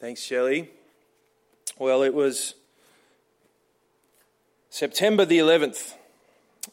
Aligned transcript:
Thanks, 0.00 0.22
Shelley. 0.22 0.70
Well, 1.78 2.02
it 2.02 2.14
was 2.14 2.54
September 4.70 5.26
the 5.26 5.36
11th, 5.36 5.92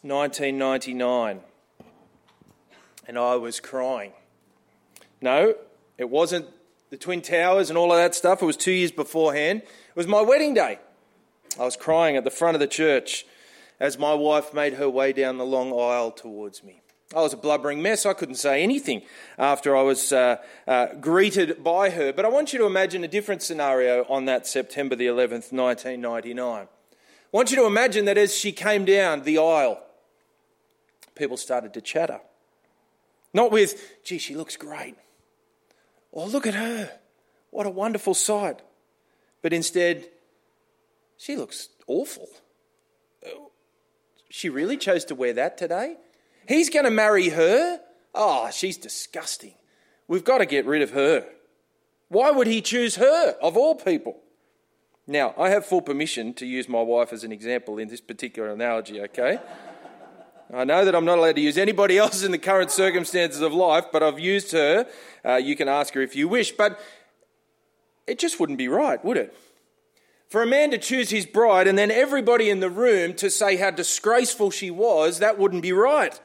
1999, 0.02 1.42
and 3.06 3.18
I 3.20 3.36
was 3.36 3.60
crying. 3.60 4.14
No, 5.20 5.56
it 5.98 6.10
wasn't 6.10 6.46
the 6.90 6.96
Twin 6.96 7.22
Towers 7.22 7.70
and 7.70 7.78
all 7.78 7.92
of 7.92 7.98
that 7.98 8.16
stuff. 8.16 8.42
It 8.42 8.46
was 8.46 8.56
two 8.56 8.72
years 8.72 8.94
beforehand. 8.94 9.64
It 9.64 9.96
was 9.96 10.08
my 10.08 10.22
wedding 10.22 10.54
day. 10.54 10.80
I 11.60 11.66
was 11.66 11.76
crying 11.76 12.16
at 12.16 12.24
the 12.24 12.32
front 12.32 12.56
of 12.56 12.62
the 12.62 12.68
church 12.68 13.26
as 13.78 13.98
my 13.98 14.14
wife 14.14 14.54
made 14.54 14.76
her 14.76 14.90
way 14.90 15.12
down 15.12 15.38
the 15.38 15.46
long 15.46 15.78
aisle 15.78 16.12
towards 16.12 16.64
me. 16.64 16.80
I 17.16 17.22
was 17.22 17.32
a 17.32 17.38
blubbering 17.38 17.82
mess. 17.82 18.06
I 18.06 18.14
couldn't 18.14 18.36
say 18.36 18.62
anything 18.62 19.02
after 19.38 19.78
I 19.78 19.82
was 19.82 20.12
uh, 20.12 20.38
uh, 20.68 20.88
greeted 21.00 21.64
by 21.64 21.90
her. 21.90 22.12
But 22.12 22.26
I 22.26 22.30
want 22.30 22.52
you 22.52 22.60
to 22.60 22.66
imagine 22.66 23.04
a 23.04 23.08
different 23.08 23.42
scenario 23.42 24.04
on 24.10 24.26
that 24.26 24.46
September 24.46 24.96
the 24.96 25.08
11th, 25.08 25.54
1999. 25.54 26.64
I 26.64 26.68
want 27.32 27.50
you 27.50 27.58
to 27.58 27.66
imagine 27.66 28.06
that 28.06 28.18
as 28.18 28.36
she 28.36 28.52
came 28.52 28.84
down 28.84 29.24
the 29.24 29.38
aisle, 29.38 29.82
people 31.16 31.38
started 31.38 31.74
to 31.76 31.82
chatter. 31.82 32.20
Not 33.34 33.52
with, 33.52 34.04
gee, 34.04 34.18
she 34.18 34.36
looks 34.36 34.58
great. 34.58 34.96
Or 36.12 36.28
look 36.28 36.46
at 36.46 36.56
her. 36.56 36.92
What 37.52 37.66
a 37.66 37.70
wonderful 37.70 38.16
sight. 38.16 38.62
But 39.42 39.54
instead, 39.54 40.10
she 41.16 41.38
looks 41.38 41.70
awful. 41.88 42.28
She 44.30 44.50
really 44.50 44.76
chose 44.76 45.06
to 45.06 45.16
wear 45.16 45.32
that 45.34 45.58
today? 45.58 45.98
He's 46.48 46.70
going 46.70 46.86
to 46.86 46.92
marry 46.92 47.30
her? 47.30 47.82
Oh, 48.16 48.50
she's 48.52 48.78
disgusting. 48.78 49.54
We've 50.08 50.24
got 50.24 50.38
to 50.38 50.46
get 50.46 50.66
rid 50.66 50.82
of 50.82 50.92
her. 50.92 51.28
Why 52.08 52.32
would 52.32 52.48
he 52.48 52.62
choose 52.62 52.96
her, 52.96 53.36
of 53.42 53.58
all 53.58 53.76
people? 53.76 54.22
Now, 55.06 55.34
I 55.38 55.50
have 55.50 55.66
full 55.66 55.82
permission 55.82 56.34
to 56.36 56.46
use 56.46 56.70
my 56.70 56.82
wife 56.82 57.12
as 57.12 57.24
an 57.24 57.32
example 57.32 57.78
in 57.78 57.90
this 57.90 58.02
particular 58.02 58.50
analogy, 58.50 59.02
okay? 59.02 59.40
I 60.54 60.64
know 60.64 60.86
that 60.86 60.96
I'm 60.96 61.04
not 61.04 61.18
allowed 61.18 61.36
to 61.36 61.42
use 61.42 61.58
anybody 61.58 61.98
else 61.98 62.24
in 62.24 62.32
the 62.32 62.38
current 62.38 62.72
circumstances 62.72 63.42
of 63.42 63.54
life, 63.54 63.86
but 63.92 64.02
I've 64.02 64.20
used 64.20 64.54
her. 64.54 64.88
Uh, 65.26 65.36
you 65.36 65.58
can 65.58 65.68
ask 65.68 65.94
her 65.94 66.02
if 66.02 66.16
you 66.16 66.30
wish. 66.30 66.52
But 66.54 66.80
it 68.06 68.20
just 68.20 68.40
wouldn't 68.40 68.58
be 68.58 68.70
right, 68.70 69.04
would 69.04 69.18
it? 69.18 69.36
For 70.30 70.42
a 70.42 70.48
man 70.48 70.72
to 70.72 70.78
choose 70.78 71.10
his 71.10 71.26
bride 71.26 71.68
and 71.68 71.78
then 71.78 71.92
everybody 71.92 72.50
in 72.50 72.62
the 72.62 72.70
room 72.70 73.14
to 73.16 73.30
say 73.30 73.58
how 73.58 73.72
disgraceful 73.72 74.52
she 74.52 74.72
was, 74.72 75.20
that 75.20 75.38
wouldn't 75.38 75.62
be 75.62 75.74
right. 75.74 76.20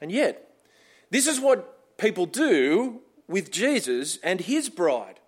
And 0.00 0.12
yet, 0.12 0.50
this 1.10 1.26
is 1.26 1.40
what 1.40 1.96
people 1.98 2.26
do 2.26 3.00
with 3.26 3.50
Jesus 3.50 4.18
and 4.22 4.40
his 4.40 4.68
bride, 4.68 5.20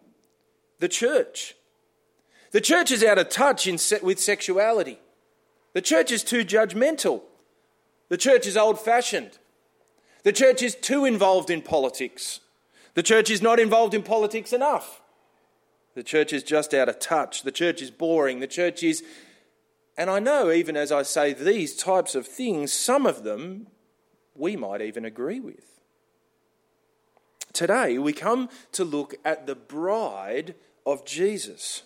the 0.79 0.89
church. 0.89 1.55
The 2.53 2.61
church 2.61 2.91
is 2.91 3.05
out 3.05 3.19
of 3.19 3.29
touch 3.29 3.69
se- 3.79 4.01
with 4.03 4.19
sexuality. 4.19 4.99
The 5.73 5.83
church 5.83 6.11
is 6.11 6.25
too 6.25 6.45
judgmental. 6.45 7.23
The 8.09 8.17
church 8.17 8.47
is 8.47 8.57
old 8.57 8.81
fashioned. 8.81 9.39
The 10.25 10.33
church 10.33 10.63
is 10.63 10.75
too 10.75 11.05
involved 11.05 11.49
in 11.49 11.63
politics. 11.63 12.41
The 12.95 13.03
church 13.03 13.31
is 13.31 13.41
not 13.41 13.61
involved 13.61 13.95
in 13.95 14.03
politics 14.03 14.53
enough. 14.53 15.01
The 15.95 16.03
church 16.03 16.33
is 16.33 16.43
just 16.43 16.75
out 16.75 16.89
of 16.89 16.99
touch. 16.99 17.43
The 17.43 17.53
church 17.53 17.81
is 17.83 17.91
boring. 17.91 18.41
The 18.41 18.47
church 18.47 18.83
is. 18.83 19.03
And 19.97 20.11
I 20.11 20.19
know, 20.19 20.51
even 20.51 20.77
as 20.77 20.91
I 20.91 21.03
say 21.03 21.33
these 21.33 21.77
types 21.77 22.15
of 22.15 22.27
things, 22.27 22.73
some 22.73 23.07
of 23.07 23.23
them 23.23 23.69
we 24.41 24.57
might 24.57 24.81
even 24.81 25.05
agree 25.05 25.39
with. 25.39 25.81
Today, 27.53 27.99
we 27.99 28.13
come 28.13 28.49
to 28.73 28.85
look 28.85 29.15
at 29.25 29.47
the 29.47 29.55
bride 29.55 30.55
of 30.87 31.05
Jesus, 31.05 31.83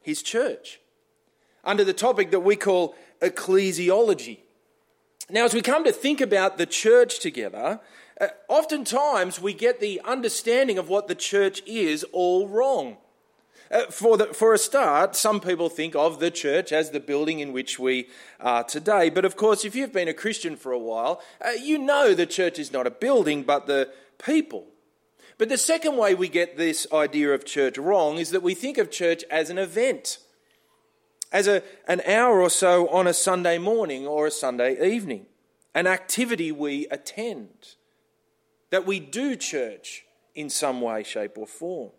his 0.00 0.22
church, 0.22 0.80
under 1.64 1.82
the 1.82 1.92
topic 1.92 2.30
that 2.30 2.40
we 2.40 2.56
call 2.56 2.94
ecclesiology. 3.20 4.38
Now, 5.28 5.44
as 5.44 5.54
we 5.54 5.62
come 5.62 5.84
to 5.84 5.92
think 5.92 6.20
about 6.20 6.56
the 6.56 6.66
church 6.66 7.20
together, 7.20 7.80
uh, 8.20 8.28
oftentimes 8.48 9.40
we 9.40 9.54
get 9.54 9.80
the 9.80 10.00
understanding 10.04 10.78
of 10.78 10.88
what 10.88 11.08
the 11.08 11.14
church 11.14 11.62
is 11.66 12.04
all 12.12 12.46
wrong. 12.46 12.98
Uh, 13.70 13.86
for, 13.86 14.16
the, 14.16 14.26
for 14.26 14.52
a 14.52 14.58
start, 14.58 15.14
some 15.14 15.40
people 15.40 15.68
think 15.68 15.94
of 15.94 16.18
the 16.18 16.30
church 16.30 16.72
as 16.72 16.90
the 16.90 16.98
building 16.98 17.38
in 17.38 17.52
which 17.52 17.78
we 17.78 18.08
are 18.40 18.64
today. 18.64 19.10
But 19.10 19.24
of 19.24 19.36
course, 19.36 19.64
if 19.64 19.76
you've 19.76 19.92
been 19.92 20.08
a 20.08 20.14
Christian 20.14 20.56
for 20.56 20.72
a 20.72 20.78
while, 20.78 21.22
uh, 21.44 21.50
you 21.50 21.78
know 21.78 22.12
the 22.12 22.26
church 22.26 22.58
is 22.58 22.72
not 22.72 22.88
a 22.88 22.90
building, 22.90 23.44
but 23.44 23.68
the 23.68 23.92
people. 24.24 24.66
But 25.38 25.48
the 25.48 25.56
second 25.56 25.96
way 25.96 26.14
we 26.16 26.28
get 26.28 26.56
this 26.56 26.84
idea 26.92 27.32
of 27.32 27.44
church 27.44 27.78
wrong 27.78 28.18
is 28.18 28.30
that 28.30 28.42
we 28.42 28.54
think 28.54 28.76
of 28.76 28.90
church 28.90 29.22
as 29.30 29.50
an 29.50 29.58
event, 29.58 30.18
as 31.30 31.46
a, 31.46 31.62
an 31.86 32.02
hour 32.06 32.40
or 32.40 32.50
so 32.50 32.88
on 32.88 33.06
a 33.06 33.14
Sunday 33.14 33.56
morning 33.56 34.04
or 34.04 34.26
a 34.26 34.32
Sunday 34.32 34.84
evening, 34.94 35.26
an 35.76 35.86
activity 35.86 36.50
we 36.50 36.88
attend, 36.88 37.76
that 38.70 38.84
we 38.84 38.98
do 38.98 39.36
church 39.36 40.04
in 40.34 40.50
some 40.50 40.80
way, 40.80 41.04
shape, 41.04 41.38
or 41.38 41.46
form. 41.46 41.92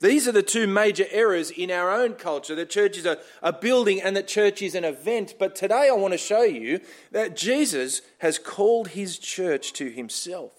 These 0.00 0.28
are 0.28 0.32
the 0.32 0.42
two 0.42 0.68
major 0.68 1.06
errors 1.10 1.50
in 1.50 1.72
our 1.72 1.90
own 1.90 2.14
culture 2.14 2.54
that 2.54 2.70
church 2.70 2.96
is 2.96 3.06
a, 3.06 3.18
a 3.42 3.52
building 3.52 4.00
and 4.00 4.16
that 4.16 4.28
church 4.28 4.62
is 4.62 4.76
an 4.76 4.84
event. 4.84 5.34
But 5.38 5.56
today 5.56 5.88
I 5.88 5.94
want 5.94 6.12
to 6.12 6.18
show 6.18 6.42
you 6.42 6.80
that 7.10 7.36
Jesus 7.36 8.02
has 8.18 8.38
called 8.38 8.88
his 8.88 9.18
church 9.18 9.72
to 9.74 9.90
himself. 9.90 10.52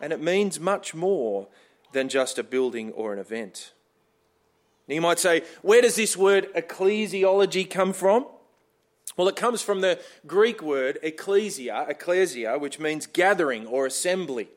And 0.00 0.12
it 0.12 0.22
means 0.22 0.60
much 0.60 0.94
more 0.94 1.48
than 1.92 2.08
just 2.08 2.38
a 2.38 2.44
building 2.44 2.92
or 2.92 3.12
an 3.12 3.18
event. 3.18 3.72
Now 4.86 4.94
you 4.94 5.00
might 5.00 5.18
say, 5.18 5.42
where 5.62 5.82
does 5.82 5.96
this 5.96 6.16
word 6.16 6.52
ecclesiology 6.54 7.68
come 7.68 7.92
from? 7.92 8.26
Well, 9.16 9.26
it 9.26 9.34
comes 9.34 9.62
from 9.62 9.80
the 9.80 9.98
Greek 10.28 10.62
word 10.62 11.00
ecclesia, 11.02 11.86
ecclesia, 11.88 12.56
which 12.56 12.78
means 12.78 13.06
gathering 13.06 13.66
or 13.66 13.84
assembly. 13.84 14.48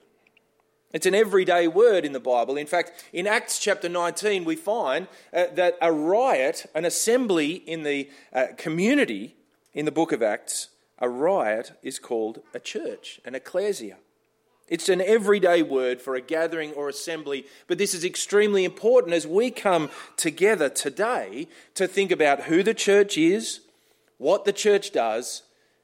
It's 0.93 1.05
an 1.05 1.15
everyday 1.15 1.69
word 1.69 2.03
in 2.03 2.11
the 2.11 2.19
Bible. 2.19 2.57
In 2.57 2.67
fact, 2.67 3.05
in 3.13 3.25
Acts 3.25 3.59
chapter 3.59 3.87
19, 3.87 4.43
we 4.43 4.57
find 4.57 5.07
uh, 5.33 5.45
that 5.53 5.77
a 5.81 5.91
riot, 5.91 6.65
an 6.75 6.83
assembly 6.83 7.53
in 7.53 7.83
the 7.83 8.09
uh, 8.33 8.47
community 8.57 9.35
in 9.73 9.85
the 9.85 9.91
book 9.91 10.11
of 10.11 10.21
Acts, 10.21 10.67
a 10.99 11.07
riot 11.07 11.71
is 11.81 11.97
called 11.97 12.41
a 12.53 12.59
church, 12.59 13.21
an 13.23 13.35
ecclesia. 13.35 13.97
It's 14.67 14.89
an 14.89 15.01
everyday 15.01 15.63
word 15.63 16.01
for 16.01 16.15
a 16.15 16.21
gathering 16.21 16.73
or 16.73 16.89
assembly, 16.89 17.45
but 17.67 17.77
this 17.77 17.93
is 17.93 18.03
extremely 18.03 18.65
important 18.65 19.13
as 19.13 19.25
we 19.25 19.49
come 19.49 19.89
together 20.17 20.69
today 20.69 21.47
to 21.75 21.87
think 21.87 22.11
about 22.11 22.43
who 22.43 22.63
the 22.63 22.73
church 22.73 23.17
is, 23.17 23.61
what 24.17 24.43
the 24.43 24.53
church 24.53 24.91
does, 24.91 25.43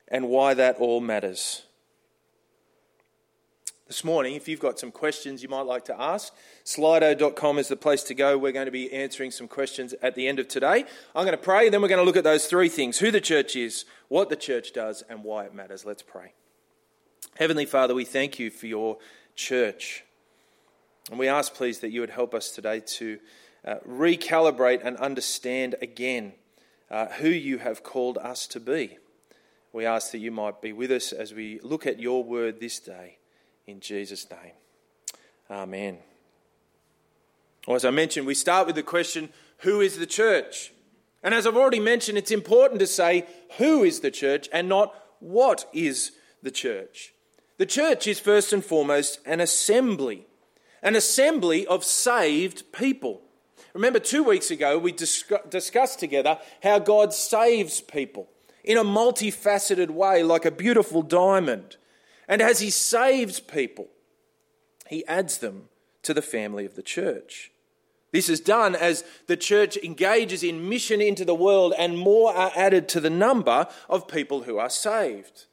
and 0.09 0.29
why 0.29 0.53
that 0.53 0.77
all 0.77 0.99
matters 0.99 1.63
this 3.87 4.03
morning, 4.03 4.35
if 4.35 4.49
you've 4.49 4.59
got 4.59 4.77
some 4.77 4.91
questions 4.91 5.41
you 5.41 5.47
might 5.47 5.61
like 5.61 5.85
to 5.85 5.99
ask, 5.99 6.33
slido.com 6.65 7.57
is 7.57 7.69
the 7.69 7.77
place 7.77 8.03
to 8.03 8.13
go. 8.13 8.37
We're 8.37 8.51
going 8.51 8.65
to 8.65 8.71
be 8.71 8.91
answering 8.91 9.31
some 9.31 9.47
questions 9.47 9.95
at 10.01 10.13
the 10.13 10.27
end 10.27 10.39
of 10.39 10.49
today. 10.49 10.83
I'm 11.15 11.25
going 11.25 11.37
to 11.37 11.41
pray, 11.41 11.69
then 11.69 11.81
we're 11.81 11.87
going 11.87 12.01
to 12.01 12.03
look 12.03 12.17
at 12.17 12.25
those 12.25 12.47
three 12.47 12.67
things 12.67 12.99
who 12.99 13.11
the 13.11 13.21
church 13.21 13.55
is, 13.55 13.85
what 14.09 14.29
the 14.29 14.35
church 14.35 14.73
does, 14.73 15.03
and 15.09 15.23
why 15.23 15.45
it 15.45 15.53
matters. 15.53 15.85
Let's 15.85 16.03
pray. 16.03 16.33
Heavenly 17.37 17.65
Father, 17.65 17.95
we 17.95 18.03
thank 18.03 18.39
you 18.39 18.49
for 18.49 18.67
your 18.67 18.97
church. 19.35 20.03
And 21.09 21.17
we 21.17 21.29
ask, 21.29 21.53
please, 21.53 21.79
that 21.79 21.91
you 21.91 22.01
would 22.01 22.09
help 22.09 22.33
us 22.33 22.51
today 22.51 22.81
to 22.81 23.19
uh, 23.65 23.75
recalibrate 23.87 24.81
and 24.83 24.97
understand 24.97 25.75
again 25.81 26.33
uh, 26.91 27.05
who 27.05 27.29
you 27.29 27.59
have 27.59 27.83
called 27.83 28.17
us 28.17 28.47
to 28.47 28.59
be. 28.59 28.97
We 29.71 29.85
ask 29.85 30.11
that 30.11 30.17
you 30.17 30.31
might 30.31 30.61
be 30.61 30.73
with 30.73 30.91
us 30.91 31.13
as 31.13 31.33
we 31.33 31.61
look 31.63 31.87
at 31.87 31.99
your 31.99 32.21
word 32.21 32.59
this 32.59 32.79
day 32.79 33.16
in 33.67 33.81
Jesus' 33.81 34.27
name. 34.31 34.53
Amen. 35.51 35.99
Well, 37.67 37.75
as 37.75 37.85
I 37.85 37.91
mentioned, 37.91 38.25
we 38.25 38.33
start 38.33 38.65
with 38.65 38.75
the 38.75 38.83
question 38.83 39.29
who 39.59 39.81
is 39.81 39.97
the 39.97 40.05
church? 40.05 40.71
And 41.21 41.33
as 41.33 41.45
I've 41.45 41.57
already 41.57 41.79
mentioned, 41.79 42.17
it's 42.17 42.31
important 42.31 42.79
to 42.79 42.87
say 42.87 43.25
who 43.57 43.83
is 43.83 43.99
the 43.99 44.11
church 44.11 44.47
and 44.53 44.69
not 44.69 44.95
what 45.19 45.67
is 45.73 46.13
the 46.41 46.51
church. 46.51 47.13
The 47.57 47.65
church 47.65 48.07
is 48.07 48.19
first 48.19 48.53
and 48.53 48.63
foremost 48.63 49.19
an 49.25 49.41
assembly, 49.41 50.27
an 50.81 50.95
assembly 50.95 51.65
of 51.67 51.83
saved 51.83 52.71
people. 52.71 53.21
Remember, 53.73 53.99
two 53.99 54.23
weeks 54.23 54.51
ago 54.51 54.77
we 54.77 54.91
discussed 54.91 55.99
together 55.99 56.39
how 56.63 56.79
God 56.79 57.13
saves 57.13 57.81
people 57.81 58.29
in 58.63 58.77
a 58.77 58.83
multifaceted 58.83 59.89
way, 59.89 60.23
like 60.23 60.45
a 60.45 60.51
beautiful 60.51 61.01
diamond. 61.01 61.77
And 62.27 62.41
as 62.41 62.59
he 62.59 62.69
saves 62.69 63.39
people, 63.39 63.87
he 64.87 65.05
adds 65.05 65.37
them 65.37 65.69
to 66.03 66.13
the 66.13 66.21
family 66.21 66.65
of 66.65 66.75
the 66.75 66.83
church. 66.83 67.51
This 68.11 68.29
is 68.29 68.39
done 68.39 68.75
as 68.75 69.03
the 69.27 69.37
church 69.37 69.77
engages 69.77 70.43
in 70.43 70.69
mission 70.69 71.01
into 71.01 71.25
the 71.25 71.35
world, 71.35 71.73
and 71.77 71.97
more 71.97 72.33
are 72.33 72.51
added 72.55 72.87
to 72.89 72.99
the 72.99 73.09
number 73.09 73.67
of 73.89 74.07
people 74.07 74.43
who 74.43 74.57
are 74.57 74.69
saved. 74.69 75.45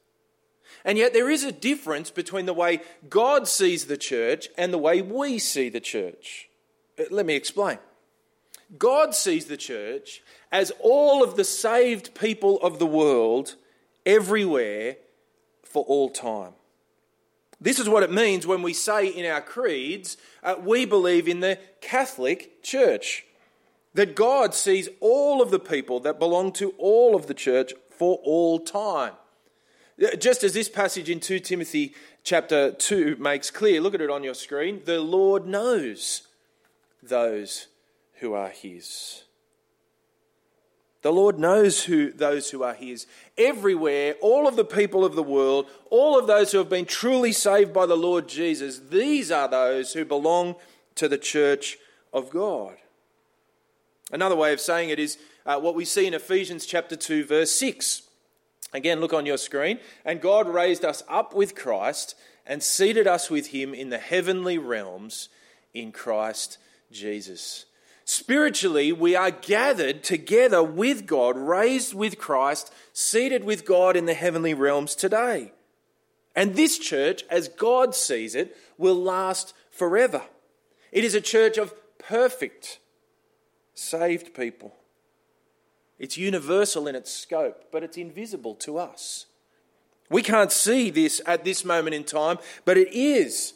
And 0.83 0.97
yet, 0.97 1.13
there 1.13 1.29
is 1.29 1.43
a 1.43 1.51
difference 1.51 2.11
between 2.11 2.45
the 2.45 2.53
way 2.53 2.81
God 3.09 3.47
sees 3.47 3.85
the 3.85 3.97
church 3.97 4.49
and 4.57 4.71
the 4.71 4.77
way 4.77 5.01
we 5.01 5.39
see 5.39 5.67
the 5.67 5.79
church. 5.79 6.49
Uh, 6.99 7.03
let 7.09 7.25
me 7.25 7.35
explain. 7.35 7.79
God 8.77 9.13
sees 9.13 9.45
the 9.45 9.57
church 9.57 10.21
as 10.51 10.71
all 10.79 11.23
of 11.23 11.35
the 11.35 11.43
saved 11.43 12.15
people 12.15 12.59
of 12.61 12.79
the 12.79 12.85
world 12.85 13.55
everywhere 14.05 14.97
for 15.63 15.83
all 15.83 16.09
time. 16.09 16.53
This 17.65 17.79
is 17.79 17.89
what 17.89 18.03
it 18.03 18.11
means 18.11 18.45
when 18.45 18.61
we 18.61 18.73
say 18.73 19.07
in 19.07 19.25
our 19.25 19.41
creeds, 19.41 20.17
uh, 20.43 20.53
we 20.61 20.85
believe 20.85 21.27
in 21.27 21.39
the 21.39 21.57
Catholic 21.81 22.61
Church. 22.61 23.25
That 23.95 24.15
God 24.15 24.53
sees 24.53 24.87
all 24.99 25.41
of 25.41 25.49
the 25.49 25.57
people 25.57 25.99
that 26.01 26.19
belong 26.19 26.51
to 26.53 26.75
all 26.77 27.15
of 27.15 27.25
the 27.25 27.33
church 27.33 27.73
for 27.89 28.19
all 28.23 28.59
time. 28.59 29.13
Uh, 29.99 30.15
just 30.15 30.43
as 30.43 30.53
this 30.53 30.69
passage 30.69 31.09
in 31.09 31.19
2 31.19 31.39
Timothy 31.39 31.95
chapter 32.23 32.71
2 32.71 33.15
makes 33.15 33.49
clear, 33.49 33.81
look 33.81 33.95
at 33.95 34.01
it 34.01 34.11
on 34.11 34.23
your 34.23 34.35
screen. 34.35 34.81
The 34.85 34.99
Lord 34.99 35.47
knows 35.47 36.27
those 37.01 37.65
who 38.19 38.35
are 38.35 38.49
his. 38.49 39.23
The 41.05 41.13
Lord 41.13 41.37
knows 41.37 41.83
who 41.83 42.11
those 42.11 42.49
who 42.49 42.63
are 42.63 42.73
his. 42.73 43.05
Everywhere, 43.37 44.15
all 44.21 44.47
of 44.47 44.55
the 44.55 44.65
people 44.65 45.05
of 45.05 45.13
the 45.13 45.21
world, 45.21 45.67
all 45.91 46.17
of 46.17 46.25
those 46.25 46.51
who 46.51 46.57
have 46.57 46.67
been 46.67 46.87
truly 46.87 47.31
saved 47.31 47.71
by 47.71 47.85
the 47.85 47.95
Lord 47.95 48.27
Jesus, 48.27 48.79
these 48.89 49.29
are 49.29 49.47
those 49.47 49.93
who 49.93 50.03
belong 50.03 50.55
to 50.95 51.07
the 51.07 51.19
church 51.19 51.77
of 52.11 52.31
God. 52.31 52.77
Another 54.11 54.35
way 54.35 54.51
of 54.51 54.59
saying 54.59 54.89
it 54.89 54.97
is 54.97 55.19
uh, 55.45 55.59
what 55.59 55.75
we 55.75 55.85
see 55.85 56.07
in 56.07 56.15
Ephesians 56.15 56.65
chapter 56.65 56.95
2 56.95 57.25
verse 57.25 57.51
6. 57.51 58.01
Again, 58.73 58.99
look 58.99 59.13
on 59.13 59.27
your 59.27 59.37
screen. 59.37 59.77
And 60.05 60.19
God 60.19 60.49
raised 60.49 60.83
us 60.83 61.03
up 61.07 61.35
with 61.35 61.53
Christ 61.53 62.15
and 62.47 62.63
seated 62.63 63.05
us 63.05 63.29
with 63.29 63.49
him 63.49 63.75
in 63.75 63.91
the 63.91 63.99
heavenly 63.99 64.57
realms 64.57 65.29
in 65.71 65.91
Christ 65.91 66.57
Jesus. 66.91 67.67
Spiritually, 68.07 68.93
we 68.93 69.15
are 69.15 69.31
gathered 69.31 70.03
together 70.03 70.61
with 70.61 71.07
God, 71.07 71.35
raised 71.35 71.95
with 71.95 72.19
Christ, 72.19 72.71
seated 72.93 73.43
with 73.43 73.65
God 73.65 73.95
in 73.95 74.05
the 74.05 74.13
heavenly 74.13 74.53
realms 74.53 74.93
today. 74.93 75.51
And 76.35 76.55
this 76.55 76.77
church, 76.77 77.23
as 77.31 77.47
God 77.47 77.95
sees 77.95 78.35
it, 78.35 78.55
will 78.77 78.95
last 78.95 79.55
forever. 79.71 80.21
It 80.91 81.03
is 81.03 81.15
a 81.15 81.21
church 81.21 81.57
of 81.57 81.73
perfect, 81.97 82.79
saved 83.73 84.35
people. 84.35 84.75
It's 85.97 86.15
universal 86.15 86.87
in 86.87 86.93
its 86.93 87.11
scope, 87.11 87.71
but 87.71 87.81
it's 87.81 87.97
invisible 87.97 88.53
to 88.55 88.77
us. 88.77 89.25
We 90.11 90.21
can't 90.21 90.51
see 90.51 90.91
this 90.91 91.21
at 91.25 91.43
this 91.43 91.65
moment 91.65 91.95
in 91.95 92.03
time, 92.03 92.37
but 92.65 92.77
it 92.77 92.93
is 92.93 93.53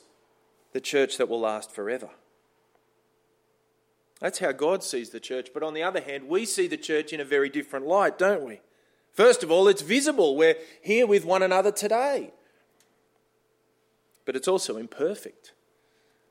the 0.74 0.82
church 0.82 1.18
that 1.18 1.30
will 1.30 1.42
last 1.42 1.72
forever. 1.72 2.10
That's 4.20 4.40
how 4.40 4.52
God 4.52 4.84
sees 4.84 5.10
the 5.10 5.20
church. 5.20 5.50
But 5.54 5.64
on 5.64 5.74
the 5.74 5.84
other 5.84 6.02
hand, 6.02 6.28
we 6.28 6.46
see 6.46 6.68
the 6.68 6.78
church 6.78 7.14
in 7.14 7.20
a 7.20 7.26
very 7.26 7.50
different 7.50 7.88
light, 7.88 8.18
don't 8.18 8.44
we? 8.44 8.60
First 9.14 9.44
of 9.44 9.52
all, 9.52 9.68
it's 9.68 9.82
visible. 9.82 10.36
We're 10.36 10.58
here 10.82 11.08
with 11.08 11.26
one 11.26 11.42
another 11.42 11.72
today. 11.72 12.32
But 14.26 14.36
it's 14.36 14.48
also 14.48 14.78
imperfect. 14.78 15.54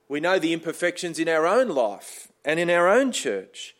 We 0.08 0.20
know 0.20 0.38
the 0.38 0.52
imperfections 0.52 1.18
in 1.18 1.28
our 1.28 1.46
own 1.46 1.68
life 1.68 2.28
and 2.44 2.60
in 2.60 2.70
our 2.70 2.88
own 2.88 3.12
church. 3.12 3.74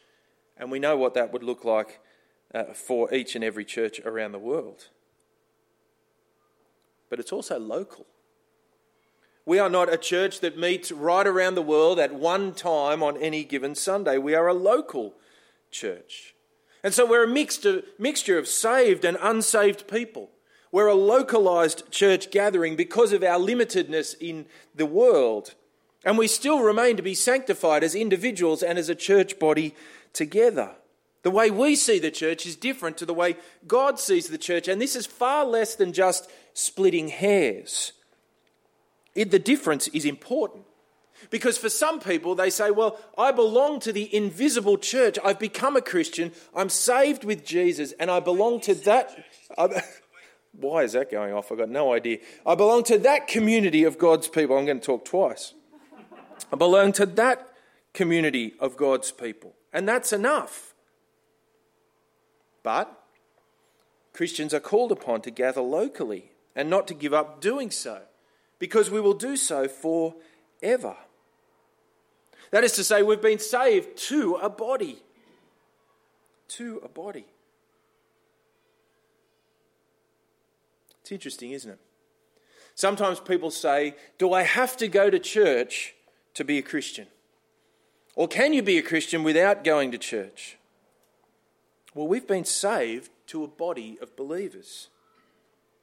And 0.57 0.71
we 0.71 0.79
know 0.79 0.97
what 0.97 1.15
that 1.15 1.33
would 1.33 1.43
look 1.43 1.65
like 1.65 2.01
uh, 2.55 2.65
for 2.75 3.13
each 3.15 3.35
and 3.35 3.45
every 3.45 3.65
church 3.65 4.01
around 4.01 4.33
the 4.33 4.39
world. 4.39 4.89
But 7.09 7.21
it's 7.21 7.33
also 7.33 7.59
local. 7.59 8.07
We 9.49 9.59
are 9.59 9.71
not 9.71 9.91
a 9.91 9.97
church 9.97 10.41
that 10.41 10.59
meets 10.59 10.93
right 10.93 11.27
around 11.27 11.55
the 11.55 11.63
world 11.63 11.99
at 11.99 12.13
one 12.13 12.53
time 12.53 13.03
on 13.03 13.17
any 13.17 13.45
given 13.45 13.75
Sunday. 13.75 14.19
We 14.19 14.35
are 14.35 14.47
a 14.47 14.53
local 14.53 15.15
church. 15.71 16.35
And 16.85 16.93
so 16.93 17.07
we're 17.07 17.25
a 17.25 17.95
mixture, 17.99 18.39
of 18.39 18.47
saved 18.47 19.07
and 19.07 19.17
unsaved 19.23 19.89
people. 19.89 20.29
We're 20.71 20.89
a 20.89 20.95
localized 20.95 21.91
church 21.91 22.31
gathering 22.31 22.77
because 22.77 23.15
of 23.15 23.23
our 23.23 23.39
limitedness 23.39 24.17
in 24.21 24.45
the 24.75 24.85
world. 24.85 25.55
And 26.05 26.19
we 26.19 26.29
still 26.29 26.61
remain 26.61 26.99
to 26.99 27.03
be 27.03 27.15
sanctified 27.15 27.83
as 27.83 27.95
individuals 27.95 28.63
and 28.63 28.79
as 28.79 28.91
a 28.91 28.95
church 28.95 29.39
body 29.39 29.75
together. 30.13 30.73
The 31.23 31.31
way 31.31 31.51
we 31.51 31.75
see 31.75 31.99
the 31.99 32.11
church 32.11 32.45
is 32.45 32.55
different 32.55 32.99
to 32.99 33.07
the 33.07 33.15
way 33.15 33.39
God 33.67 33.99
sees 33.99 34.29
the 34.29 34.37
church, 34.37 34.69
and 34.69 34.79
this 34.79 34.95
is 34.95 35.07
far 35.07 35.47
less 35.47 35.75
than 35.75 35.95
just 35.95 36.31
splitting 36.53 37.09
hairs. 37.09 37.95
It, 39.19 39.33
the 39.33 39.41
difference 39.41 39.89
is 39.89 40.05
important. 40.05 40.65
Because 41.29 41.59
for 41.59 41.69
some 41.69 41.99
people, 41.99 42.37
they 42.37 42.51
say, 42.51 42.71
Well, 42.71 42.97
I 43.19 43.33
belong 43.33 43.81
to 43.81 43.93
the 43.93 44.15
invisible 44.15 44.79
church. 44.79 45.19
I've 45.25 45.41
become 45.41 45.77
a 45.77 45.81
Christian. 45.81 46.31
I'm 46.55 46.69
saved 46.69 47.25
with 47.25 47.45
Jesus, 47.45 47.91
and 47.99 48.13
I 48.13 48.21
belong 48.21 48.61
to 48.61 48.77
that. 48.77 49.25
Why 50.53 50.85
is 50.85 50.93
that 50.93 51.11
going 51.11 51.33
off? 51.33 51.51
I've 51.51 51.59
got 51.59 51.69
no 51.69 51.93
idea. 51.93 52.19
I 52.47 52.55
belong 52.55 52.85
to 52.85 52.99
that 52.99 53.27
community 53.27 53.83
of 53.83 53.99
God's 53.99 54.29
people. 54.29 54.57
I'm 54.57 54.67
going 54.67 54.79
to 54.79 54.87
talk 54.87 55.05
twice. 55.05 55.53
I 56.53 56.57
belong 56.57 56.93
to 56.93 57.07
that 57.07 57.49
community 57.93 58.55
of 58.61 58.77
God's 58.77 59.11
people, 59.11 59.57
and 59.73 59.89
that's 59.89 60.13
enough. 60.13 60.75
But 62.63 63.03
Christians 64.13 64.55
are 64.55 64.61
called 64.61 64.93
upon 64.93 65.23
to 65.23 65.33
gather 65.33 65.61
locally 65.61 66.31
and 66.55 66.71
not 66.71 66.87
to 66.87 66.95
give 66.95 67.13
up 67.13 67.41
doing 67.41 67.73
so 67.73 68.03
because 68.59 68.91
we 68.91 69.01
will 69.01 69.15
do 69.15 69.37
so 69.37 69.69
forever. 69.69 70.97
That 72.51 72.65
is 72.65 72.73
to 72.73 72.85
say, 72.85 73.03
we've 73.03 73.21
been 73.21 73.39
saved 73.39 73.97
to 74.09 74.35
a 74.37 74.49
body. 74.49 75.03
To 76.49 76.81
a 76.83 76.89
body. 76.89 77.27
It's 81.03 81.13
interesting, 81.13 81.53
isn't 81.53 81.71
it? 81.71 81.79
Sometimes 82.75 83.19
people 83.21 83.51
say, 83.51 83.97
Do 84.19 84.33
I 84.33 84.43
have 84.43 84.77
to 84.77 84.89
go 84.89 85.11
to 85.11 85.19
church 85.19 85.95
to 86.35 86.45
be 86.45 86.59
a 86.59 86.63
Christian? 86.63 87.07
Or 88.15 88.29
can 88.29 88.53
you 88.53 88.63
be 88.63 88.79
a 88.79 88.83
Christian 88.83 89.23
without 89.23 89.65
going 89.65 89.91
to 89.93 89.99
church? 89.99 90.59
Well, 91.95 92.09
we've 92.09 92.27
been 92.27 92.45
saved 92.45 93.11
to 93.29 93.45
a 93.45 93.49
body 93.49 93.99
of 94.01 94.17
believers. 94.17 94.89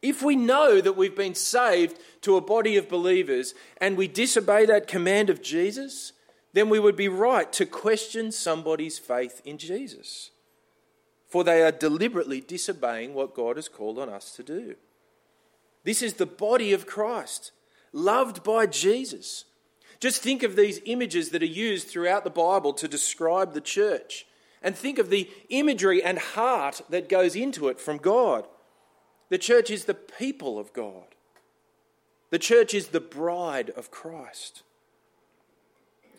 If 0.05 0.21
we 0.21 0.35
know 0.35 0.81
that 0.81 0.95
we've 0.95 1.15
been 1.15 1.33
saved 1.33 1.97
to 2.21 2.37
a 2.37 2.41
body 2.41 2.77
of 2.77 2.87
believers 2.87 3.55
and 3.77 3.97
we 3.97 4.07
disobey 4.07 4.67
that 4.67 4.87
command 4.87 5.31
of 5.31 5.41
Jesus, 5.41 6.13
then 6.53 6.69
we 6.69 6.79
would 6.79 6.95
be 6.95 7.07
right 7.07 7.51
to 7.53 7.65
question 7.65 8.31
somebody's 8.31 8.99
faith 8.99 9.41
in 9.45 9.57
Jesus. 9.57 10.29
For 11.27 11.43
they 11.43 11.63
are 11.63 11.71
deliberately 11.71 12.39
disobeying 12.39 13.15
what 13.15 13.33
God 13.33 13.55
has 13.55 13.67
called 13.67 13.97
on 13.97 14.09
us 14.09 14.31
to 14.33 14.43
do. 14.43 14.75
This 15.83 16.03
is 16.03 16.13
the 16.13 16.27
body 16.27 16.71
of 16.71 16.85
Christ, 16.85 17.51
loved 17.91 18.43
by 18.43 18.67
Jesus. 18.67 19.45
Just 19.99 20.21
think 20.21 20.43
of 20.43 20.55
these 20.55 20.81
images 20.85 21.29
that 21.29 21.41
are 21.41 21.47
used 21.47 21.87
throughout 21.87 22.23
the 22.23 22.29
Bible 22.29 22.73
to 22.73 22.87
describe 22.87 23.55
the 23.55 23.59
church. 23.59 24.27
And 24.61 24.75
think 24.75 24.99
of 24.99 25.09
the 25.09 25.31
imagery 25.49 26.03
and 26.03 26.19
heart 26.19 26.81
that 26.91 27.09
goes 27.09 27.35
into 27.35 27.69
it 27.69 27.79
from 27.79 27.97
God. 27.97 28.47
The 29.29 29.37
church 29.37 29.69
is 29.69 29.85
the 29.85 29.93
people 29.93 30.59
of 30.59 30.73
God. 30.73 31.15
The 32.29 32.39
church 32.39 32.73
is 32.73 32.87
the 32.87 32.99
bride 32.99 33.69
of 33.71 33.91
Christ. 33.91 34.63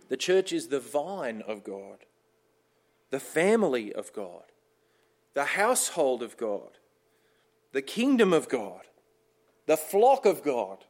The 0.08 0.16
church 0.16 0.52
is 0.52 0.68
the 0.68 0.80
vine 0.80 1.42
of 1.46 1.64
God, 1.64 2.04
the 3.10 3.20
family 3.20 3.92
of 3.92 4.12
God, 4.12 4.44
the 5.34 5.44
household 5.44 6.22
of 6.22 6.36
God, 6.36 6.78
the 7.72 7.82
kingdom 7.82 8.32
of 8.32 8.48
God, 8.48 8.82
the 9.66 9.76
flock 9.76 10.25
of 10.26 10.42
God, 10.42 10.84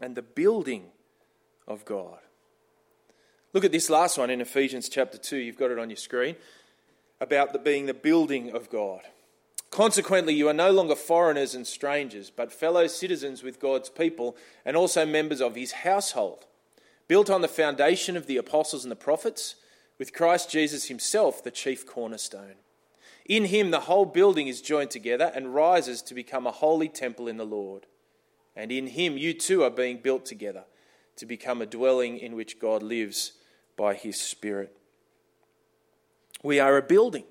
and 0.00 0.16
the 0.16 0.22
building 0.22 0.86
of 1.66 1.84
God. 1.84 2.20
Look 3.52 3.64
at 3.64 3.72
this 3.72 3.90
last 3.90 4.18
one 4.18 4.30
in 4.30 4.40
Ephesians 4.40 4.88
chapter 4.88 5.18
2. 5.18 5.36
You've 5.36 5.58
got 5.58 5.70
it 5.70 5.78
on 5.78 5.90
your 5.90 5.96
screen 5.96 6.36
about 7.20 7.52
the, 7.52 7.58
being 7.58 7.86
the 7.86 7.94
building 7.94 8.50
of 8.50 8.70
God. 8.70 9.00
Consequently, 9.70 10.34
you 10.34 10.48
are 10.48 10.54
no 10.54 10.70
longer 10.70 10.96
foreigners 10.96 11.54
and 11.54 11.66
strangers, 11.66 12.30
but 12.30 12.52
fellow 12.52 12.86
citizens 12.86 13.42
with 13.42 13.60
God's 13.60 13.90
people 13.90 14.36
and 14.64 14.76
also 14.76 15.04
members 15.04 15.40
of 15.40 15.54
his 15.54 15.72
household, 15.72 16.46
built 17.06 17.28
on 17.28 17.42
the 17.42 17.48
foundation 17.48 18.16
of 18.16 18.26
the 18.26 18.38
apostles 18.38 18.84
and 18.84 18.90
the 18.90 18.96
prophets, 18.96 19.56
with 19.98 20.14
Christ 20.14 20.50
Jesus 20.50 20.86
himself 20.86 21.42
the 21.42 21.50
chief 21.50 21.86
cornerstone. 21.86 22.54
In 23.26 23.46
him, 23.46 23.70
the 23.70 23.80
whole 23.80 24.06
building 24.06 24.48
is 24.48 24.62
joined 24.62 24.90
together 24.90 25.30
and 25.34 25.54
rises 25.54 26.00
to 26.02 26.14
become 26.14 26.46
a 26.46 26.52
holy 26.52 26.88
temple 26.88 27.28
in 27.28 27.36
the 27.36 27.44
Lord. 27.44 27.86
And 28.56 28.72
in 28.72 28.88
him, 28.88 29.18
you 29.18 29.34
too 29.34 29.62
are 29.62 29.70
being 29.70 29.98
built 29.98 30.24
together 30.24 30.64
to 31.16 31.26
become 31.26 31.60
a 31.60 31.66
dwelling 31.66 32.18
in 32.18 32.34
which 32.34 32.58
God 32.58 32.82
lives 32.82 33.32
by 33.76 33.94
his 33.94 34.18
Spirit. 34.18 34.74
We 36.42 36.58
are 36.58 36.76
a 36.76 36.82
building 36.82 37.24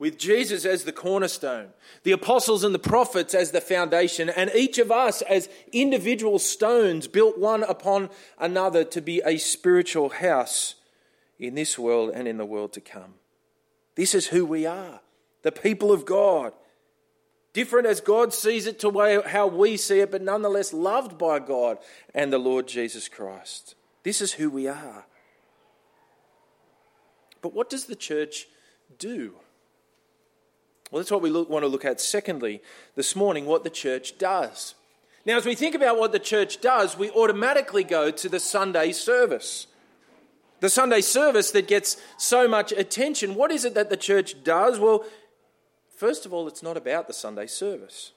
with 0.00 0.18
Jesus 0.18 0.64
as 0.64 0.84
the 0.84 0.92
cornerstone, 0.92 1.68
the 2.04 2.10
apostles 2.10 2.64
and 2.64 2.74
the 2.74 2.78
prophets 2.78 3.34
as 3.34 3.50
the 3.50 3.60
foundation, 3.60 4.30
and 4.30 4.50
each 4.54 4.78
of 4.78 4.90
us 4.90 5.20
as 5.22 5.50
individual 5.72 6.38
stones 6.38 7.06
built 7.06 7.38
one 7.38 7.62
upon 7.62 8.08
another 8.38 8.82
to 8.82 9.02
be 9.02 9.20
a 9.26 9.36
spiritual 9.36 10.08
house 10.08 10.76
in 11.38 11.54
this 11.54 11.78
world 11.78 12.10
and 12.14 12.26
in 12.26 12.38
the 12.38 12.46
world 12.46 12.72
to 12.72 12.80
come. 12.80 13.14
This 13.94 14.14
is 14.14 14.28
who 14.28 14.46
we 14.46 14.64
are, 14.64 15.00
the 15.42 15.52
people 15.52 15.92
of 15.92 16.06
God. 16.06 16.54
Different 17.52 17.86
as 17.86 18.00
God 18.00 18.32
sees 18.32 18.66
it 18.66 18.78
to 18.80 19.22
how 19.26 19.48
we 19.48 19.76
see 19.76 20.00
it, 20.00 20.10
but 20.10 20.22
nonetheless 20.22 20.72
loved 20.72 21.18
by 21.18 21.40
God 21.40 21.76
and 22.14 22.32
the 22.32 22.38
Lord 22.38 22.66
Jesus 22.66 23.06
Christ. 23.06 23.74
This 24.02 24.22
is 24.22 24.32
who 24.32 24.48
we 24.48 24.66
are. 24.66 25.04
But 27.42 27.52
what 27.52 27.68
does 27.68 27.84
the 27.84 27.96
church 27.96 28.46
do? 28.98 29.34
Well, 30.90 31.00
that's 31.00 31.10
what 31.10 31.22
we 31.22 31.30
look, 31.30 31.48
want 31.48 31.62
to 31.62 31.68
look 31.68 31.84
at 31.84 32.00
secondly 32.00 32.62
this 32.96 33.14
morning 33.14 33.46
what 33.46 33.64
the 33.64 33.70
church 33.70 34.18
does. 34.18 34.74
Now, 35.24 35.36
as 35.36 35.46
we 35.46 35.54
think 35.54 35.74
about 35.74 35.98
what 35.98 36.12
the 36.12 36.18
church 36.18 36.60
does, 36.60 36.96
we 36.96 37.10
automatically 37.10 37.84
go 37.84 38.10
to 38.10 38.28
the 38.28 38.40
Sunday 38.40 38.92
service. 38.92 39.66
The 40.60 40.70
Sunday 40.70 41.00
service 41.00 41.50
that 41.52 41.68
gets 41.68 41.96
so 42.18 42.48
much 42.48 42.72
attention. 42.72 43.34
What 43.34 43.50
is 43.50 43.64
it 43.64 43.74
that 43.74 43.90
the 43.90 43.96
church 43.96 44.42
does? 44.42 44.78
Well, 44.78 45.04
first 45.96 46.26
of 46.26 46.32
all, 46.32 46.48
it's 46.48 46.62
not 46.62 46.76
about 46.76 47.06
the 47.06 47.12
Sunday 47.12 47.46
service. 47.46 48.12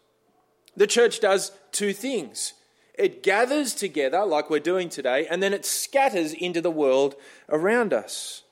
The 0.75 0.88
church 0.88 1.20
does 1.20 1.51
two 1.72 1.94
things 1.94 2.53
it 2.94 3.24
gathers 3.24 3.74
together, 3.74 4.24
like 4.24 4.51
we're 4.51 4.60
doing 4.60 4.88
today, 4.88 5.25
and 5.27 5.42
then 5.42 5.51
it 5.51 5.65
scatters 5.65 6.32
into 6.32 6.62
the 6.62 6.70
world 6.70 7.15
around 7.50 7.92
us. 7.92 8.43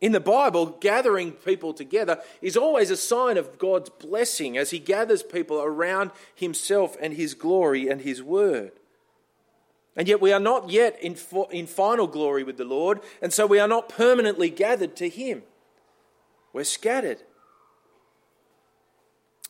In 0.00 0.12
the 0.12 0.20
Bible, 0.20 0.66
gathering 0.80 1.32
people 1.32 1.74
together 1.74 2.20
is 2.40 2.56
always 2.56 2.90
a 2.90 2.96
sign 2.96 3.36
of 3.36 3.58
God's 3.58 3.90
blessing 3.90 4.56
as 4.56 4.70
He 4.70 4.78
gathers 4.78 5.22
people 5.22 5.60
around 5.60 6.12
Himself 6.34 6.96
and 7.00 7.14
His 7.14 7.34
glory 7.34 7.88
and 7.88 8.00
His 8.00 8.22
word. 8.22 8.72
And 9.96 10.06
yet, 10.06 10.20
we 10.20 10.32
are 10.32 10.38
not 10.38 10.70
yet 10.70 10.96
in, 11.02 11.16
in 11.50 11.66
final 11.66 12.06
glory 12.06 12.44
with 12.44 12.56
the 12.56 12.64
Lord, 12.64 13.00
and 13.20 13.32
so 13.32 13.46
we 13.46 13.58
are 13.58 13.66
not 13.66 13.88
permanently 13.88 14.50
gathered 14.50 14.94
to 14.96 15.08
Him. 15.08 15.42
We're 16.52 16.62
scattered. 16.62 17.22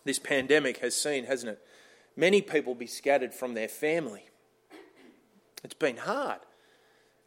This 0.04 0.18
pandemic 0.18 0.78
has 0.78 0.96
seen, 0.96 1.24
hasn't 1.24 1.52
it, 1.52 1.62
many 2.16 2.40
people 2.40 2.74
be 2.74 2.86
scattered 2.86 3.34
from 3.34 3.52
their 3.52 3.68
family. 3.68 4.24
It's 5.62 5.74
been 5.74 5.98
hard. 5.98 6.40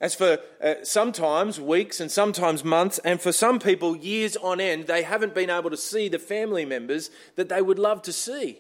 As 0.01 0.15
for 0.15 0.39
uh, 0.63 0.75
sometimes 0.81 1.62
weeks 1.62 2.00
and 2.00 2.12
sometimes 2.12 2.63
months, 2.63 3.00
and 3.05 3.22
for 3.22 3.31
some 3.31 3.60
people 3.60 3.96
years 3.96 4.36
on 4.36 4.60
end, 4.60 4.88
they 4.88 5.03
haven't 5.03 5.36
been 5.36 5.51
able 5.51 5.70
to 5.70 5.77
see 5.77 6.10
the 6.10 6.17
family 6.17 6.65
members 6.65 7.12
that 7.36 7.50
they 7.50 7.62
would 7.62 7.77
love 7.77 8.01
to 8.01 8.12
see. 8.12 8.58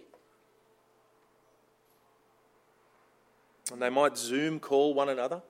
And 3.71 3.81
they 3.81 3.89
might 3.89 4.17
Zoom 4.17 4.59
call 4.59 4.93
one 4.93 5.09
another. 5.09 5.41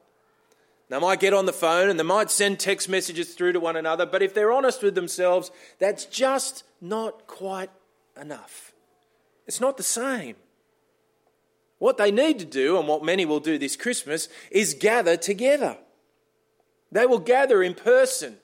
They 0.87 0.99
might 0.99 1.19
get 1.19 1.33
on 1.33 1.45
the 1.45 1.53
phone 1.53 1.89
and 1.89 1.99
they 1.99 2.03
might 2.03 2.31
send 2.31 2.59
text 2.59 2.87
messages 2.87 3.33
through 3.33 3.53
to 3.53 3.59
one 3.59 3.75
another, 3.75 4.05
but 4.05 4.21
if 4.21 4.33
they're 4.33 4.51
honest 4.51 4.83
with 4.83 4.95
themselves, 4.95 5.51
that's 5.79 6.05
just 6.05 6.63
not 6.79 7.27
quite 7.27 7.69
enough. 8.19 8.73
It's 9.47 9.61
not 9.61 9.77
the 9.77 9.83
same. 9.83 10.35
What 11.81 11.97
they 11.97 12.11
need 12.11 12.37
to 12.37 12.45
do, 12.45 12.77
and 12.77 12.87
what 12.87 13.03
many 13.03 13.25
will 13.25 13.39
do 13.39 13.57
this 13.57 13.75
Christmas, 13.75 14.29
is 14.51 14.75
gather 14.75 15.17
together. 15.17 15.77
They 16.91 17.07
will 17.07 17.17
gather 17.17 17.63
in 17.63 17.73
person 17.73 18.37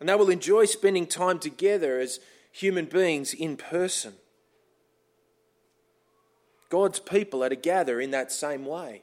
and 0.00 0.08
they 0.08 0.16
will 0.16 0.28
enjoy 0.28 0.64
spending 0.64 1.06
time 1.06 1.38
together 1.38 2.00
as 2.00 2.18
human 2.50 2.86
beings 2.86 3.32
in 3.32 3.56
person. 3.56 4.14
God's 6.70 6.98
people 6.98 7.44
are 7.44 7.50
to 7.50 7.54
gather 7.54 8.00
in 8.00 8.10
that 8.10 8.32
same 8.32 8.66
way. 8.66 9.02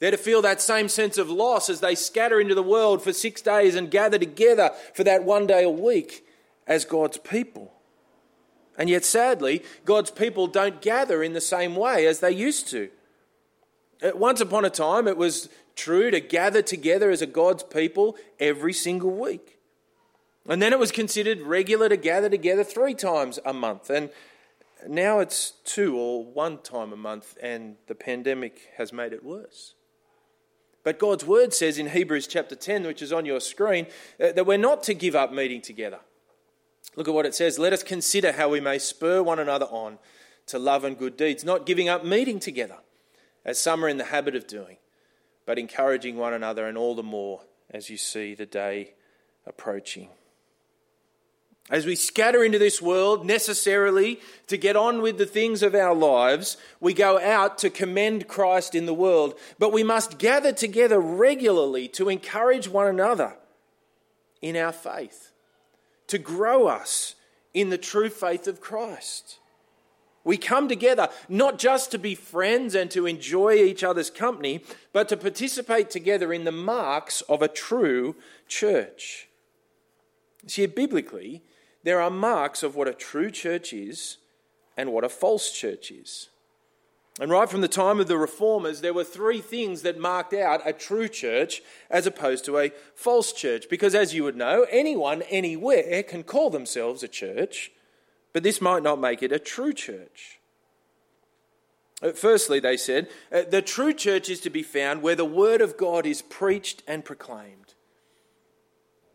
They're 0.00 0.10
to 0.10 0.16
feel 0.16 0.40
that 0.40 0.62
same 0.62 0.88
sense 0.88 1.18
of 1.18 1.28
loss 1.28 1.68
as 1.68 1.80
they 1.80 1.94
scatter 1.94 2.40
into 2.40 2.54
the 2.54 2.62
world 2.62 3.02
for 3.02 3.12
six 3.12 3.42
days 3.42 3.74
and 3.74 3.90
gather 3.90 4.18
together 4.18 4.70
for 4.94 5.04
that 5.04 5.24
one 5.24 5.46
day 5.46 5.62
a 5.62 5.68
week 5.68 6.26
as 6.66 6.86
God's 6.86 7.18
people. 7.18 7.73
And 8.76 8.90
yet, 8.90 9.04
sadly, 9.04 9.62
God's 9.84 10.10
people 10.10 10.46
don't 10.46 10.82
gather 10.82 11.22
in 11.22 11.32
the 11.32 11.40
same 11.40 11.76
way 11.76 12.06
as 12.06 12.20
they 12.20 12.32
used 12.32 12.68
to. 12.70 12.90
Once 14.14 14.40
upon 14.40 14.64
a 14.64 14.70
time, 14.70 15.06
it 15.06 15.16
was 15.16 15.48
true 15.76 16.10
to 16.10 16.20
gather 16.20 16.62
together 16.62 17.10
as 17.10 17.22
a 17.22 17.26
God's 17.26 17.62
people 17.62 18.16
every 18.40 18.72
single 18.72 19.10
week. 19.10 19.58
And 20.48 20.60
then 20.60 20.72
it 20.72 20.78
was 20.78 20.92
considered 20.92 21.40
regular 21.40 21.88
to 21.88 21.96
gather 21.96 22.28
together 22.28 22.64
three 22.64 22.94
times 22.94 23.38
a 23.46 23.52
month. 23.52 23.88
And 23.88 24.10
now 24.86 25.20
it's 25.20 25.52
two 25.64 25.96
or 25.96 26.24
one 26.24 26.58
time 26.58 26.92
a 26.92 26.96
month, 26.96 27.36
and 27.42 27.76
the 27.86 27.94
pandemic 27.94 28.70
has 28.76 28.92
made 28.92 29.12
it 29.12 29.24
worse. 29.24 29.74
But 30.82 30.98
God's 30.98 31.24
word 31.24 31.54
says 31.54 31.78
in 31.78 31.88
Hebrews 31.88 32.26
chapter 32.26 32.54
10, 32.54 32.86
which 32.86 33.00
is 33.00 33.12
on 33.12 33.24
your 33.24 33.40
screen, 33.40 33.86
uh, 34.20 34.32
that 34.32 34.44
we're 34.44 34.58
not 34.58 34.82
to 34.84 34.94
give 34.94 35.14
up 35.14 35.32
meeting 35.32 35.62
together. 35.62 36.00
Look 36.96 37.08
at 37.08 37.14
what 37.14 37.26
it 37.26 37.34
says. 37.34 37.58
Let 37.58 37.72
us 37.72 37.82
consider 37.82 38.32
how 38.32 38.48
we 38.48 38.60
may 38.60 38.78
spur 38.78 39.22
one 39.22 39.38
another 39.38 39.66
on 39.66 39.98
to 40.46 40.58
love 40.58 40.84
and 40.84 40.98
good 40.98 41.16
deeds, 41.16 41.44
not 41.44 41.66
giving 41.66 41.88
up 41.88 42.04
meeting 42.04 42.38
together, 42.38 42.78
as 43.44 43.60
some 43.60 43.84
are 43.84 43.88
in 43.88 43.96
the 43.96 44.04
habit 44.04 44.36
of 44.36 44.46
doing, 44.46 44.76
but 45.46 45.58
encouraging 45.58 46.16
one 46.16 46.34
another, 46.34 46.66
and 46.66 46.76
all 46.76 46.94
the 46.94 47.02
more 47.02 47.40
as 47.70 47.90
you 47.90 47.96
see 47.96 48.34
the 48.34 48.46
day 48.46 48.92
approaching. 49.46 50.08
As 51.70 51.86
we 51.86 51.96
scatter 51.96 52.44
into 52.44 52.58
this 52.58 52.82
world 52.82 53.24
necessarily 53.24 54.20
to 54.48 54.58
get 54.58 54.76
on 54.76 55.00
with 55.00 55.16
the 55.16 55.24
things 55.24 55.62
of 55.62 55.74
our 55.74 55.94
lives, 55.94 56.58
we 56.78 56.92
go 56.92 57.18
out 57.18 57.56
to 57.58 57.70
commend 57.70 58.28
Christ 58.28 58.74
in 58.74 58.84
the 58.84 58.92
world, 58.92 59.34
but 59.58 59.72
we 59.72 59.82
must 59.82 60.18
gather 60.18 60.52
together 60.52 61.00
regularly 61.00 61.88
to 61.88 62.10
encourage 62.10 62.68
one 62.68 62.86
another 62.86 63.34
in 64.42 64.56
our 64.56 64.72
faith 64.72 65.30
to 66.08 66.18
grow 66.18 66.66
us 66.66 67.14
in 67.52 67.70
the 67.70 67.78
true 67.78 68.10
faith 68.10 68.46
of 68.46 68.60
Christ. 68.60 69.38
We 70.24 70.38
come 70.38 70.68
together 70.68 71.10
not 71.28 71.58
just 71.58 71.90
to 71.90 71.98
be 71.98 72.14
friends 72.14 72.74
and 72.74 72.90
to 72.92 73.06
enjoy 73.06 73.54
each 73.54 73.84
other's 73.84 74.10
company, 74.10 74.62
but 74.92 75.08
to 75.10 75.16
participate 75.16 75.90
together 75.90 76.32
in 76.32 76.44
the 76.44 76.52
marks 76.52 77.20
of 77.22 77.42
a 77.42 77.48
true 77.48 78.16
church. 78.48 79.28
See, 80.46 80.66
biblically, 80.66 81.42
there 81.82 82.00
are 82.00 82.10
marks 82.10 82.62
of 82.62 82.74
what 82.74 82.88
a 82.88 82.94
true 82.94 83.30
church 83.30 83.72
is 83.72 84.16
and 84.76 84.92
what 84.92 85.04
a 85.04 85.08
false 85.10 85.52
church 85.52 85.90
is. 85.90 86.30
And 87.20 87.30
right 87.30 87.48
from 87.48 87.60
the 87.60 87.68
time 87.68 88.00
of 88.00 88.08
the 88.08 88.18
reformers, 88.18 88.80
there 88.80 88.92
were 88.92 89.04
three 89.04 89.40
things 89.40 89.82
that 89.82 89.98
marked 89.98 90.34
out 90.34 90.60
a 90.64 90.72
true 90.72 91.08
church 91.08 91.62
as 91.88 92.06
opposed 92.06 92.44
to 92.46 92.58
a 92.58 92.72
false 92.96 93.32
church. 93.32 93.66
Because 93.70 93.94
as 93.94 94.12
you 94.12 94.24
would 94.24 94.36
know, 94.36 94.66
anyone, 94.68 95.22
anywhere 95.22 96.02
can 96.02 96.24
call 96.24 96.50
themselves 96.50 97.04
a 97.04 97.08
church, 97.08 97.70
but 98.32 98.42
this 98.42 98.60
might 98.60 98.82
not 98.82 99.00
make 99.00 99.22
it 99.22 99.30
a 99.30 99.38
true 99.38 99.72
church. 99.72 100.40
Uh, 102.02 102.10
firstly, 102.10 102.58
they 102.58 102.76
said, 102.76 103.08
uh, 103.32 103.42
the 103.48 103.62
true 103.62 103.92
church 103.92 104.28
is 104.28 104.40
to 104.40 104.50
be 104.50 104.64
found 104.64 105.00
where 105.00 105.14
the 105.14 105.24
word 105.24 105.60
of 105.60 105.76
God 105.76 106.06
is 106.06 106.20
preached 106.20 106.82
and 106.88 107.04
proclaimed 107.04 107.63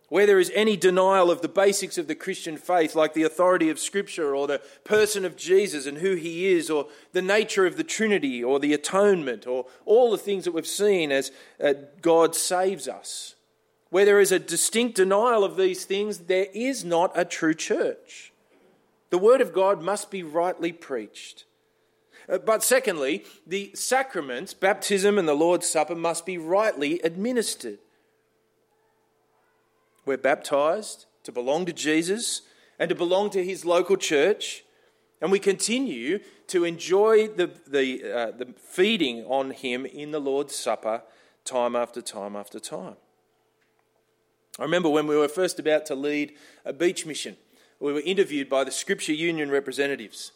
where 0.10 0.26
there 0.26 0.40
is 0.40 0.52
any 0.54 0.76
denial 0.76 1.32
of 1.32 1.42
the 1.42 1.48
basics 1.48 1.98
of 1.98 2.08
the 2.08 2.16
Christian 2.16 2.58
faith, 2.58 2.96
like 2.96 3.14
the 3.14 3.24
authority 3.24 3.70
of 3.70 3.80
Scripture 3.80 4.36
or 4.36 4.48
the 4.48 4.62
person 4.84 5.24
of 5.24 5.38
Jesus 5.38 5.86
and 5.86 6.00
who 6.00 6.16
he 6.16 6.48
is, 6.48 6.70
or 6.70 6.88
the 7.14 7.22
nature 7.22 7.66
of 7.66 7.78
the 7.78 7.84
Trinity 7.84 8.44
or 8.44 8.60
the 8.60 8.74
atonement, 8.74 9.48
or 9.48 9.66
all 9.86 10.12
the 10.12 10.18
things 10.18 10.46
that 10.46 10.54
we've 10.54 10.68
seen 10.68 11.12
as 11.12 11.32
uh, 11.64 11.74
God 12.02 12.36
saves 12.36 12.88
us, 12.88 13.36
where 13.90 14.06
there 14.06 14.20
is 14.20 14.32
a 14.32 14.40
distinct 14.40 14.96
denial 14.96 15.44
of 15.44 15.58
these 15.58 15.86
things, 15.86 16.20
there 16.20 16.48
is 16.54 16.84
not 16.84 17.12
a 17.16 17.26
true 17.26 17.54
church. 17.54 18.34
The 19.12 19.18
Word 19.18 19.42
of 19.42 19.54
God 19.54 19.82
must 19.82 20.12
be 20.12 20.24
rightly 20.24 20.72
preached. 20.72 21.46
Uh, 22.28 22.38
but 22.38 22.64
secondly, 22.64 23.26
the 23.46 23.72
sacraments, 23.74 24.54
baptism 24.54 25.18
and 25.18 25.28
the 25.28 25.34
Lord's 25.34 25.68
Supper, 25.68 25.96
must 25.96 26.26
be 26.26 26.38
rightly 26.38 27.00
administered. 27.04 27.80
We're 30.10 30.18
baptized 30.18 31.06
to 31.22 31.32
belong 31.32 31.68
to 31.68 31.72
Jesus 31.72 32.42
and 32.80 32.90
to 32.90 32.96
belong 32.96 33.30
to 33.30 33.46
his 33.46 33.64
local 33.64 33.96
church. 33.96 34.64
And 35.22 35.32
we 35.32 35.38
continue 35.38 36.18
to 36.48 36.64
enjoy 36.64 37.28
the, 37.28 37.52
the, 37.68 38.04
uh, 38.12 38.32
the 38.32 38.48
feeding 38.58 39.24
on 39.26 39.52
him 39.52 39.86
in 39.86 40.10
the 40.10 40.20
Lord's 40.20 40.56
Supper 40.56 41.04
time 41.46 41.76
after 41.76 42.02
time 42.02 42.36
after 42.36 42.60
time. 42.60 42.96
I 44.58 44.64
remember 44.64 44.90
when 44.90 45.06
we 45.06 45.16
were 45.16 45.28
first 45.28 45.60
about 45.60 45.86
to 45.86 45.94
lead 45.94 46.34
a 46.66 46.74
beach 46.74 47.06
mission, 47.06 47.38
we 47.80 47.94
were 47.94 48.02
interviewed 48.02 48.50
by 48.50 48.64
the 48.64 48.72
Scripture 48.72 49.14
Union 49.14 49.52
representatives. 49.52 50.32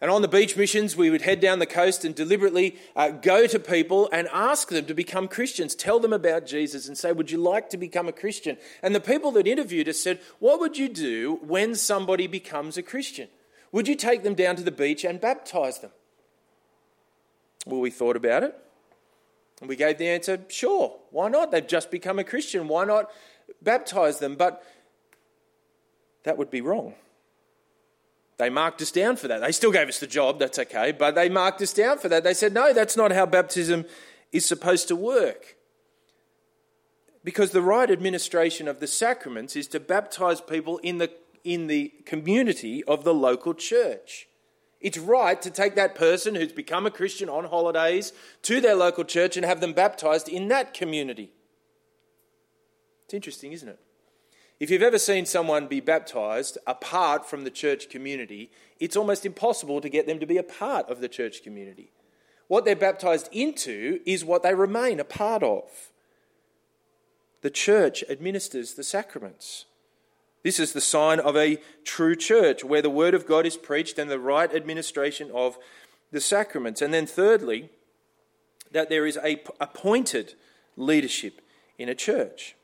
And 0.00 0.10
on 0.10 0.20
the 0.20 0.28
beach 0.28 0.56
missions, 0.56 0.94
we 0.94 1.08
would 1.08 1.22
head 1.22 1.40
down 1.40 1.58
the 1.58 1.66
coast 1.66 2.04
and 2.04 2.14
deliberately 2.14 2.76
uh, 2.94 3.10
go 3.10 3.46
to 3.46 3.58
people 3.58 4.10
and 4.12 4.28
ask 4.30 4.68
them 4.68 4.84
to 4.84 4.94
become 4.94 5.26
Christians, 5.26 5.74
tell 5.74 6.00
them 6.00 6.12
about 6.12 6.44
Jesus, 6.46 6.86
and 6.86 6.98
say, 6.98 7.12
Would 7.12 7.30
you 7.30 7.38
like 7.38 7.70
to 7.70 7.78
become 7.78 8.06
a 8.06 8.12
Christian? 8.12 8.58
And 8.82 8.94
the 8.94 9.00
people 9.00 9.30
that 9.32 9.46
interviewed 9.46 9.88
us 9.88 9.98
said, 9.98 10.20
What 10.38 10.60
would 10.60 10.76
you 10.76 10.88
do 10.88 11.38
when 11.42 11.74
somebody 11.74 12.26
becomes 12.26 12.76
a 12.76 12.82
Christian? 12.82 13.28
Would 13.72 13.88
you 13.88 13.94
take 13.94 14.22
them 14.22 14.34
down 14.34 14.56
to 14.56 14.62
the 14.62 14.70
beach 14.70 15.02
and 15.04 15.20
baptize 15.20 15.78
them? 15.78 15.92
Well, 17.64 17.80
we 17.80 17.90
thought 17.90 18.16
about 18.16 18.42
it. 18.42 18.54
And 19.60 19.68
we 19.68 19.76
gave 19.76 19.96
the 19.96 20.08
answer, 20.08 20.44
Sure, 20.48 20.94
why 21.10 21.30
not? 21.30 21.50
They've 21.50 21.66
just 21.66 21.90
become 21.90 22.18
a 22.18 22.24
Christian. 22.24 22.68
Why 22.68 22.84
not 22.84 23.10
baptize 23.62 24.18
them? 24.18 24.36
But 24.36 24.62
that 26.24 26.36
would 26.36 26.50
be 26.50 26.60
wrong. 26.60 26.94
They 28.38 28.50
marked 28.50 28.82
us 28.82 28.90
down 28.90 29.16
for 29.16 29.28
that. 29.28 29.40
They 29.40 29.52
still 29.52 29.72
gave 29.72 29.88
us 29.88 29.98
the 29.98 30.06
job, 30.06 30.38
that's 30.38 30.58
okay, 30.58 30.92
but 30.92 31.14
they 31.14 31.28
marked 31.28 31.62
us 31.62 31.72
down 31.72 31.98
for 31.98 32.08
that. 32.08 32.22
They 32.22 32.34
said, 32.34 32.52
no, 32.52 32.72
that's 32.72 32.96
not 32.96 33.12
how 33.12 33.24
baptism 33.24 33.86
is 34.30 34.44
supposed 34.44 34.88
to 34.88 34.96
work. 34.96 35.56
Because 37.24 37.50
the 37.50 37.62
right 37.62 37.90
administration 37.90 38.68
of 38.68 38.78
the 38.80 38.86
sacraments 38.86 39.56
is 39.56 39.66
to 39.68 39.80
baptize 39.80 40.40
people 40.40 40.78
in 40.78 40.98
the, 40.98 41.10
in 41.44 41.66
the 41.66 41.92
community 42.04 42.84
of 42.84 43.04
the 43.04 43.14
local 43.14 43.54
church. 43.54 44.28
It's 44.80 44.98
right 44.98 45.40
to 45.40 45.50
take 45.50 45.74
that 45.74 45.94
person 45.94 46.34
who's 46.34 46.52
become 46.52 46.86
a 46.86 46.90
Christian 46.90 47.30
on 47.30 47.44
holidays 47.44 48.12
to 48.42 48.60
their 48.60 48.76
local 48.76 49.04
church 49.04 49.36
and 49.36 49.46
have 49.46 49.60
them 49.60 49.72
baptized 49.72 50.28
in 50.28 50.48
that 50.48 50.74
community. 50.74 51.30
It's 53.06 53.14
interesting, 53.14 53.52
isn't 53.52 53.68
it? 53.68 53.80
If 54.58 54.70
you've 54.70 54.82
ever 54.82 54.98
seen 54.98 55.26
someone 55.26 55.66
be 55.66 55.80
baptized 55.80 56.56
apart 56.66 57.28
from 57.28 57.44
the 57.44 57.50
church 57.50 57.90
community, 57.90 58.50
it's 58.80 58.96
almost 58.96 59.26
impossible 59.26 59.82
to 59.82 59.88
get 59.88 60.06
them 60.06 60.18
to 60.18 60.26
be 60.26 60.38
a 60.38 60.42
part 60.42 60.88
of 60.88 61.00
the 61.00 61.08
church 61.08 61.42
community. 61.42 61.90
What 62.48 62.64
they're 62.64 62.76
baptized 62.76 63.28
into 63.32 64.00
is 64.06 64.24
what 64.24 64.42
they 64.42 64.54
remain 64.54 64.98
a 64.98 65.04
part 65.04 65.42
of. 65.42 65.92
The 67.42 67.50
church 67.50 68.02
administers 68.08 68.74
the 68.74 68.84
sacraments. 68.84 69.66
This 70.42 70.58
is 70.58 70.72
the 70.72 70.80
sign 70.80 71.20
of 71.20 71.36
a 71.36 71.60
true 71.84 72.16
church 72.16 72.64
where 72.64 72.82
the 72.82 72.88
word 72.88 73.14
of 73.14 73.26
God 73.26 73.46
is 73.46 73.56
preached 73.56 73.98
and 73.98 74.10
the 74.10 74.18
right 74.18 74.54
administration 74.54 75.30
of 75.34 75.58
the 76.12 76.20
sacraments. 76.20 76.80
And 76.80 76.94
then, 76.94 77.06
thirdly, 77.06 77.68
that 78.70 78.88
there 78.88 79.06
is 79.06 79.18
a 79.22 79.42
appointed 79.60 80.34
leadership 80.76 81.42
in 81.78 81.88
a 81.88 81.94
church. 81.94 82.54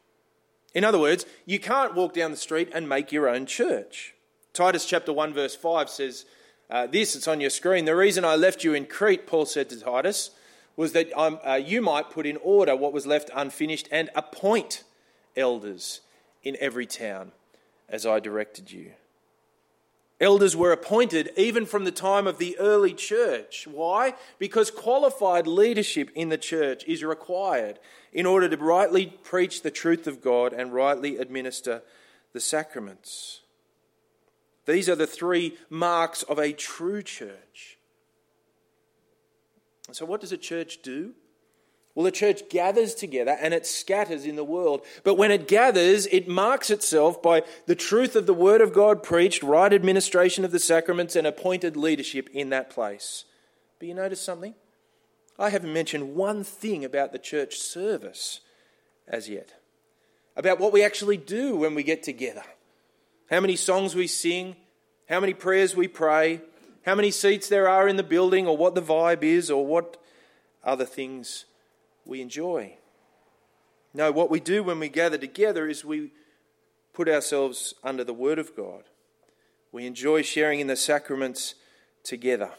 In 0.75 0.85
other 0.85 0.99
words, 0.99 1.27
you 1.45 1.59
can't 1.59 1.95
walk 1.95 2.15
down 2.15 2.31
the 2.31 2.37
street 2.37 2.71
and 2.73 2.89
make 2.89 3.13
your 3.13 3.29
own 3.29 3.47
church. 3.47 4.15
Titus 4.53 4.87
chapter 4.87 5.13
1, 5.13 5.35
verse 5.35 5.55
5 5.55 5.89
says 5.89 6.25
uh, 6.71 6.87
this, 6.87 7.15
it's 7.15 7.29
on 7.29 7.41
your 7.41 7.51
screen. 7.51 7.85
The 7.85 7.97
reason 7.97 8.25
I 8.25 8.37
left 8.37 8.65
you 8.65 8.73
in 8.73 8.87
Crete, 8.87 9.27
Paul 9.27 9.45
said 9.45 9.69
to 9.71 9.81
Titus, 9.81 10.31
was 10.77 10.93
that 10.93 11.13
um, 11.19 11.39
uh, 11.47 11.55
you 11.55 11.83
might 11.83 12.11
put 12.11 12.27
in 12.27 12.39
order 12.39 12.75
what 12.75 12.93
was 12.93 13.07
left 13.07 13.31
unfinished 13.35 13.89
and 13.93 14.09
appoint 14.15 14.85
elders 15.37 16.01
in 16.43 16.57
every 16.61 16.87
town 16.87 17.33
as 17.89 18.07
I 18.07 18.21
directed 18.21 18.71
you. 18.71 18.93
Elders 20.23 20.55
were 20.55 20.71
appointed 20.71 21.33
even 21.37 21.67
from 21.67 21.83
the 21.83 21.91
time 21.91 22.29
of 22.29 22.39
the 22.39 22.57
early 22.61 22.95
church. 22.95 23.67
Why? 23.67 24.15
Because 24.39 24.71
qualified 24.71 25.49
leadership 25.49 26.13
in 26.15 26.29
the 26.29 26.39
church 26.39 26.85
is 26.87 27.03
required 27.03 27.81
in 28.13 28.25
order 28.25 28.49
to 28.49 28.57
rightly 28.57 29.07
preach 29.07 29.63
the 29.63 29.71
truth 29.73 30.07
of 30.07 30.23
God 30.23 30.53
and 30.53 30.73
rightly 30.73 31.17
administer 31.17 31.83
the 32.33 32.39
sacraments. 32.39 33.41
These 34.65 34.89
are 34.89 34.95
the 34.95 35.09
three 35.09 35.59
marks 35.69 36.23
of 36.23 36.39
a 36.39 36.53
true 36.53 37.03
church. 37.03 37.79
So, 39.91 40.07
what 40.07 40.21
does 40.21 40.31
a 40.31 40.39
church 40.39 40.83
do? 40.83 41.15
Well, 41.95 42.05
the 42.05 42.11
church 42.11 42.49
gathers 42.49 42.95
together 42.95 43.37
and 43.39 43.53
it 43.53 43.67
scatters 43.67 44.25
in 44.25 44.37
the 44.37 44.45
world. 44.45 44.83
But 45.05 45.17
when 45.17 45.31
it 45.31 45.47
gathers, 45.47 46.07
it 46.07 46.27
marks 46.27 46.71
itself 46.71 47.21
by 47.21 47.43
the 47.67 47.75
truth 47.75 48.17
of 48.17 48.27
the 48.27 48.33
Word 48.33 48.63
of 48.63 48.73
God 48.73 49.03
preached, 49.03 49.43
right 49.43 49.73
administration 49.73 50.45
of 50.45 50.53
the 50.53 50.59
sacraments, 50.59 51.17
and 51.17 51.27
appointed 51.27 51.77
leadership 51.77 52.31
in 52.33 52.49
that 52.49 52.71
place. 52.71 53.25
But 53.79 53.89
you 53.89 53.95
notice 53.95 54.23
something? 54.23 54.55
I 55.39 55.51
haven't 55.51 55.73
mentioned 55.73 56.15
one 56.15 56.45
thing 56.45 56.85
about 56.85 57.13
the 57.13 57.19
church 57.19 57.57
service 57.57 58.41
as 59.07 59.29
yet, 59.29 59.53
about 60.37 60.61
what 60.61 60.73
we 60.73 60.83
actually 60.83 61.19
do 61.19 61.57
when 61.57 61.75
we 61.75 61.83
get 61.83 62.03
together. 62.03 62.45
How 63.29 63.41
many 63.41 63.57
songs 63.57 63.95
we 63.95 64.07
sing, 64.07 64.57
how 65.09 65.21
many 65.21 65.35
prayers 65.35 65.77
we 65.77 65.89
pray, 65.89 66.41
how 66.87 66.95
many 66.95 67.11
seats 67.11 67.49
there 67.49 67.69
are 67.69 67.87
in 67.87 67.97
the 67.97 68.03
building, 68.03 68.47
or 68.47 68.57
what 68.57 68.75
the 68.75 68.83
vibe 68.83 69.23
is, 69.23 69.51
or 69.51 69.67
what 69.67 69.97
other 70.65 70.85
things 70.85 71.45
we 72.05 72.21
enjoy. 72.21 72.77
No, 73.95 74.11
what 74.11 74.31
we 74.31 74.41
do 74.41 74.63
when 74.63 74.79
we 74.79 74.89
gather 74.89 75.19
together 75.19 75.69
is 75.69 75.85
we 75.85 76.13
put 76.93 77.09
ourselves 77.09 77.75
under 77.83 78.05
the 78.05 78.15
Word 78.15 78.39
of 78.39 78.57
God. 78.57 78.85
We 79.71 79.87
enjoy 79.87 80.23
sharing 80.23 80.61
in 80.61 80.67
the 80.67 80.77
sacraments 80.77 81.55
together. 82.03 82.51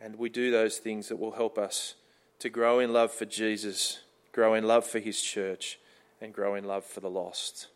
And 0.00 0.18
we 0.18 0.28
do 0.28 0.50
those 0.50 0.78
things 0.78 1.08
that 1.08 1.16
will 1.16 1.32
help 1.32 1.58
us 1.58 1.94
to 2.38 2.48
grow 2.48 2.80
in 2.80 2.92
love 2.92 3.12
for 3.12 3.24
Jesus, 3.24 4.00
grow 4.32 4.54
in 4.54 4.64
love 4.64 4.86
for 4.86 4.98
His 4.98 5.20
church, 5.20 5.78
and 6.20 6.32
grow 6.32 6.54
in 6.54 6.64
love 6.64 6.84
for 6.84 7.00
the 7.00 7.10
lost. 7.10 7.68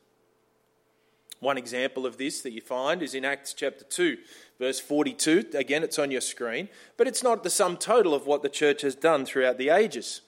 One 1.40 1.56
example 1.56 2.04
of 2.04 2.18
this 2.18 2.42
that 2.42 2.52
you 2.52 2.60
find 2.60 3.02
is 3.02 3.14
in 3.14 3.24
Acts 3.24 3.54
chapter 3.54 3.84
2, 3.84 4.18
verse 4.60 4.78
42. 4.78 5.46
Again, 5.54 5.82
it's 5.82 5.98
on 5.98 6.12
your 6.12 6.20
screen, 6.20 6.68
but 6.96 7.08
it's 7.08 7.24
not 7.24 7.42
the 7.42 7.50
sum 7.50 7.76
total 7.76 8.14
of 8.14 8.26
what 8.26 8.42
the 8.42 8.48
church 8.48 8.82
has 8.82 8.94
done 8.94 9.24
throughout 9.24 9.58
the 9.58 9.70
ages. 9.70 10.20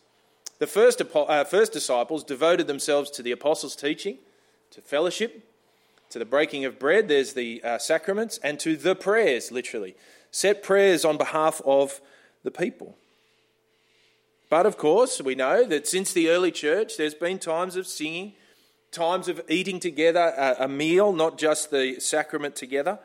The 0.58 0.66
first, 0.66 1.02
uh, 1.14 1.44
first 1.44 1.72
disciples 1.72 2.24
devoted 2.24 2.66
themselves 2.66 3.10
to 3.12 3.22
the 3.22 3.30
apostles' 3.30 3.76
teaching, 3.76 4.18
to 4.70 4.80
fellowship, 4.80 5.44
to 6.10 6.18
the 6.18 6.24
breaking 6.24 6.64
of 6.64 6.78
bread, 6.78 7.08
there's 7.08 7.34
the 7.34 7.62
uh, 7.62 7.78
sacraments, 7.78 8.38
and 8.38 8.58
to 8.60 8.76
the 8.76 8.94
prayers, 8.94 9.52
literally. 9.52 9.94
Set 10.30 10.62
prayers 10.62 11.04
on 11.04 11.18
behalf 11.18 11.60
of 11.64 12.00
the 12.42 12.50
people. 12.50 12.96
But 14.48 14.66
of 14.66 14.76
course, 14.76 15.20
we 15.20 15.34
know 15.34 15.64
that 15.64 15.86
since 15.86 16.12
the 16.12 16.30
early 16.30 16.50
church, 16.50 16.96
there's 16.96 17.14
been 17.14 17.38
times 17.38 17.76
of 17.76 17.86
singing 17.86 18.32
times 18.92 19.26
of 19.26 19.40
eating 19.48 19.80
together, 19.80 20.54
a, 20.58 20.68
meal, 20.68 21.12
not 21.12 21.38
just 21.38 21.70
the 21.70 21.98
sacrament 21.98 22.54
together, 22.54 22.98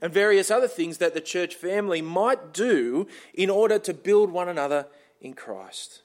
and 0.00 0.12
various 0.12 0.50
other 0.50 0.68
things 0.68 0.98
that 0.98 1.14
the 1.14 1.20
church 1.20 1.54
family 1.54 2.02
might 2.02 2.52
do 2.52 3.06
in 3.34 3.50
order 3.50 3.78
to 3.78 3.94
build 3.94 4.30
one 4.30 4.48
another 4.48 4.86
in 5.20 5.34
Christ. 5.34 6.02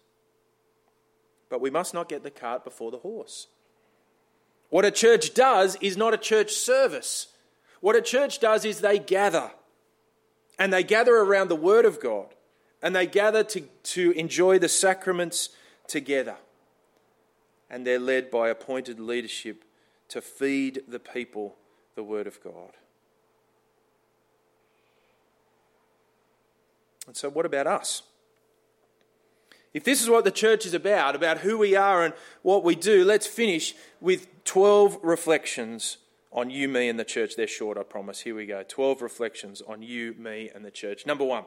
But 1.50 1.62
we 1.62 1.70
must 1.70 1.94
not 1.94 2.10
get 2.10 2.24
the 2.24 2.32
cart 2.32 2.64
before 2.64 2.92
the 2.92 2.98
horse. 3.00 3.48
What 4.70 4.86
a 4.86 4.92
church 4.92 5.34
does 5.34 5.78
is 5.80 5.96
not 5.96 6.14
a 6.14 6.18
church 6.18 6.52
service. 6.52 7.28
What 7.82 7.96
a 7.96 8.02
church 8.02 8.40
does 8.40 8.66
is 8.66 8.82
they 8.82 9.00
gather. 9.00 9.52
And 10.58 10.74
they 10.74 10.84
gather 10.84 11.16
around 11.16 11.50
the 11.50 11.56
Word 11.56 11.86
of 11.86 12.00
God. 12.00 12.34
And 12.82 12.96
they 12.96 13.06
gather 13.06 13.44
to, 13.44 13.62
to 13.62 14.12
enjoy 14.12 14.60
the 14.60 14.70
sacraments 14.70 15.50
together 15.88 16.36
and 17.70 17.86
they're 17.86 18.00
led 18.00 18.32
by 18.32 18.50
appointed 18.50 19.00
leadership 19.00 19.64
to 20.10 20.22
feed 20.22 20.84
the 20.88 21.00
people 21.00 21.56
the 21.96 22.04
Word 22.04 22.28
of 22.28 22.42
God. 22.44 22.72
And 27.08 27.16
so, 27.16 27.30
what 27.30 27.46
about 27.46 27.68
us? 27.68 28.04
If 29.74 29.84
this 29.84 30.02
is 30.02 30.10
what 30.10 30.24
the 30.24 30.32
church 30.32 30.66
is 30.66 30.74
about, 30.74 31.16
about 31.16 31.40
who 31.40 31.58
we 31.58 31.76
are 31.76 32.04
and 32.04 32.14
what 32.44 32.64
we 32.64 32.76
do, 32.76 33.04
let's 33.04 33.28
finish 33.28 33.76
with 34.00 34.28
12 34.46 35.00
reflections 35.04 35.98
on 36.32 36.50
you, 36.50 36.70
me, 36.70 36.88
and 36.88 36.98
the 36.98 37.04
church. 37.04 37.36
They're 37.36 37.46
short, 37.46 37.78
I 37.78 37.84
promise. 37.84 38.22
Here 38.22 38.36
we 38.36 38.46
go 38.46 38.64
12 38.64 39.02
reflections 39.02 39.62
on 39.62 39.82
you, 39.82 40.14
me, 40.18 40.50
and 40.54 40.64
the 40.64 40.72
church. 40.72 41.06
Number 41.06 41.26
one, 41.26 41.44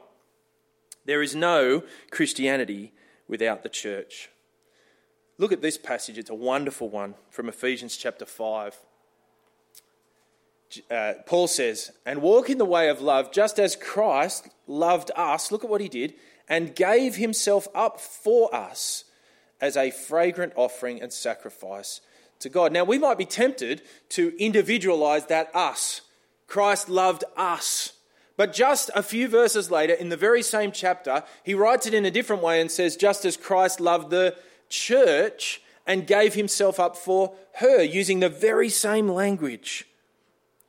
there 1.05 1.23
is 1.23 1.35
no 1.35 1.83
Christianity 2.11 2.93
without 3.27 3.63
the 3.63 3.69
church. 3.69 4.29
Look 5.39 5.51
at 5.51 5.61
this 5.61 5.77
passage, 5.77 6.17
it's 6.17 6.29
a 6.29 6.35
wonderful 6.35 6.89
one 6.89 7.15
from 7.29 7.49
Ephesians 7.49 7.97
chapter 7.97 8.25
5. 8.25 8.75
Uh, 10.89 11.13
Paul 11.25 11.47
says, 11.47 11.91
And 12.05 12.21
walk 12.21 12.49
in 12.49 12.57
the 12.57 12.65
way 12.65 12.89
of 12.89 13.01
love, 13.01 13.31
just 13.31 13.59
as 13.59 13.75
Christ 13.75 14.49
loved 14.67 15.11
us. 15.15 15.51
Look 15.51 15.63
at 15.63 15.69
what 15.69 15.81
he 15.81 15.89
did, 15.89 16.13
and 16.47 16.75
gave 16.75 17.15
himself 17.15 17.67
up 17.73 17.99
for 17.99 18.53
us 18.53 19.05
as 19.61 19.75
a 19.75 19.91
fragrant 19.91 20.53
offering 20.55 21.01
and 21.01 21.11
sacrifice 21.11 22.01
to 22.39 22.49
God. 22.49 22.71
Now, 22.71 22.83
we 22.83 22.97
might 22.97 23.17
be 23.17 23.25
tempted 23.25 23.81
to 24.09 24.33
individualize 24.37 25.25
that 25.27 25.53
us. 25.55 26.01
Christ 26.47 26.89
loved 26.89 27.23
us. 27.35 27.93
But 28.37 28.53
just 28.53 28.89
a 28.95 29.03
few 29.03 29.27
verses 29.27 29.69
later, 29.69 29.93
in 29.93 30.09
the 30.09 30.17
very 30.17 30.41
same 30.41 30.71
chapter, 30.71 31.23
he 31.43 31.53
writes 31.53 31.85
it 31.85 31.93
in 31.93 32.05
a 32.05 32.11
different 32.11 32.41
way 32.41 32.61
and 32.61 32.71
says, 32.71 32.95
Just 32.95 33.25
as 33.25 33.35
Christ 33.35 33.81
loved 33.81 34.11
the 34.11 34.35
church 34.69 35.61
and 35.85 36.07
gave 36.07 36.35
himself 36.35 36.79
up 36.79 36.95
for 36.95 37.33
her, 37.55 37.83
using 37.83 38.21
the 38.21 38.29
very 38.29 38.69
same 38.69 39.09
language. 39.09 39.88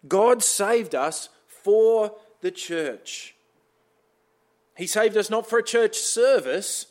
God 0.09 0.43
saved 0.43 0.95
us 0.95 1.29
for 1.47 2.15
the 2.41 2.51
church. 2.51 3.35
He 4.77 4.87
saved 4.87 5.17
us 5.17 5.29
not 5.29 5.49
for 5.49 5.59
a 5.59 5.65
church 5.65 5.99
service, 5.99 6.87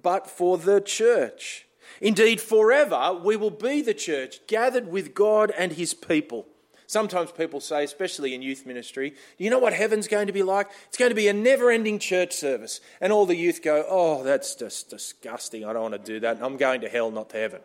but 0.00 0.30
for 0.30 0.58
the 0.58 0.80
church. 0.80 1.66
Indeed, 2.00 2.40
forever 2.40 3.18
we 3.22 3.36
will 3.36 3.50
be 3.50 3.82
the 3.82 3.94
church, 3.94 4.40
gathered 4.46 4.88
with 4.88 5.14
God 5.14 5.52
and 5.56 5.72
his 5.72 5.92
people. 5.94 6.46
Sometimes 6.86 7.32
people 7.32 7.60
say, 7.60 7.84
especially 7.84 8.34
in 8.34 8.42
youth 8.42 8.66
ministry, 8.66 9.14
you 9.38 9.48
know 9.48 9.58
what 9.58 9.72
heaven's 9.72 10.08
going 10.08 10.26
to 10.26 10.32
be 10.32 10.42
like? 10.42 10.68
It's 10.88 10.98
going 10.98 11.10
to 11.10 11.16
be 11.16 11.26
a 11.26 11.32
never 11.32 11.70
ending 11.70 11.98
church 11.98 12.34
service. 12.34 12.80
And 13.00 13.12
all 13.12 13.24
the 13.24 13.34
youth 13.34 13.62
go, 13.62 13.86
oh, 13.88 14.22
that's 14.22 14.54
just 14.54 14.90
disgusting. 14.90 15.64
I 15.64 15.72
don't 15.72 15.82
want 15.82 15.94
to 15.94 15.98
do 15.98 16.20
that. 16.20 16.38
I'm 16.42 16.58
going 16.58 16.82
to 16.82 16.90
hell, 16.90 17.10
not 17.10 17.30
to 17.30 17.38
heaven. 17.38 17.60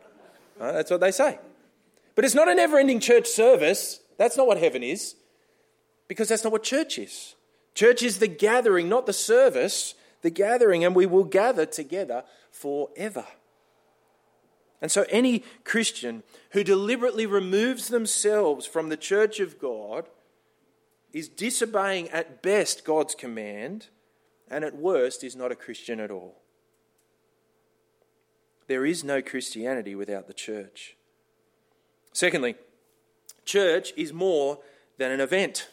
That's 0.57 0.89
what 0.89 1.01
they 1.01 1.11
say. 1.11 1.39
But 2.15 2.23
it's 2.23 2.35
not 2.35 2.47
a 2.47 2.55
never 2.55 2.79
ending 2.79 3.01
church 3.01 3.27
service. 3.27 3.99
That's 4.17 4.37
not 4.37 4.47
what 4.47 4.57
heaven 4.57 4.83
is, 4.83 5.15
because 6.07 6.27
that's 6.27 6.43
not 6.43 6.51
what 6.53 6.63
church 6.63 6.97
is. 6.97 7.35
Church 7.75 8.01
is 8.01 8.19
the 8.19 8.27
gathering, 8.27 8.89
not 8.89 9.05
the 9.05 9.13
service, 9.13 9.93
the 10.21 10.29
gathering, 10.29 10.83
and 10.83 10.95
we 10.95 11.05
will 11.05 11.23
gather 11.23 11.65
together 11.65 12.23
forever. 12.51 13.25
And 14.81 14.91
so, 14.91 15.05
any 15.09 15.43
Christian 15.63 16.23
who 16.51 16.63
deliberately 16.63 17.25
removes 17.25 17.87
themselves 17.87 18.65
from 18.65 18.89
the 18.89 18.97
church 18.97 19.39
of 19.39 19.59
God 19.59 20.09
is 21.13 21.29
disobeying 21.29 22.09
at 22.09 22.41
best 22.41 22.83
God's 22.83 23.15
command, 23.15 23.87
and 24.49 24.63
at 24.63 24.75
worst 24.75 25.23
is 25.23 25.35
not 25.35 25.51
a 25.51 25.55
Christian 25.55 25.99
at 25.99 26.11
all. 26.11 26.41
There 28.67 28.85
is 28.85 29.03
no 29.03 29.21
Christianity 29.21 29.95
without 29.95 30.27
the 30.27 30.33
church. 30.33 30.95
Secondly, 32.11 32.55
church 33.47 33.93
is 33.97 34.13
more 34.13 34.59
than 34.99 35.11
an 35.11 35.21
event. 35.21 35.69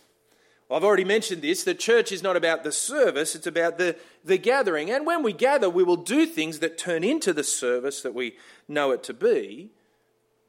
I've 0.71 0.85
already 0.85 1.05
mentioned 1.05 1.43
this. 1.43 1.63
The 1.63 1.75
church 1.75 2.11
is 2.11 2.23
not 2.23 2.37
about 2.37 2.65
the 2.65 2.73
service, 2.73 3.35
it's 3.35 3.47
about 3.47 3.77
the, 3.77 3.97
the 4.25 4.39
gathering. 4.39 4.91
And 4.91 5.07
when 5.07 5.23
we 5.23 5.33
gather, 5.33 5.69
we 5.69 5.85
will 5.85 5.97
do 5.97 6.25
things 6.25 6.61
that 6.61 6.79
turn 6.79 7.05
into 7.05 7.33
the 7.33 7.45
service 7.45 8.01
that 8.03 8.15
we 8.15 8.37
know 8.67 8.91
it 8.91 9.03
to 9.05 9.13
be. 9.13 9.71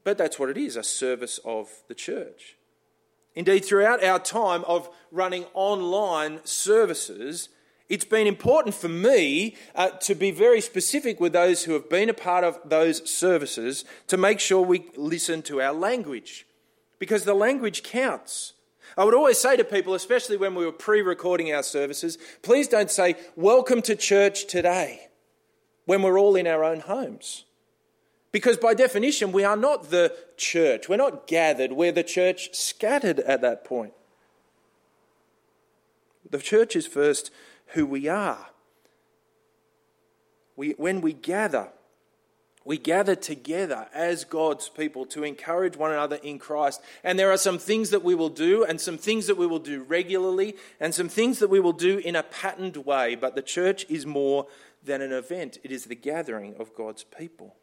But 0.04 0.16
that's 0.16 0.38
what 0.38 0.48
it 0.48 0.56
is 0.56 0.76
a 0.76 0.82
service 0.82 1.38
of 1.44 1.68
the 1.88 1.94
church. 1.94 2.56
Indeed, 3.34 3.64
throughout 3.64 4.02
our 4.02 4.18
time 4.18 4.64
of 4.64 4.88
running 5.12 5.44
online 5.52 6.40
services, 6.44 7.50
it's 7.88 8.04
been 8.04 8.26
important 8.26 8.74
for 8.74 8.88
me 8.88 9.56
uh, 9.74 9.90
to 9.90 10.14
be 10.14 10.30
very 10.30 10.60
specific 10.60 11.20
with 11.20 11.34
those 11.34 11.64
who 11.64 11.74
have 11.74 11.90
been 11.90 12.08
a 12.08 12.14
part 12.14 12.44
of 12.44 12.58
those 12.64 13.08
services 13.10 13.84
to 14.06 14.16
make 14.16 14.40
sure 14.40 14.62
we 14.62 14.86
listen 14.96 15.42
to 15.42 15.60
our 15.60 15.74
language 15.74 16.45
because 16.98 17.24
the 17.24 17.34
language 17.34 17.82
counts. 17.82 18.54
I 18.96 19.04
would 19.04 19.14
always 19.14 19.38
say 19.38 19.56
to 19.56 19.64
people, 19.64 19.94
especially 19.94 20.36
when 20.36 20.54
we 20.54 20.64
were 20.64 20.72
pre 20.72 21.02
recording 21.02 21.52
our 21.52 21.62
services, 21.62 22.18
please 22.42 22.68
don't 22.68 22.90
say, 22.90 23.16
Welcome 23.34 23.82
to 23.82 23.96
church 23.96 24.46
today, 24.46 25.08
when 25.84 26.02
we're 26.02 26.18
all 26.18 26.36
in 26.36 26.46
our 26.46 26.64
own 26.64 26.80
homes. 26.80 27.44
Because 28.32 28.56
by 28.56 28.74
definition, 28.74 29.32
we 29.32 29.44
are 29.44 29.56
not 29.56 29.90
the 29.90 30.14
church. 30.36 30.88
We're 30.88 30.96
not 30.96 31.26
gathered. 31.26 31.72
We're 31.72 31.92
the 31.92 32.02
church 32.02 32.54
scattered 32.54 33.20
at 33.20 33.40
that 33.40 33.64
point. 33.64 33.94
The 36.28 36.38
church 36.38 36.76
is 36.76 36.86
first 36.86 37.30
who 37.68 37.86
we 37.86 38.08
are. 38.08 38.48
We, 40.56 40.72
when 40.72 41.00
we 41.00 41.12
gather, 41.12 41.68
we 42.66 42.78
gather 42.78 43.14
together 43.14 43.86
as 43.94 44.24
God's 44.24 44.68
people 44.68 45.06
to 45.06 45.22
encourage 45.22 45.76
one 45.76 45.92
another 45.92 46.16
in 46.16 46.40
Christ. 46.40 46.82
And 47.04 47.16
there 47.16 47.30
are 47.30 47.38
some 47.38 47.58
things 47.58 47.90
that 47.90 48.02
we 48.02 48.16
will 48.16 48.28
do, 48.28 48.64
and 48.64 48.80
some 48.80 48.98
things 48.98 49.28
that 49.28 49.36
we 49.36 49.46
will 49.46 49.60
do 49.60 49.84
regularly, 49.84 50.56
and 50.80 50.92
some 50.92 51.08
things 51.08 51.38
that 51.38 51.48
we 51.48 51.60
will 51.60 51.72
do 51.72 51.98
in 51.98 52.16
a 52.16 52.24
patterned 52.24 52.78
way. 52.78 53.14
But 53.14 53.36
the 53.36 53.42
church 53.42 53.86
is 53.88 54.04
more 54.04 54.48
than 54.82 55.00
an 55.00 55.12
event, 55.12 55.58
it 55.62 55.70
is 55.70 55.84
the 55.84 55.94
gathering 55.94 56.56
of 56.58 56.74
God's 56.74 57.04
people. 57.04 57.54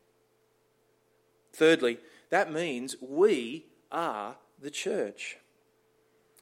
Thirdly, 1.54 2.00
that 2.30 2.52
means 2.52 2.96
we 3.02 3.66
are 3.92 4.38
the 4.62 4.72
church. 4.72 5.38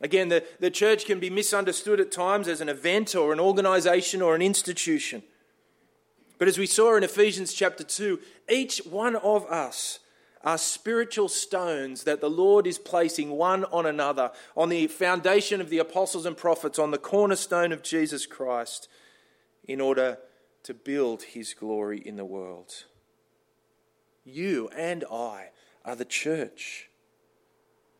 Again, 0.02 0.30
the, 0.30 0.43
the 0.60 0.71
church 0.71 1.06
can 1.06 1.19
be 1.19 1.30
misunderstood 1.30 2.00
at 2.00 2.12
times 2.12 2.47
as 2.47 2.62
an 2.62 2.69
event 2.69 3.15
or 3.15 3.34
an 3.34 3.39
organization 3.39 4.21
or 4.21 4.34
an 4.36 4.41
institution. 4.41 5.24
But 6.41 6.47
as 6.47 6.58
we 6.58 6.65
saw 6.65 6.95
in 6.95 7.04
Ephesians 7.04 7.54
chapter 7.54 7.84
2, 7.84 8.19
each 8.49 8.80
one 8.80 9.15
of 9.15 9.45
us 9.45 9.99
are 10.43 10.58
spiritual 10.58 11.30
stones 11.30 12.06
that 12.06 12.19
the 12.19 12.32
Lord 12.32 12.65
is 12.65 12.80
placing 12.80 13.30
one 13.30 13.63
on 13.65 13.86
another 13.86 14.32
on 14.58 14.69
the 14.69 14.88
foundation 14.88 15.62
of 15.62 15.69
the 15.69 15.77
apostles 15.77 16.25
and 16.25 16.36
prophets, 16.36 16.80
on 16.80 16.89
the 16.89 16.97
cornerstone 16.97 17.71
of 17.71 17.84
Jesus 17.84 18.25
Christ, 18.25 18.88
in 19.65 19.80
order 19.80 20.17
to 20.63 20.73
build 20.73 21.21
his 21.21 21.54
glory 21.54 21.99
in 21.99 22.15
the 22.15 22.25
world. 22.25 22.86
You 24.23 24.67
and 24.75 25.04
I 25.12 25.49
are 25.86 25.95
the 25.95 26.06
church. 26.06 26.89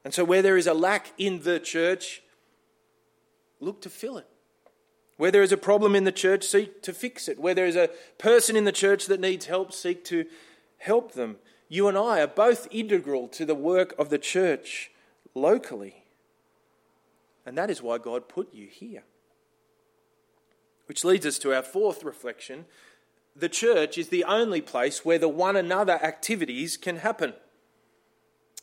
And 0.04 0.16
so, 0.16 0.24
where 0.24 0.42
there 0.42 0.58
is 0.58 0.66
a 0.66 0.74
lack 0.74 1.14
in 1.20 1.44
the 1.44 1.60
church, 1.60 2.24
look 3.60 3.82
to 3.82 3.90
fill 3.92 4.18
it. 4.18 4.31
Where 5.22 5.30
there 5.30 5.44
is 5.44 5.52
a 5.52 5.58
problem 5.58 5.96
in 5.96 6.04
the 6.04 6.12
church, 6.12 6.44
seek 6.44 6.82
to 6.82 6.94
fix 6.94 7.28
it. 7.28 7.38
Where 7.38 7.54
there 7.54 7.68
is 7.68 7.76
a 7.76 7.92
person 8.18 8.56
in 8.56 8.66
the 8.66 8.72
church 8.72 9.06
that 9.06 9.20
needs 9.20 9.46
help, 9.46 9.72
seek 9.72 10.04
to 10.06 10.26
help 10.80 11.12
them. 11.12 11.36
You 11.70 11.88
and 11.88 11.96
I 11.96 12.22
are 12.22 12.28
both 12.28 12.68
integral 12.72 13.28
to 13.28 13.46
the 13.46 13.54
work 13.54 13.94
of 14.00 14.10
the 14.10 14.18
church 14.18 14.90
locally. 15.36 16.06
And 17.46 17.56
that 17.56 17.70
is 17.70 17.84
why 17.84 18.00
God 18.00 18.30
put 18.30 18.52
you 18.52 18.66
here. 18.66 19.04
Which 20.88 21.06
leads 21.06 21.28
us 21.28 21.38
to 21.38 21.54
our 21.54 21.62
fourth 21.62 22.04
reflection. 22.04 22.66
The 23.36 23.48
church 23.48 24.00
is 24.00 24.10
the 24.10 24.24
only 24.24 24.60
place 24.60 25.06
where 25.06 25.20
the 25.20 25.30
one 25.30 25.56
another 25.56 26.04
activities 26.04 26.78
can 26.78 26.98
happen. 26.98 27.36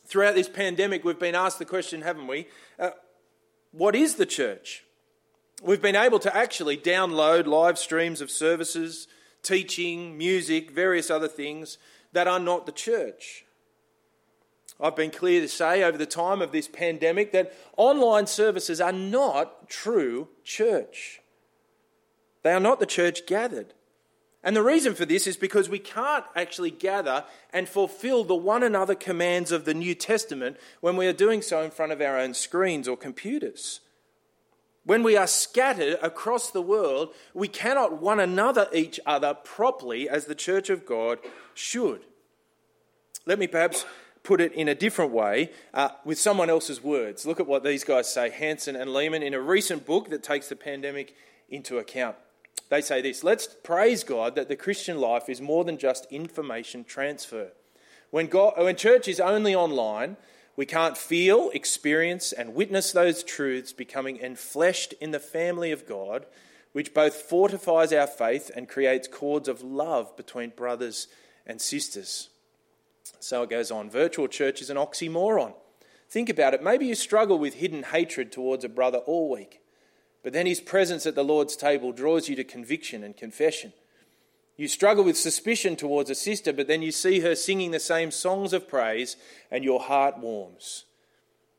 Throughout 0.05 0.35
this 0.35 0.49
pandemic, 0.49 1.05
we've 1.05 1.17
been 1.17 1.35
asked 1.35 1.59
the 1.59 1.63
question, 1.63 2.01
haven't 2.01 2.27
we? 2.27 2.49
Uh, 2.77 2.89
what 3.71 3.95
is 3.95 4.15
the 4.15 4.25
church? 4.25 4.83
We've 5.61 5.81
been 5.81 5.95
able 5.95 6.19
to 6.19 6.35
actually 6.35 6.77
download 6.77 7.45
live 7.45 7.77
streams 7.77 8.21
of 8.21 8.31
services, 8.31 9.07
teaching, 9.43 10.17
music, 10.17 10.71
various 10.71 11.09
other 11.09 11.27
things 11.27 11.77
that 12.13 12.27
are 12.27 12.39
not 12.39 12.65
the 12.65 12.71
church. 12.71 13.45
I've 14.79 14.95
been 14.95 15.11
clear 15.11 15.41
to 15.41 15.49
say 15.49 15.83
over 15.83 15.97
the 15.97 16.05
time 16.05 16.41
of 16.41 16.53
this 16.53 16.69
pandemic 16.69 17.33
that 17.33 17.53
online 17.75 18.27
services 18.27 18.79
are 18.79 18.93
not 18.93 19.67
true 19.67 20.29
church. 20.45 21.19
They 22.43 22.53
are 22.53 22.61
not 22.61 22.79
the 22.79 22.85
church 22.85 23.27
gathered. 23.27 23.73
And 24.41 24.55
the 24.55 24.63
reason 24.63 24.95
for 24.95 25.05
this 25.05 25.27
is 25.27 25.35
because 25.35 25.67
we 25.67 25.79
can't 25.79 26.23
actually 26.33 26.71
gather 26.71 27.25
and 27.51 27.67
fulfill 27.67 28.23
the 28.23 28.35
one 28.35 28.63
another 28.63 28.95
commands 28.95 29.51
of 29.51 29.65
the 29.65 29.73
New 29.73 29.93
Testament 29.93 30.55
when 30.79 30.95
we 30.95 31.07
are 31.07 31.13
doing 31.13 31.41
so 31.41 31.61
in 31.61 31.71
front 31.71 31.91
of 31.91 31.99
our 31.99 32.17
own 32.17 32.33
screens 32.33 32.87
or 32.87 32.95
computers. 32.95 33.81
When 34.85 35.03
we 35.03 35.17
are 35.17 35.27
scattered 35.27 35.97
across 36.01 36.51
the 36.51 36.61
world, 36.61 37.13
we 37.33 37.47
cannot 37.47 38.01
one 38.01 38.19
another 38.19 38.67
each 38.73 38.99
other 39.05 39.33
properly 39.33 40.09
as 40.09 40.25
the 40.25 40.35
church 40.35 40.69
of 40.69 40.85
God 40.85 41.19
should. 41.53 42.01
Let 43.25 43.39
me 43.39 43.47
perhaps 43.47 43.85
put 44.23 44.41
it 44.41 44.53
in 44.53 44.67
a 44.67 44.75
different 44.75 45.11
way 45.11 45.51
uh, 45.73 45.89
with 46.05 46.19
someone 46.19 46.49
else's 46.49 46.83
words. 46.83 47.25
Look 47.25 47.39
at 47.39 47.47
what 47.47 47.63
these 47.63 47.83
guys 47.83 48.11
say, 48.11 48.29
Hansen 48.29 48.75
and 48.75 48.91
Leeman, 48.91 49.23
in 49.23 49.33
a 49.33 49.41
recent 49.41 49.85
book 49.85 50.09
that 50.09 50.23
takes 50.23 50.49
the 50.49 50.55
pandemic 50.55 51.15
into 51.49 51.77
account. 51.77 52.15
They 52.69 52.81
say 52.81 53.01
this 53.01 53.23
Let's 53.23 53.47
praise 53.47 54.03
God 54.03 54.35
that 54.35 54.47
the 54.47 54.55
Christian 54.55 54.99
life 54.99 55.29
is 55.29 55.41
more 55.41 55.63
than 55.63 55.77
just 55.77 56.05
information 56.11 56.83
transfer. 56.83 57.51
When, 58.11 58.27
God, 58.27 58.53
when 58.57 58.75
church 58.75 59.07
is 59.07 59.19
only 59.19 59.53
online, 59.53 60.17
we 60.59 60.65
can't 60.65 60.97
feel, 60.97 61.49
experience, 61.51 62.33
and 62.33 62.53
witness 62.53 62.91
those 62.91 63.23
truths 63.23 63.71
becoming 63.71 64.17
enfleshed 64.17 64.91
in 64.99 65.11
the 65.11 65.17
family 65.17 65.71
of 65.71 65.87
God, 65.87 66.25
which 66.73 66.93
both 66.93 67.13
fortifies 67.13 67.93
our 67.93 68.07
faith 68.07 68.51
and 68.53 68.67
creates 68.67 69.07
cords 69.07 69.47
of 69.47 69.61
love 69.61 70.17
between 70.17 70.49
brothers 70.49 71.07
and 71.47 71.61
sisters. 71.61 72.27
So 73.21 73.43
it 73.43 73.49
goes 73.49 73.71
on. 73.71 73.89
Virtual 73.89 74.27
church 74.27 74.61
is 74.61 74.69
an 74.69 74.75
oxymoron. 74.75 75.53
Think 76.09 76.27
about 76.27 76.53
it. 76.53 76.61
Maybe 76.61 76.87
you 76.87 76.95
struggle 76.95 77.39
with 77.39 77.53
hidden 77.53 77.83
hatred 77.83 78.29
towards 78.29 78.65
a 78.65 78.69
brother 78.69 78.97
all 78.97 79.29
week, 79.29 79.61
but 80.23 80.33
then 80.33 80.45
his 80.45 80.59
presence 80.59 81.05
at 81.05 81.15
the 81.15 81.23
Lord's 81.23 81.55
table 81.55 81.93
draws 81.93 82.27
you 82.27 82.35
to 82.35 82.43
conviction 82.43 83.01
and 83.01 83.15
confession. 83.15 83.71
You 84.59 84.67
struggle 84.67 85.05
with 85.05 85.17
suspicion 85.17 85.77
towards 85.77 86.09
a 86.09 86.15
sister, 86.15 86.51
but 86.51 86.67
then 86.67 86.81
you 86.81 86.91
see 86.91 87.21
her 87.21 87.33
singing 87.33 87.71
the 87.71 87.79
same 87.79 88.11
songs 88.11 88.51
of 88.51 88.67
praise 88.67 89.15
and 89.49 89.63
your 89.63 89.79
heart 89.79 90.17
warms. 90.17 90.83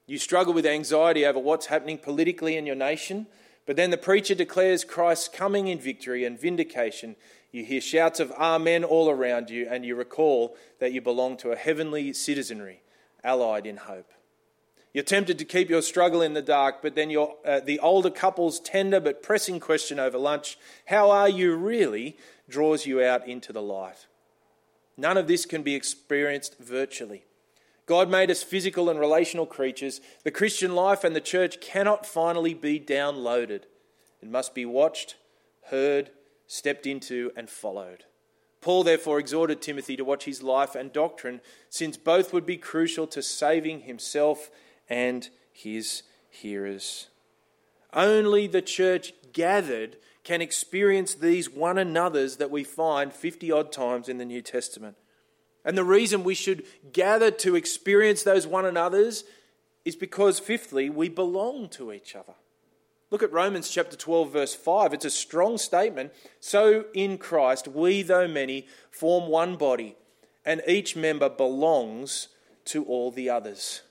You 0.07 0.19
struggle 0.19 0.53
with 0.53 0.67
anxiety 0.67 1.25
over 1.25 1.39
what's 1.39 1.65
happening 1.65 1.97
politically 1.97 2.59
in 2.59 2.67
your 2.67 2.77
nation, 2.77 3.27
but 3.65 3.77
then 3.77 3.89
the 3.89 3.97
preacher 3.97 4.35
declares 4.35 4.85
Christ's 4.85 5.29
coming 5.29 5.69
in 5.69 5.79
victory 5.79 6.27
and 6.27 6.39
vindication. 6.39 7.17
You 7.53 7.65
hear 7.65 7.81
shouts 7.81 8.21
of 8.21 8.33
Amen 8.33 8.85
all 8.85 9.09
around 9.09 9.49
you, 9.49 9.67
and 9.71 9.83
you 9.83 9.97
recall 9.97 10.55
that 10.79 10.93
you 10.93 11.01
belong 11.01 11.39
to 11.39 11.53
a 11.53 11.57
heavenly 11.57 12.13
citizenry, 12.13 12.83
allied 13.25 13.65
in 13.65 13.79
hope. 13.79 14.13
You're 14.93 15.05
tempted 15.05 15.39
to 15.39 15.45
keep 15.45 15.71
your 15.71 15.83
struggle 15.83 16.21
in 16.21 16.35
the 16.35 16.43
dark, 16.43 16.83
but 16.83 16.97
then 16.97 17.17
uh, 17.17 17.61
the 17.61 17.79
older 17.79 18.11
couple's 18.11 18.59
tender 18.59 18.99
but 18.99 19.23
pressing 19.23 19.61
question 19.61 20.01
over 20.01 20.19
lunch, 20.19 20.59
how 20.87 21.13
are 21.13 21.29
you 21.29 21.55
really, 21.55 22.17
draws 22.51 22.87
you 22.87 23.03
out 23.03 23.27
into 23.27 23.53
the 23.53 23.63
light. 23.63 24.07
None 24.97 25.17
of 25.17 25.27
this 25.27 25.47
can 25.47 25.63
be 25.63 25.75
experienced 25.75 26.59
virtually. 26.59 27.25
God 27.87 28.11
made 28.11 28.31
us 28.31 28.43
physical 28.43 28.91
and 28.91 29.01
relational 29.01 29.47
creatures. 29.47 30.01
The 30.23 30.31
Christian 30.31 30.75
life 30.75 31.03
and 31.03 31.17
the 31.17 31.21
church 31.21 31.61
cannot 31.61 32.07
finally 32.07 32.55
be 32.55 32.79
downloaded. 32.79 33.63
It 34.21 34.29
must 34.31 34.55
be 34.55 34.65
watched, 34.65 35.17
heard, 35.71 36.11
stepped 36.47 36.87
into, 36.87 37.33
and 37.37 37.49
followed. 37.49 38.05
Paul 38.61 38.85
therefore 38.85 39.19
exhorted 39.19 39.63
Timothy 39.63 39.97
to 39.97 40.05
watch 40.05 40.25
his 40.25 40.43
life 40.43 40.75
and 40.75 40.93
doctrine, 40.93 41.41
since 41.71 41.97
both 41.97 42.33
would 42.33 42.45
be 42.45 42.59
crucial 42.59 43.07
to 43.09 43.23
saving 43.23 43.81
himself 43.81 44.51
and 44.89 45.29
his 45.53 46.03
hearers. 46.29 47.09
Only 47.93 48.47
the 48.47 48.63
church 48.63 49.15
gathered 49.33 49.97
can 50.31 50.41
experience 50.41 51.17
these 51.17 51.51
one 51.51 51.77
another's 51.77 52.37
that 52.37 52.53
we 52.53 52.63
find 52.63 53.13
50 53.13 53.51
odd 53.51 53.73
times 53.73 54.09
in 54.09 54.19
the 54.19 54.25
New 54.25 54.41
Testament. 54.41 54.97
And 55.65 55.77
the 55.77 55.83
reason 55.83 56.23
we 56.23 56.37
should 56.37 56.65
gather 56.93 57.33
to 57.33 57.57
experience 57.57 58.23
those 58.23 58.47
one 58.47 58.65
another's 58.65 59.25
is 59.85 59.97
because, 59.97 60.39
fifthly, 60.39 60.89
we 60.89 61.09
belong 61.09 61.69
to 61.71 61.93
each 61.93 62.15
other. 62.15 62.35
Look 63.11 63.25
at 63.25 63.33
Romans 63.33 63.69
chapter 63.71 63.97
12, 63.97 64.33
verse 64.33 64.55
5. 64.55 64.95
It's 64.95 65.05
a 65.05 65.11
strong 65.11 65.59
statement. 65.59 66.13
So 66.39 66.85
in 66.95 67.19
Christ, 67.19 67.67
we, 67.67 68.03
though 68.03 68.29
many, 68.29 68.69
form 68.89 69.29
one 69.29 69.57
body, 69.57 69.97
and 70.45 70.63
each 70.65 70.95
member 70.95 71.29
belongs 71.29 72.29
to 72.67 72.85
all 72.85 73.11
the 73.11 73.29
others. 73.29 73.83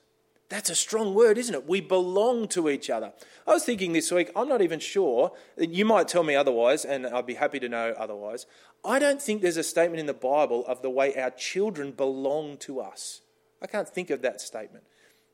That's 0.49 0.71
a 0.71 0.75
strong 0.75 1.13
word, 1.13 1.37
isn't 1.37 1.53
it? 1.53 1.67
We 1.67 1.79
belong 1.79 2.47
to 2.49 2.69
each 2.69 2.89
other. 2.89 3.13
I 3.47 3.53
was 3.53 3.63
thinking 3.63 3.93
this 3.93 4.11
week, 4.11 4.31
I'm 4.35 4.49
not 4.49 4.63
even 4.63 4.79
sure, 4.79 5.31
you 5.57 5.85
might 5.85 6.07
tell 6.07 6.23
me 6.23 6.35
otherwise, 6.35 6.85
and 6.85 7.05
I'd 7.05 7.27
be 7.27 7.35
happy 7.35 7.59
to 7.59 7.69
know 7.69 7.93
otherwise. 7.97 8.47
I 8.83 8.97
don't 8.97 9.21
think 9.21 9.41
there's 9.41 9.57
a 9.57 9.63
statement 9.63 9.99
in 9.99 10.07
the 10.07 10.13
Bible 10.13 10.65
of 10.65 10.81
the 10.81 10.89
way 10.89 11.15
our 11.15 11.29
children 11.29 11.91
belong 11.91 12.57
to 12.57 12.79
us. 12.79 13.21
I 13.61 13.67
can't 13.67 13.87
think 13.87 14.09
of 14.09 14.23
that 14.23 14.41
statement 14.41 14.85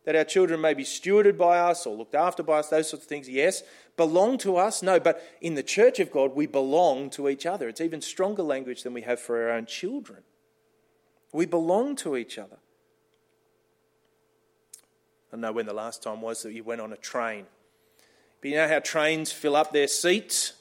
that 0.05 0.15
our 0.15 0.23
children 0.23 0.61
may 0.61 0.73
be 0.73 0.83
stewarded 0.83 1.37
by 1.37 1.57
us 1.59 1.85
or 1.85 1.95
looked 1.95 2.15
after 2.15 2.43
by 2.43 2.59
us, 2.59 2.69
those 2.69 2.89
sorts 2.89 3.05
of 3.05 3.09
things, 3.09 3.27
yes. 3.27 3.63
Belong 3.97 4.37
to 4.39 4.55
us? 4.55 4.83
No, 4.83 4.99
but 4.99 5.21
in 5.41 5.55
the 5.55 5.63
church 5.63 5.99
of 5.99 6.11
God, 6.11 6.35
we 6.35 6.45
belong 6.45 7.09
to 7.11 7.27
each 7.27 7.45
other. 7.45 7.67
It's 7.67 7.81
even 7.81 8.01
stronger 8.01 8.43
language 8.43 8.83
than 8.83 8.93
we 8.93 9.01
have 9.01 9.19
for 9.19 9.41
our 9.41 9.51
own 9.51 9.65
children. 9.65 10.23
We 11.33 11.45
belong 11.45 11.95
to 11.97 12.15
each 12.15 12.37
other. 12.37 12.57
Don't 15.35 15.41
know 15.41 15.51
when 15.51 15.65
the 15.65 15.73
last 15.73 16.01
time 16.01 16.21
was 16.21 16.43
that 16.43 16.53
you 16.53 16.63
went 16.63 16.79
on 16.79 16.93
a 16.93 16.95
train. 16.95 17.45
But 18.39 18.51
you 18.51 18.55
know 18.55 18.69
how 18.69 18.79
trains 18.79 19.33
fill 19.33 19.57
up 19.57 19.73
their 19.73 19.89
seats? 19.89 20.53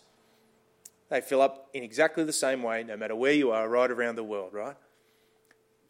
They 1.10 1.20
fill 1.20 1.40
up 1.40 1.68
in 1.72 1.84
exactly 1.84 2.24
the 2.24 2.32
same 2.32 2.60
way, 2.60 2.82
no 2.82 2.96
matter 2.96 3.14
where 3.14 3.30
you 3.30 3.52
are, 3.52 3.68
right 3.68 3.88
around 3.88 4.16
the 4.16 4.24
world, 4.24 4.52
right? 4.52 4.74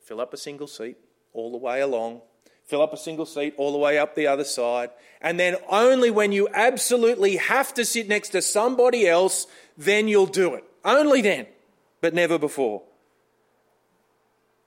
Fill 0.03 0.21
up 0.21 0.35
a 0.35 0.37
single 0.37 0.67
seat 0.67 0.99
all 1.33 1.51
the 1.51 1.57
way 1.57 1.81
along 1.81 2.21
fill 2.67 2.81
up 2.81 2.95
a 2.95 2.97
single 2.97 3.27
seat 3.27 3.53
all 3.59 3.73
the 3.73 3.79
way 3.79 3.99
up 3.99 4.15
the 4.15 4.27
other 4.27 4.43
side, 4.43 4.89
and 5.21 5.39
then 5.39 5.55
only 5.69 6.11
when 6.11 6.33
you 6.33 6.49
absolutely 6.55 7.37
have 7.37 7.75
to 7.75 7.85
sit 7.85 8.09
next 8.09 8.31
to 8.31 8.41
somebody 8.41 9.07
else, 9.07 9.47
then 9.77 10.09
you'll 10.09 10.25
do 10.25 10.55
it. 10.55 10.65
Only 10.83 11.21
then, 11.21 11.47
but 12.01 12.15
never 12.15 12.39
before. 12.39 12.83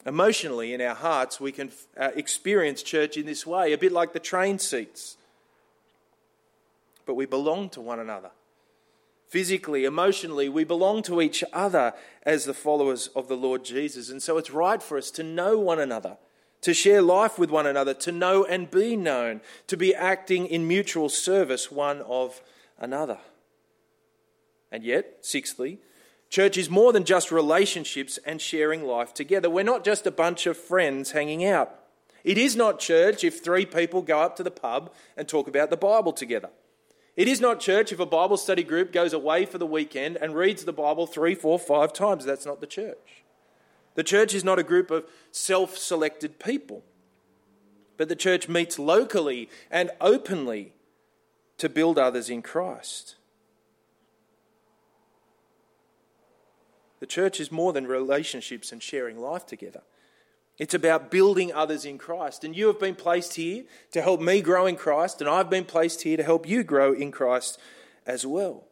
Emotionally, 0.08 0.74
in 0.74 0.82
our 0.82 0.96
hearts, 0.96 1.40
we 1.40 1.52
can 1.52 1.70
uh, 1.98 2.10
experience 2.16 2.82
church 2.82 3.18
in 3.18 3.26
this 3.26 3.46
way, 3.46 3.74
a 3.74 3.78
bit 3.78 3.92
like 3.92 4.14
the 4.14 4.20
train 4.20 4.58
seats. 4.58 5.18
But 7.06 7.16
we 7.16 7.26
belong 7.26 7.70
to 7.72 7.82
one 7.82 8.00
another. 8.00 8.32
Physically, 9.28 9.84
emotionally, 9.84 10.48
we 10.48 10.64
belong 10.64 11.04
to 11.04 11.22
each 11.22 11.44
other 11.52 11.94
as 12.24 12.46
the 12.46 12.54
followers 12.54 13.08
of 13.16 13.28
the 13.28 13.36
Lord 13.36 13.66
Jesus. 13.66 14.10
And 14.10 14.24
so 14.24 14.38
it's 14.38 14.50
right 14.50 14.82
for 14.82 14.98
us 14.98 15.12
to 15.12 15.24
know 15.24 15.60
one 15.60 15.80
another 15.80 16.18
to 16.62 16.74
share 16.74 17.02
life 17.02 17.38
with 17.38 17.52
one 17.52 17.68
another, 17.68 17.94
to 17.94 18.12
know 18.12 18.44
and 18.44 18.72
be 18.72 18.96
known, 18.96 19.42
to 19.68 19.78
be 19.78 19.94
acting 19.94 20.48
in 20.48 20.68
mutual 20.68 21.10
service 21.10 21.72
one 21.72 22.02
of 22.02 22.42
another. 22.80 23.20
And 24.72 24.84
yet, 24.84 25.20
sixthly, 25.22 25.80
church 26.30 26.58
is 26.58 26.70
more 26.70 26.94
than 26.94 27.04
just 27.04 27.32
relationships 27.32 28.20
and 28.26 28.42
sharing 28.42 28.86
life 28.86 29.14
together. 29.14 29.50
We're 29.50 29.64
not 29.64 29.84
just 29.84 30.08
a 30.08 30.12
bunch 30.12 30.46
of 30.46 30.58
friends 30.58 31.12
hanging 31.12 31.46
out. 31.46 31.74
It 32.24 32.38
is 32.38 32.56
not 32.56 32.80
church 32.80 33.24
if 33.24 33.42
three 33.44 33.66
people 33.66 34.02
go 34.02 34.20
up 34.20 34.36
to 34.36 34.44
the 34.44 34.52
pub 34.52 34.94
and 35.16 35.28
talk 35.28 35.48
about 35.48 35.70
the 35.70 35.78
Bible 35.78 36.12
together. 36.12 36.50
It 37.16 37.28
is 37.28 37.42
not 37.42 37.60
church 37.60 37.92
if 37.92 38.00
a 38.00 38.06
Bible 38.06 38.38
study 38.38 38.64
group 38.64 38.92
goes 38.92 39.14
away 39.14 39.46
for 39.46 39.58
the 39.58 39.66
weekend 39.66 40.18
and 40.18 40.36
reads 40.36 40.66
the 40.66 40.74
Bible 40.74 41.08
three, 41.08 41.34
four, 41.34 41.58
five 41.58 41.92
times. 41.94 42.26
That's 42.26 42.46
not 42.46 42.62
the 42.62 42.68
church. 42.68 43.24
The 43.96 44.04
church 44.04 44.36
is 44.36 44.44
not 44.44 44.60
a 44.60 44.64
group 44.64 44.92
of 44.92 45.06
self 45.32 45.78
selected 45.78 46.38
people, 46.38 46.84
but 47.98 48.10
the 48.10 48.16
church 48.16 48.48
meets 48.48 48.78
locally 48.78 49.50
and 49.72 49.90
openly 50.00 50.74
to 51.58 51.70
build 51.70 51.98
others 51.98 52.30
in 52.30 52.44
Christ. 52.44 53.16
The 57.00 57.06
church 57.06 57.40
is 57.40 57.52
more 57.52 57.74
than 57.74 57.88
relationships 57.88 58.72
and 58.72 58.82
sharing 58.82 59.20
life 59.20 59.46
together. 59.46 59.82
It's 60.58 60.74
about 60.74 61.12
building 61.12 61.54
others 61.54 61.86
in 61.86 61.98
Christ. 61.98 62.44
And 62.44 62.56
you 62.56 62.68
have 62.68 62.80
been 62.80 62.96
placed 62.96 63.36
here 63.36 63.64
to 63.92 64.02
help 64.02 64.20
me 64.20 64.42
grow 64.42 64.66
in 64.66 64.76
Christ, 64.76 65.22
and 65.22 65.30
I've 65.30 65.50
been 65.50 65.66
placed 65.66 66.02
here 66.02 66.18
to 66.18 66.24
help 66.24 66.48
you 66.48 66.64
grow 66.64 66.94
in 66.94 67.12
Christ 67.12 67.60
as 68.06 68.26
well. 68.26 68.66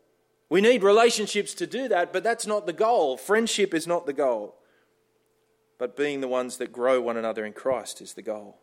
We 0.49 0.61
need 0.61 0.83
relationships 0.83 1.53
to 1.55 1.67
do 1.67 1.87
that, 1.87 2.11
but 2.11 2.23
that's 2.23 2.47
not 2.47 2.65
the 2.65 2.73
goal. 2.73 3.17
Friendship 3.17 3.73
is 3.73 3.85
not 3.85 4.05
the 4.05 4.13
goal 4.13 4.55
but 5.77 5.97
being 5.97 6.21
the 6.21 6.27
ones 6.27 6.57
that 6.57 6.71
grow 6.71 7.01
one 7.01 7.17
another 7.17 7.45
in 7.45 7.53
Christ 7.53 8.01
is 8.01 8.13
the 8.13 8.21
goal. 8.21 8.57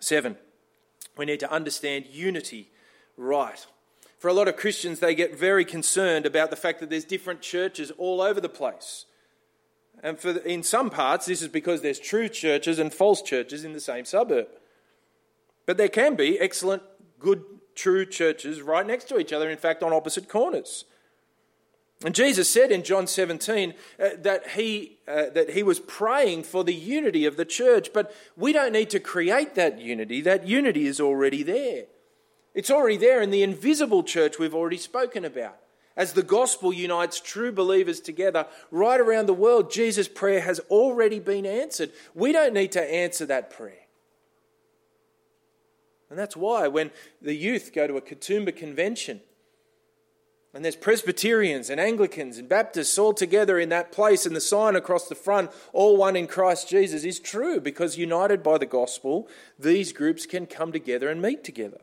Seven, 0.00 0.36
we 1.16 1.24
need 1.24 1.40
to 1.40 1.50
understand 1.50 2.06
unity 2.06 2.70
right. 3.16 3.66
For 4.20 4.28
a 4.28 4.34
lot 4.34 4.48
of 4.48 4.56
Christians, 4.56 5.00
they 5.00 5.14
get 5.14 5.38
very 5.38 5.64
concerned 5.64 6.26
about 6.26 6.50
the 6.50 6.56
fact 6.56 6.80
that 6.80 6.90
there's 6.90 7.06
different 7.06 7.40
churches 7.40 7.90
all 7.92 8.20
over 8.20 8.38
the 8.38 8.50
place. 8.50 9.06
And 10.02 10.20
for, 10.20 10.36
in 10.36 10.62
some 10.62 10.90
parts, 10.90 11.24
this 11.24 11.40
is 11.40 11.48
because 11.48 11.80
there's 11.80 11.98
true 11.98 12.28
churches 12.28 12.78
and 12.78 12.92
false 12.92 13.22
churches 13.22 13.64
in 13.64 13.72
the 13.72 13.80
same 13.80 14.04
suburb. 14.04 14.48
But 15.64 15.78
there 15.78 15.88
can 15.88 16.16
be 16.16 16.38
excellent, 16.38 16.82
good, 17.18 17.42
true 17.74 18.04
churches 18.04 18.60
right 18.60 18.86
next 18.86 19.04
to 19.04 19.18
each 19.18 19.32
other, 19.32 19.48
in 19.48 19.56
fact, 19.56 19.82
on 19.82 19.94
opposite 19.94 20.28
corners. 20.28 20.84
And 22.04 22.14
Jesus 22.14 22.50
said 22.52 22.70
in 22.70 22.82
John 22.82 23.06
17 23.06 23.72
uh, 23.98 24.08
that, 24.18 24.48
he, 24.48 24.98
uh, 25.08 25.30
that 25.30 25.50
he 25.54 25.62
was 25.62 25.80
praying 25.80 26.42
for 26.42 26.62
the 26.62 26.74
unity 26.74 27.24
of 27.24 27.38
the 27.38 27.46
church, 27.46 27.94
but 27.94 28.14
we 28.36 28.52
don't 28.52 28.72
need 28.72 28.90
to 28.90 29.00
create 29.00 29.54
that 29.54 29.80
unity. 29.80 30.20
That 30.20 30.46
unity 30.46 30.86
is 30.86 31.00
already 31.00 31.42
there. 31.42 31.84
It's 32.54 32.70
already 32.70 32.96
there 32.96 33.22
in 33.22 33.30
the 33.30 33.42
invisible 33.42 34.02
church 34.02 34.38
we've 34.38 34.54
already 34.54 34.76
spoken 34.76 35.24
about. 35.24 35.56
As 35.96 36.12
the 36.12 36.22
gospel 36.22 36.72
unites 36.72 37.20
true 37.20 37.52
believers 37.52 38.00
together 38.00 38.46
right 38.70 39.00
around 39.00 39.26
the 39.26 39.34
world, 39.34 39.70
Jesus' 39.70 40.08
prayer 40.08 40.40
has 40.40 40.60
already 40.70 41.18
been 41.18 41.46
answered. 41.46 41.92
We 42.14 42.32
don't 42.32 42.54
need 42.54 42.72
to 42.72 42.94
answer 42.94 43.26
that 43.26 43.50
prayer. 43.50 43.86
And 46.08 46.18
that's 46.18 46.36
why 46.36 46.68
when 46.68 46.90
the 47.20 47.34
youth 47.34 47.72
go 47.72 47.86
to 47.86 47.96
a 47.96 48.00
Katoomba 48.00 48.56
convention, 48.56 49.20
and 50.52 50.64
there's 50.64 50.74
Presbyterians 50.74 51.70
and 51.70 51.80
Anglicans 51.80 52.38
and 52.38 52.48
Baptists 52.48 52.98
all 52.98 53.12
together 53.12 53.60
in 53.60 53.68
that 53.68 53.92
place, 53.92 54.26
and 54.26 54.34
the 54.34 54.40
sign 54.40 54.74
across 54.74 55.08
the 55.08 55.14
front, 55.14 55.50
all 55.72 55.96
one 55.96 56.16
in 56.16 56.26
Christ 56.26 56.68
Jesus, 56.68 57.04
is 57.04 57.20
true 57.20 57.60
because 57.60 57.96
united 57.96 58.42
by 58.42 58.58
the 58.58 58.66
gospel, 58.66 59.28
these 59.58 59.92
groups 59.92 60.26
can 60.26 60.46
come 60.46 60.72
together 60.72 61.08
and 61.08 61.22
meet 61.22 61.44
together. 61.44 61.80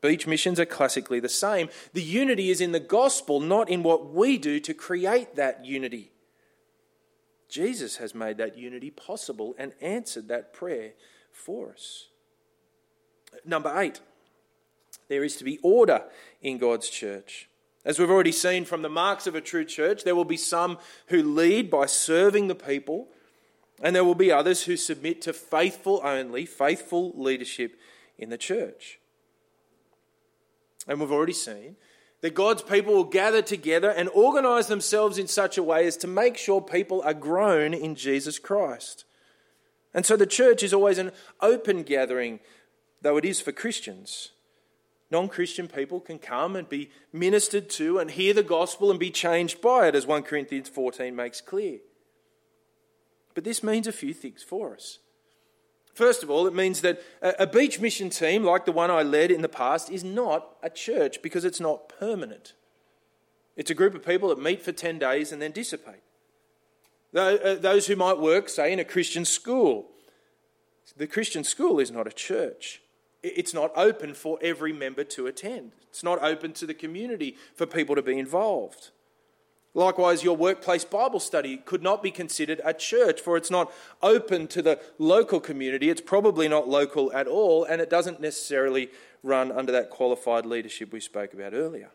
Beach 0.00 0.26
missions 0.26 0.60
are 0.60 0.66
classically 0.66 1.20
the 1.20 1.28
same. 1.28 1.68
The 1.92 2.02
unity 2.02 2.50
is 2.50 2.60
in 2.60 2.72
the 2.72 2.80
gospel, 2.80 3.40
not 3.40 3.68
in 3.68 3.82
what 3.82 4.12
we 4.12 4.38
do 4.38 4.60
to 4.60 4.74
create 4.74 5.34
that 5.36 5.64
unity. 5.64 6.12
Jesus 7.48 7.96
has 7.96 8.14
made 8.14 8.36
that 8.36 8.58
unity 8.58 8.90
possible 8.90 9.54
and 9.58 9.72
answered 9.80 10.28
that 10.28 10.52
prayer 10.52 10.92
for 11.32 11.72
us. 11.72 12.08
Number 13.44 13.72
eight, 13.80 14.00
there 15.08 15.24
is 15.24 15.36
to 15.36 15.44
be 15.44 15.58
order 15.62 16.04
in 16.42 16.58
God's 16.58 16.88
church. 16.88 17.48
As 17.84 17.98
we've 17.98 18.10
already 18.10 18.32
seen 18.32 18.64
from 18.64 18.82
the 18.82 18.88
marks 18.88 19.26
of 19.26 19.34
a 19.34 19.40
true 19.40 19.64
church, 19.64 20.04
there 20.04 20.14
will 20.14 20.24
be 20.24 20.36
some 20.36 20.78
who 21.06 21.22
lead 21.22 21.70
by 21.70 21.86
serving 21.86 22.48
the 22.48 22.54
people, 22.54 23.08
and 23.82 23.96
there 23.96 24.04
will 24.04 24.14
be 24.14 24.30
others 24.30 24.64
who 24.64 24.76
submit 24.76 25.22
to 25.22 25.32
faithful 25.32 26.00
only, 26.04 26.44
faithful 26.44 27.12
leadership 27.16 27.78
in 28.18 28.28
the 28.28 28.38
church. 28.38 28.98
And 30.88 30.98
we've 30.98 31.12
already 31.12 31.32
seen 31.34 31.76
that 32.22 32.34
God's 32.34 32.62
people 32.62 32.94
will 32.94 33.04
gather 33.04 33.42
together 33.42 33.90
and 33.90 34.08
organize 34.08 34.66
themselves 34.66 35.18
in 35.18 35.28
such 35.28 35.56
a 35.56 35.62
way 35.62 35.86
as 35.86 35.96
to 35.98 36.08
make 36.08 36.36
sure 36.36 36.60
people 36.60 37.02
are 37.02 37.14
grown 37.14 37.72
in 37.74 37.94
Jesus 37.94 38.38
Christ. 38.38 39.04
And 39.94 40.04
so 40.04 40.16
the 40.16 40.26
church 40.26 40.62
is 40.62 40.74
always 40.74 40.98
an 40.98 41.12
open 41.40 41.82
gathering 41.84 42.40
though 43.02 43.16
it 43.16 43.24
is 43.24 43.40
for 43.40 43.52
Christians. 43.52 44.30
Non 45.10 45.28
Christian 45.28 45.68
people 45.68 46.00
can 46.00 46.18
come 46.18 46.56
and 46.56 46.68
be 46.68 46.90
ministered 47.12 47.70
to 47.70 47.98
and 47.98 48.10
hear 48.10 48.34
the 48.34 48.42
gospel 48.42 48.90
and 48.90 49.00
be 49.00 49.10
changed 49.10 49.60
by 49.60 49.88
it, 49.88 49.94
as 49.94 50.06
1 50.06 50.24
Corinthians 50.24 50.68
14 50.68 51.14
makes 51.14 51.40
clear. 51.40 51.78
But 53.34 53.44
this 53.44 53.62
means 53.62 53.86
a 53.86 53.92
few 53.92 54.12
things 54.12 54.42
for 54.42 54.74
us. 54.74 54.98
First 55.98 56.22
of 56.22 56.30
all, 56.30 56.46
it 56.46 56.54
means 56.54 56.80
that 56.82 57.02
a 57.20 57.44
beach 57.44 57.80
mission 57.80 58.08
team, 58.08 58.44
like 58.44 58.64
the 58.66 58.70
one 58.70 58.88
I 58.88 59.02
led 59.02 59.32
in 59.32 59.42
the 59.42 59.48
past, 59.48 59.90
is 59.90 60.04
not 60.04 60.54
a 60.62 60.70
church 60.70 61.20
because 61.22 61.44
it's 61.44 61.58
not 61.58 61.88
permanent. 61.88 62.52
It's 63.56 63.72
a 63.72 63.74
group 63.74 63.96
of 63.96 64.06
people 64.06 64.28
that 64.28 64.40
meet 64.40 64.62
for 64.62 64.70
10 64.70 65.00
days 65.00 65.32
and 65.32 65.42
then 65.42 65.50
dissipate. 65.50 66.04
Uh, 67.12 67.56
those 67.56 67.88
who 67.88 67.96
might 67.96 68.20
work, 68.20 68.48
say, 68.48 68.72
in 68.72 68.78
a 68.78 68.84
Christian 68.84 69.24
school. 69.24 69.88
The 70.96 71.08
Christian 71.08 71.42
school 71.42 71.80
is 71.80 71.90
not 71.90 72.06
a 72.06 72.12
church. 72.12 72.80
It's 73.24 73.52
not 73.52 73.72
open 73.74 74.14
for 74.14 74.38
every 74.40 74.72
member 74.72 75.02
to 75.02 75.26
attend. 75.26 75.72
It's 75.88 76.04
not 76.04 76.22
open 76.22 76.52
to 76.52 76.66
the 76.66 76.74
community 76.74 77.36
for 77.56 77.66
people 77.66 77.96
to 77.96 78.02
be 78.02 78.20
involved. 78.20 78.92
Likewise, 79.78 80.24
your 80.24 80.36
workplace 80.36 80.84
Bible 80.84 81.20
study 81.20 81.58
could 81.58 81.84
not 81.84 82.02
be 82.02 82.10
considered 82.10 82.60
a 82.64 82.74
church, 82.74 83.20
for 83.20 83.36
it's 83.36 83.48
not 83.48 83.72
open 84.02 84.48
to 84.48 84.60
the 84.60 84.80
local 84.98 85.38
community. 85.38 85.88
It's 85.88 86.00
probably 86.00 86.48
not 86.48 86.68
local 86.68 87.12
at 87.12 87.28
all, 87.28 87.62
and 87.62 87.80
it 87.80 87.88
doesn't 87.88 88.20
necessarily 88.20 88.90
run 89.22 89.52
under 89.52 89.70
that 89.70 89.88
qualified 89.88 90.46
leadership 90.46 90.92
we 90.92 90.98
spoke 90.98 91.32
about 91.32 91.54
earlier. 91.54 91.90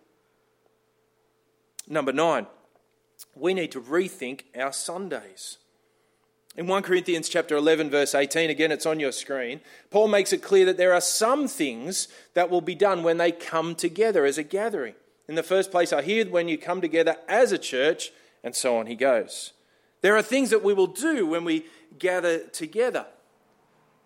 Number 1.86 2.14
nine, 2.14 2.48
we 3.36 3.54
need 3.54 3.74
to 3.74 3.82
rethink 3.82 4.44
our 4.58 4.72
Sundays. 4.72 5.58
In 6.56 6.68
1 6.68 6.84
Corinthians 6.84 7.28
chapter 7.28 7.58
11 7.58 7.90
verse 7.90 8.14
18 8.16 8.52
again 8.52 8.72
it's 8.72 8.86
on 8.86 9.00
your 9.00 9.12
screen 9.12 9.60
Paul 9.90 10.08
makes 10.08 10.32
it 10.32 10.44
clear 10.44 10.66
that 10.66 10.78
there 10.78 10.94
are 10.94 11.02
some 11.02 11.48
things 11.48 12.08
that 12.36 12.52
will 12.52 12.62
be 12.62 12.76
done 12.76 13.02
when 13.02 13.18
they 13.18 13.32
come 13.32 13.74
together 13.74 14.24
as 14.24 14.38
a 14.38 14.44
gathering. 14.44 14.94
In 15.28 15.36
the 15.36 15.44
first 15.44 15.72
place 15.72 15.94
I 15.94 16.02
hear 16.02 16.26
when 16.26 16.48
you 16.48 16.58
come 16.58 16.82
together 16.82 17.18
as 17.28 17.52
a 17.52 17.58
church 17.58 18.12
and 18.44 18.56
so 18.56 18.78
on 18.78 18.88
he 18.88 18.96
goes. 18.96 19.54
There 20.02 20.18
are 20.18 20.22
things 20.22 20.50
that 20.50 20.64
we 20.64 20.74
will 20.74 20.88
do 20.88 21.26
when 21.26 21.46
we 21.46 21.66
gather 21.98 22.40
together. 22.40 23.06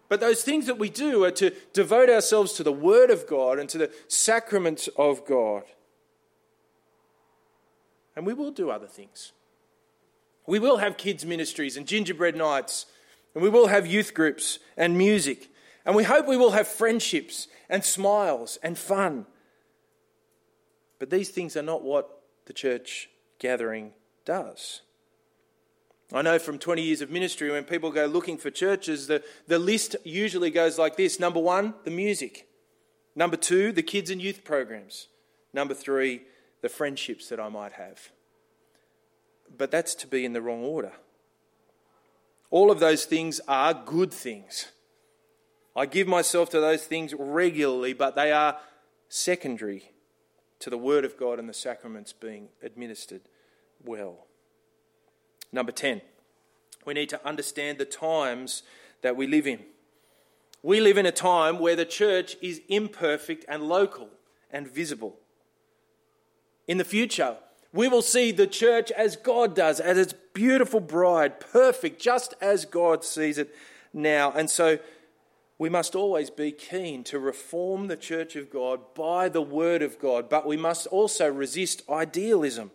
But 0.10 0.20
those 0.20 0.44
things 0.44 0.68
that 0.68 0.78
we 0.78 0.90
do 0.90 1.24
are 1.26 1.32
to 1.32 1.52
devote 1.74 2.10
ourselves 2.10 2.54
to 2.54 2.64
the 2.64 2.72
word 2.72 3.10
of 3.10 3.28
God 3.28 3.60
and 3.60 3.68
to 3.70 3.78
the 3.78 3.92
sacraments 4.08 4.88
of 4.96 5.26
God. 5.26 5.64
And 8.16 8.26
we 8.26 8.34
will 8.34 8.52
do 8.52 8.70
other 8.70 8.88
things. 8.88 9.34
We 10.46 10.60
will 10.60 10.78
have 10.78 10.98
kids' 10.98 11.26
ministries 11.26 11.76
and 11.76 11.86
gingerbread 11.86 12.36
nights, 12.36 12.86
and 13.36 13.44
we 13.44 13.50
will 13.50 13.68
have 13.68 13.86
youth 13.86 14.14
groups 14.14 14.60
and 14.78 14.98
music. 14.98 15.50
And 15.86 15.96
we 15.96 16.04
hope 16.04 16.26
we 16.26 16.38
will 16.38 16.52
have 16.52 16.68
friendships 16.68 17.48
and 17.70 17.84
smiles 17.84 18.58
and 18.64 18.78
fun. 18.78 19.26
But 21.00 21.10
these 21.10 21.30
things 21.30 21.56
are 21.56 21.64
not 21.64 21.84
what 21.84 22.22
the 22.46 22.54
church 22.54 23.10
gathering 23.40 23.94
does. 24.26 24.82
I 26.14 26.22
know 26.22 26.40
from 26.40 26.58
20 26.58 26.82
years 26.82 27.02
of 27.02 27.12
ministry, 27.12 27.52
when 27.52 27.66
people 27.66 27.92
go 27.92 28.06
looking 28.06 28.38
for 28.38 28.50
churches, 28.50 29.08
the, 29.08 29.24
the 29.48 29.60
list 29.60 29.96
usually 30.04 30.50
goes 30.50 30.80
like 30.80 30.96
this 30.96 31.20
Number 31.20 31.40
one, 31.40 31.74
the 31.84 31.92
music. 31.92 32.48
Number 33.16 33.36
two, 33.36 33.72
the 33.72 33.84
kids 33.84 34.10
and 34.10 34.22
youth 34.22 34.44
programs. 34.44 35.08
Number 35.54 35.74
three, 35.74 36.22
the 36.62 36.70
friendships 36.70 37.30
that 37.30 37.40
I 37.40 37.50
might 37.50 37.74
have. 37.74 38.12
But 39.56 39.72
that's 39.72 39.96
to 39.96 40.08
be 40.08 40.24
in 40.24 40.34
the 40.34 40.42
wrong 40.42 40.64
order. 40.64 40.94
All 42.50 42.72
of 42.72 42.80
those 42.80 43.06
things 43.06 43.42
are 43.48 43.74
good 43.74 44.14
things. 44.14 44.72
I 45.76 45.86
give 45.86 46.08
myself 46.08 46.50
to 46.52 46.62
those 46.62 46.86
things 46.86 47.14
regularly, 47.14 47.94
but 47.94 48.16
they 48.16 48.32
are 48.32 48.58
secondary 49.10 49.92
to 50.60 50.70
the 50.70 50.78
Word 50.78 51.06
of 51.06 51.18
God 51.18 51.40
and 51.40 51.48
the 51.48 51.54
sacraments 51.54 52.14
being 52.14 52.50
administered 52.64 53.22
well. 53.84 54.26
Number 55.52 55.72
10, 55.72 56.02
we 56.86 56.94
need 56.94 57.10
to 57.10 57.26
understand 57.26 57.78
the 57.78 57.86
times 57.86 58.64
that 59.02 59.16
we 59.16 59.28
live 59.28 59.48
in. 59.48 59.60
We 60.64 60.82
live 60.82 60.98
in 60.98 61.06
a 61.06 61.12
time 61.12 61.60
where 61.60 61.76
the 61.76 61.86
church 61.86 62.36
is 62.42 62.62
imperfect 62.68 63.46
and 63.48 63.64
local 63.64 64.10
and 64.52 64.68
visible. 64.68 65.18
In 66.68 66.78
the 66.78 66.84
future, 66.84 67.38
we 67.72 67.88
will 67.88 68.02
see 68.02 68.32
the 68.32 68.48
church 68.48 68.92
as 68.92 69.16
God 69.16 69.56
does, 69.56 69.80
as 69.80 69.98
its 69.98 70.14
beautiful 70.34 70.80
bride, 70.80 71.40
perfect, 71.40 72.02
just 72.02 72.34
as 72.42 72.66
God 72.66 73.04
sees 73.04 73.38
it 73.38 73.54
now. 73.94 74.32
And 74.32 74.50
so 74.50 74.80
we 75.60 75.70
must 75.70 75.96
always 75.96 76.30
be 76.30 76.52
keen 76.52 77.04
to 77.06 77.20
reform 77.20 77.88
the 77.88 77.98
church 77.98 78.36
of 78.36 78.50
God 78.50 78.94
by 78.94 79.28
the 79.28 79.42
word 79.42 79.82
of 79.82 80.00
God, 80.00 80.30
but 80.30 80.46
we 80.46 80.58
must 80.58 80.86
also 80.88 81.28
resist 81.28 81.82
idealism. 81.90 82.72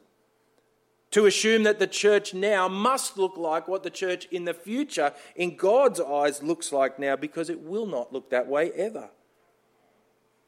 To 1.12 1.26
assume 1.26 1.62
that 1.64 1.78
the 1.78 1.86
church 1.86 2.32
now 2.32 2.68
must 2.68 3.18
look 3.18 3.36
like 3.36 3.68
what 3.68 3.82
the 3.82 3.90
church 3.90 4.26
in 4.30 4.46
the 4.46 4.54
future, 4.54 5.12
in 5.36 5.56
God's 5.56 6.00
eyes, 6.00 6.42
looks 6.42 6.72
like 6.72 6.98
now, 6.98 7.16
because 7.16 7.50
it 7.50 7.60
will 7.60 7.86
not 7.86 8.12
look 8.12 8.30
that 8.30 8.48
way 8.48 8.72
ever. 8.72 9.10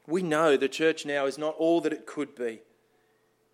We 0.07 0.23
know 0.23 0.57
the 0.57 0.67
church 0.67 1.05
now 1.05 1.27
is 1.27 1.37
not 1.37 1.55
all 1.57 1.81
that 1.81 1.93
it 1.93 2.05
could 2.05 2.35
be. 2.35 2.61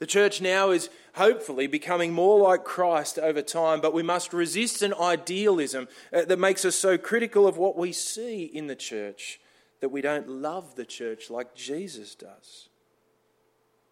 The 0.01 0.07
church 0.07 0.41
now 0.41 0.71
is 0.71 0.89
hopefully 1.13 1.67
becoming 1.67 2.11
more 2.11 2.39
like 2.39 2.63
Christ 2.63 3.19
over 3.19 3.43
time, 3.43 3.81
but 3.81 3.93
we 3.93 4.01
must 4.01 4.33
resist 4.33 4.81
an 4.81 4.95
idealism 4.95 5.87
uh, 6.11 6.25
that 6.25 6.39
makes 6.39 6.65
us 6.65 6.75
so 6.75 6.97
critical 6.97 7.45
of 7.45 7.57
what 7.57 7.77
we 7.77 7.91
see 7.91 8.45
in 8.45 8.65
the 8.65 8.75
church 8.75 9.39
that 9.79 9.89
we 9.89 10.01
don't 10.01 10.27
love 10.27 10.73
the 10.73 10.85
church 10.85 11.29
like 11.29 11.53
Jesus 11.53 12.15
does. 12.15 12.69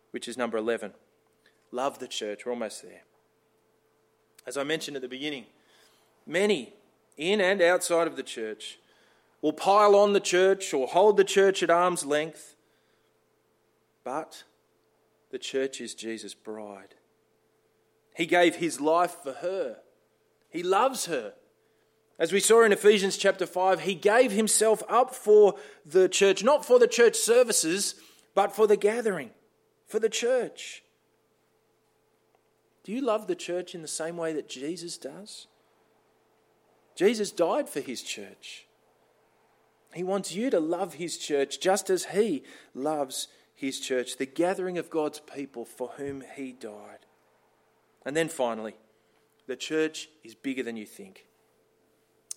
Which 0.09 0.27
is 0.27 0.35
number 0.35 0.57
11. 0.57 0.93
Love 1.71 1.99
the 1.99 2.07
church. 2.07 2.43
We're 2.43 2.53
almost 2.53 2.81
there. 2.81 3.03
As 4.47 4.57
I 4.57 4.63
mentioned 4.63 4.95
at 4.95 5.03
the 5.03 5.07
beginning, 5.07 5.45
many 6.25 6.73
in 7.17 7.39
and 7.39 7.61
outside 7.61 8.07
of 8.07 8.15
the 8.15 8.23
church 8.23 8.79
will 9.43 9.53
pile 9.53 9.95
on 9.95 10.13
the 10.13 10.19
church 10.19 10.73
or 10.73 10.87
hold 10.87 11.17
the 11.17 11.23
church 11.23 11.61
at 11.61 11.69
arm's 11.69 12.03
length, 12.03 12.55
but 14.03 14.41
the 15.31 15.39
church 15.39 15.79
is 15.81 15.93
Jesus' 15.93 16.33
bride. 16.33 16.95
He 18.15 18.25
gave 18.25 18.55
his 18.55 18.81
life 18.81 19.15
for 19.23 19.33
her. 19.33 19.77
He 20.49 20.63
loves 20.63 21.05
her. 21.05 21.33
As 22.17 22.33
we 22.33 22.39
saw 22.39 22.63
in 22.63 22.73
Ephesians 22.73 23.15
chapter 23.15 23.45
5, 23.45 23.81
he 23.81 23.95
gave 23.95 24.31
himself 24.31 24.83
up 24.89 25.15
for 25.15 25.55
the 25.85 26.09
church, 26.09 26.43
not 26.43 26.65
for 26.65 26.77
the 26.77 26.87
church 26.87 27.15
services, 27.15 27.95
but 28.35 28.53
for 28.53 28.67
the 28.67 28.75
gathering, 28.75 29.29
for 29.87 29.99
the 29.99 30.09
church. 30.09 30.83
Do 32.83 32.91
you 32.91 33.01
love 33.01 33.27
the 33.27 33.35
church 33.35 33.73
in 33.73 33.81
the 33.81 33.87
same 33.87 34.17
way 34.17 34.33
that 34.33 34.49
Jesus 34.49 34.97
does? 34.97 35.47
Jesus 36.95 37.31
died 37.31 37.69
for 37.69 37.79
his 37.79 38.01
church. 38.01 38.65
He 39.93 40.03
wants 40.03 40.33
you 40.33 40.49
to 40.49 40.59
love 40.59 40.95
his 40.95 41.17
church 41.17 41.59
just 41.59 41.89
as 41.89 42.05
he 42.05 42.43
loves 42.73 43.27
his 43.59 43.81
church, 43.81 44.15
the 44.15 44.25
gathering 44.25 44.77
of 44.77 44.89
God's 44.89 45.19
people 45.19 45.65
for 45.65 45.89
whom 45.97 46.23
he 46.37 46.53
died. 46.53 46.99
And 48.05 48.15
then 48.15 48.29
finally, 48.29 48.75
the 49.47 49.57
church 49.57 50.07
is 50.23 50.33
bigger 50.33 50.63
than 50.63 50.77
you 50.77 50.85
think. 50.85 51.25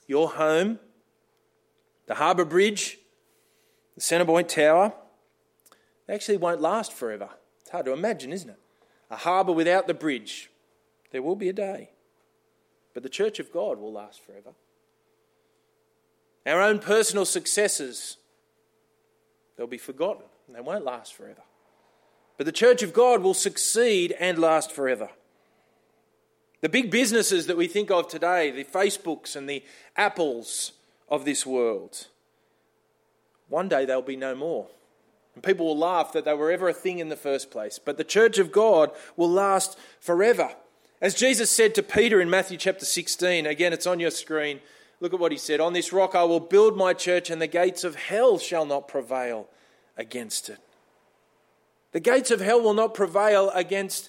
Your 0.09 0.31
home, 0.31 0.81
the 2.07 2.17
Harbour 2.17 2.45
Bridge, 2.45 2.99
the 3.95 4.01
Centrepoint 4.01 4.49
Tower, 4.49 4.95
they 6.09 6.15
actually 6.15 6.39
won't 6.39 6.61
last 6.61 6.93
forever. 6.93 7.29
It's 7.61 7.71
hard 7.71 7.87
to 7.87 7.93
imagine, 7.93 8.33
isn't 8.33 8.51
it? 8.51 8.59
A 9.09 9.17
harbour 9.17 9.53
without 9.53 9.87
the 9.87 9.95
bridge. 9.95 10.51
There 11.13 11.23
will 11.23 11.37
be 11.37 11.49
a 11.49 11.53
day. 11.53 11.91
But 12.95 13.05
the 13.05 13.09
church 13.09 13.39
of 13.39 13.53
God 13.53 13.79
will 13.79 13.93
last 13.93 14.21
forever. 14.21 14.55
Our 16.45 16.61
own 16.61 16.81
personal 16.81 17.27
successes, 17.27 18.17
they'll 19.57 19.69
be 19.69 19.79
forgotten. 19.79 20.25
They 20.53 20.61
won't 20.61 20.85
last 20.85 21.15
forever. 21.15 21.43
But 22.37 22.47
the 22.47 22.53
church 22.53 22.83
of 22.83 22.93
God 22.93 23.23
will 23.23 23.35
succeed 23.35 24.15
and 24.19 24.39
last 24.39 24.73
forever. 24.73 25.11
The 26.61 26.69
big 26.69 26.91
businesses 26.91 27.47
that 27.47 27.57
we 27.57 27.67
think 27.67 27.91
of 27.91 28.09
today, 28.09 28.51
the 28.51 28.65
Facebooks 28.65 29.35
and 29.35 29.49
the 29.49 29.65
Apples 29.97 30.73
of 31.09 31.25
this 31.25 31.45
world, 31.45 32.07
one 33.49 33.69
day 33.69 33.85
they'll 33.85 34.03
be 34.03 34.17
no 34.17 34.35
more. 34.35 34.69
And 35.35 35.43
people 35.43 35.67
will 35.67 35.79
laugh 35.79 36.13
that 36.13 36.25
they 36.25 36.35
were 36.35 36.51
ever 36.51 36.69
a 36.69 36.75
thing 36.75 36.99
in 36.99 37.09
the 37.09 37.17
first 37.17 37.51
place. 37.51 37.79
But 37.79 37.97
the 37.97 38.05
church 38.05 38.39
of 38.39 38.53
God 38.53 38.91
will 39.17 39.31
last 39.31 39.79
forever. 39.99 40.51
As 41.01 41.15
Jesus 41.15 41.51
said 41.51 41.75
to 41.75 41.83
Peter 41.83 42.21
in 42.21 42.31
Matthew 42.31 42.59
chapter 42.59 42.85
16, 42.85 43.47
again, 43.47 43.73
it's 43.73 43.87
on 43.87 43.99
your 43.99 44.11
screen. 44.11 44.61
Look 45.01 45.13
at 45.13 45.19
what 45.19 45.33
he 45.33 45.39
said 45.39 45.59
On 45.59 45.73
this 45.73 45.93
rock 45.93 46.15
I 46.15 46.23
will 46.25 46.39
build 46.39 46.77
my 46.77 46.95
church, 46.95 47.29
and 47.29 47.43
the 47.43 47.49
gates 47.49 47.83
of 47.83 47.97
hell 47.97 48.39
shall 48.39 48.65
not 48.65 48.89
prevail 48.89 49.49
against 49.97 50.49
it. 50.49 50.59
The 51.93 52.01
gates 52.01 52.31
of 52.31 52.41
hell 52.41 52.61
will 52.61 52.75
not 52.75 52.95
prevail 52.95 53.51
against 53.51 54.09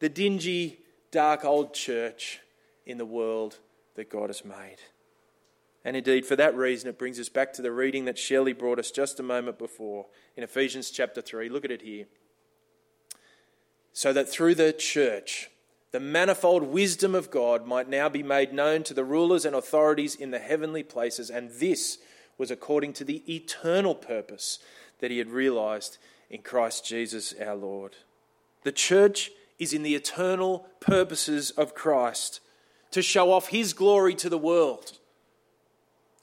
the 0.00 0.08
dingy, 0.08 0.80
dark 1.10 1.44
old 1.44 1.72
church 1.72 2.40
in 2.84 2.98
the 2.98 3.06
world 3.06 3.58
that 3.94 4.10
God 4.10 4.28
has 4.28 4.44
made. 4.44 4.76
And 5.84 5.96
indeed, 5.96 6.24
for 6.24 6.36
that 6.36 6.56
reason, 6.56 6.88
it 6.88 6.98
brings 6.98 7.20
us 7.20 7.28
back 7.28 7.52
to 7.54 7.62
the 7.62 7.72
reading 7.72 8.06
that 8.06 8.18
Shelley 8.18 8.52
brought 8.52 8.78
us 8.78 8.90
just 8.90 9.20
a 9.20 9.22
moment 9.22 9.58
before 9.58 10.06
in 10.36 10.42
Ephesians 10.42 10.90
chapter 10.90 11.20
3. 11.20 11.48
Look 11.48 11.64
at 11.64 11.70
it 11.70 11.82
here. 11.82 12.06
So 13.92 14.12
that 14.12 14.28
through 14.28 14.54
the 14.54 14.72
church, 14.72 15.50
the 15.92 16.00
manifold 16.00 16.64
wisdom 16.64 17.14
of 17.14 17.30
God 17.30 17.66
might 17.66 17.88
now 17.88 18.08
be 18.08 18.22
made 18.22 18.52
known 18.52 18.82
to 18.84 18.94
the 18.94 19.04
rulers 19.04 19.44
and 19.44 19.54
authorities 19.54 20.14
in 20.14 20.30
the 20.30 20.38
heavenly 20.38 20.82
places, 20.82 21.30
and 21.30 21.50
this 21.52 21.98
was 22.36 22.50
according 22.50 22.94
to 22.94 23.04
the 23.04 23.22
eternal 23.32 23.94
purpose 23.94 24.58
that 25.04 25.10
he 25.10 25.18
had 25.18 25.30
realized 25.30 25.98
in 26.30 26.40
Christ 26.40 26.86
Jesus 26.86 27.34
our 27.38 27.54
Lord. 27.54 27.94
The 28.62 28.72
church 28.72 29.30
is 29.58 29.74
in 29.74 29.82
the 29.82 29.94
eternal 29.94 30.66
purposes 30.80 31.50
of 31.50 31.74
Christ 31.74 32.40
to 32.90 33.02
show 33.02 33.30
off 33.30 33.48
his 33.48 33.74
glory 33.74 34.14
to 34.14 34.30
the 34.30 34.38
world 34.38 34.96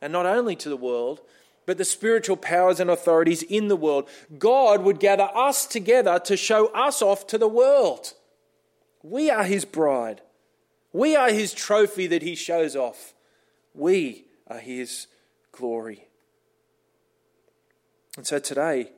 and 0.01 0.11
not 0.11 0.25
only 0.25 0.55
to 0.55 0.67
the 0.67 0.75
world, 0.75 1.21
but 1.67 1.77
the 1.77 1.85
spiritual 1.85 2.37
powers 2.37 2.79
and 2.79 2.89
authorities 2.89 3.43
in 3.43 3.67
the 3.67 3.75
world. 3.75 4.09
God 4.39 4.81
would 4.81 4.99
gather 4.99 5.29
us 5.35 5.67
together 5.67 6.17
to 6.25 6.35
show 6.35 6.65
us 6.69 7.03
off 7.03 7.27
to 7.27 7.37
the 7.37 7.47
world. 7.47 8.13
We 9.03 9.29
are 9.29 9.43
his 9.43 9.63
bride. 9.63 10.21
We 10.91 11.15
are 11.15 11.29
his 11.29 11.53
trophy 11.53 12.07
that 12.07 12.23
he 12.23 12.33
shows 12.33 12.75
off. 12.75 13.13
We 13.75 14.25
are 14.47 14.57
his 14.57 15.05
glory. 15.51 16.07
And 18.17 18.27
so 18.27 18.39
today, 18.39 18.91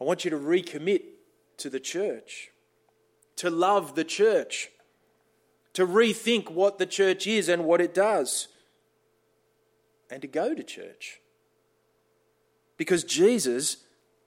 I 0.00 0.04
want 0.04 0.24
you 0.24 0.30
to 0.30 0.38
recommit 0.38 1.02
to 1.58 1.70
the 1.70 1.80
church, 1.80 2.50
to 3.36 3.50
love 3.50 3.94
the 3.94 4.04
church, 4.04 4.70
to 5.74 5.86
rethink 5.86 6.50
what 6.50 6.78
the 6.78 6.86
church 6.86 7.26
is 7.26 7.48
and 7.48 7.64
what 7.64 7.80
it 7.80 7.94
does 7.94 8.48
and 10.10 10.20
to 10.20 10.28
go 10.28 10.54
to 10.54 10.62
church. 10.62 11.20
Because 12.76 13.04
Jesus 13.04 13.78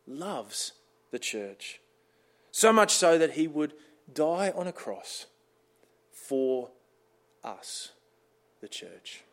loves 0.07 0.73
the 1.11 1.19
church. 1.19 1.79
So 2.51 2.73
much 2.73 2.93
so 2.93 3.17
that 3.17 3.33
he 3.33 3.47
would 3.47 3.73
die 4.11 4.51
on 4.55 4.65
a 4.65 4.71
cross 4.71 5.27
for 6.11 6.71
us, 7.43 7.91
the 8.61 8.67
church. 8.67 9.24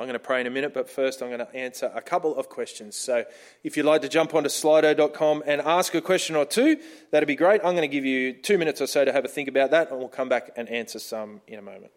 I'm 0.00 0.06
going 0.06 0.14
to 0.14 0.18
pray 0.18 0.40
in 0.40 0.46
a 0.46 0.50
minute, 0.50 0.72
but 0.72 0.88
first 0.88 1.20
I'm 1.20 1.28
going 1.28 1.46
to 1.46 1.54
answer 1.54 1.92
a 1.94 2.00
couple 2.00 2.34
of 2.34 2.48
questions. 2.48 2.96
So 2.96 3.26
if 3.62 3.76
you'd 3.76 3.84
like 3.84 4.00
to 4.00 4.08
jump 4.08 4.34
onto 4.34 4.48
slido.com 4.48 5.42
and 5.44 5.60
ask 5.60 5.94
a 5.94 6.00
question 6.00 6.36
or 6.36 6.46
two, 6.46 6.78
that'd 7.10 7.26
be 7.26 7.36
great. 7.36 7.60
I'm 7.62 7.74
going 7.76 7.82
to 7.82 7.88
give 7.88 8.06
you 8.06 8.32
two 8.32 8.56
minutes 8.56 8.80
or 8.80 8.86
so 8.86 9.04
to 9.04 9.12
have 9.12 9.26
a 9.26 9.28
think 9.28 9.46
about 9.46 9.72
that, 9.72 9.90
and 9.90 9.98
we'll 9.98 10.08
come 10.08 10.30
back 10.30 10.52
and 10.56 10.70
answer 10.70 10.98
some 10.98 11.42
in 11.46 11.58
a 11.58 11.62
moment. 11.62 11.92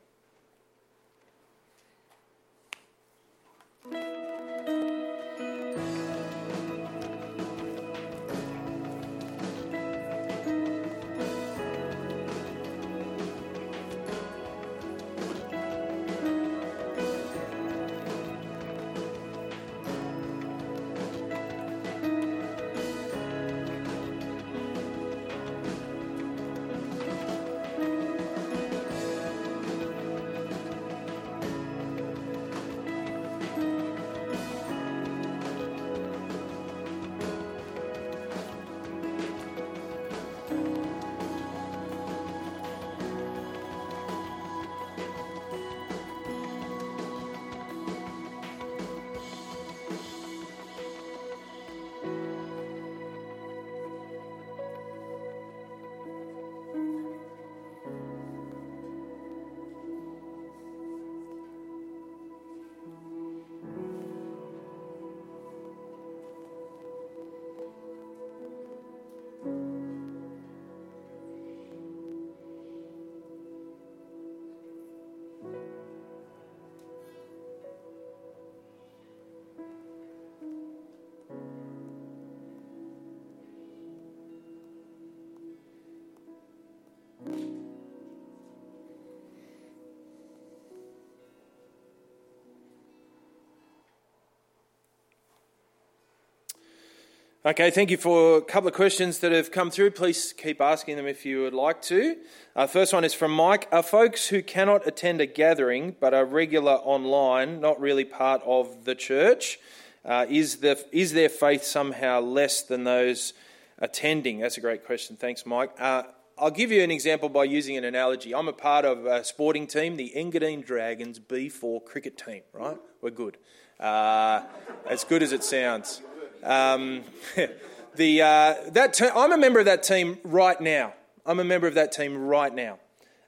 Okay, 97.45 97.71
thank 97.71 97.91
you 97.91 97.97
for 97.97 98.37
a 98.37 98.41
couple 98.41 98.69
of 98.69 98.73
questions 98.73 99.19
that 99.19 99.33
have 99.33 99.51
come 99.51 99.69
through. 99.69 99.91
Please 99.91 100.31
keep 100.31 100.61
asking 100.61 100.95
them 100.95 101.05
if 101.05 101.25
you 101.25 101.41
would 101.41 101.53
like 101.53 101.81
to. 101.81 102.15
Uh, 102.55 102.67
first 102.67 102.93
one 102.93 103.03
is 103.03 103.13
from 103.13 103.33
Mike. 103.33 103.67
Are 103.69 103.83
folks 103.83 104.29
who 104.29 104.41
cannot 104.41 104.87
attend 104.87 105.19
a 105.19 105.25
gathering 105.25 105.97
but 105.99 106.13
are 106.13 106.23
regular 106.23 106.71
online 106.71 107.59
not 107.59 107.81
really 107.81 108.05
part 108.05 108.41
of 108.45 108.85
the 108.85 108.95
church? 108.95 109.59
Uh, 110.05 110.25
is, 110.29 110.59
the, 110.59 110.81
is 110.93 111.11
their 111.11 111.27
faith 111.27 111.65
somehow 111.65 112.21
less 112.21 112.61
than 112.61 112.85
those 112.85 113.33
attending? 113.77 114.39
That's 114.39 114.55
a 114.55 114.61
great 114.61 114.85
question. 114.85 115.17
Thanks, 115.17 115.45
Mike. 115.45 115.71
Uh, 115.77 116.03
I'll 116.37 116.49
give 116.49 116.71
you 116.71 116.81
an 116.81 116.91
example 116.91 117.27
by 117.27 117.43
using 117.43 117.75
an 117.75 117.83
analogy. 117.83 118.33
I'm 118.33 118.47
a 118.47 118.53
part 118.53 118.85
of 118.85 119.05
a 119.05 119.21
sporting 119.25 119.67
team, 119.67 119.97
the 119.97 120.13
Engadine 120.15 120.65
Dragons 120.65 121.19
B4 121.19 121.83
cricket 121.83 122.17
team, 122.17 122.43
right? 122.53 122.77
We're 123.01 123.09
good. 123.09 123.35
Uh, 123.81 124.43
as 124.89 125.03
good 125.03 125.21
as 125.21 125.33
it 125.33 125.43
sounds. 125.43 126.01
Um, 126.43 127.03
the, 127.95 128.21
uh, 128.21 128.55
that 128.71 128.93
te- 128.93 129.09
I'm 129.13 129.31
a 129.31 129.37
member 129.37 129.59
of 129.59 129.65
that 129.65 129.83
team 129.83 130.19
right 130.23 130.59
now. 130.59 130.93
I'm 131.25 131.39
a 131.39 131.43
member 131.43 131.67
of 131.67 131.75
that 131.75 131.91
team 131.91 132.17
right 132.17 132.53
now. 132.53 132.79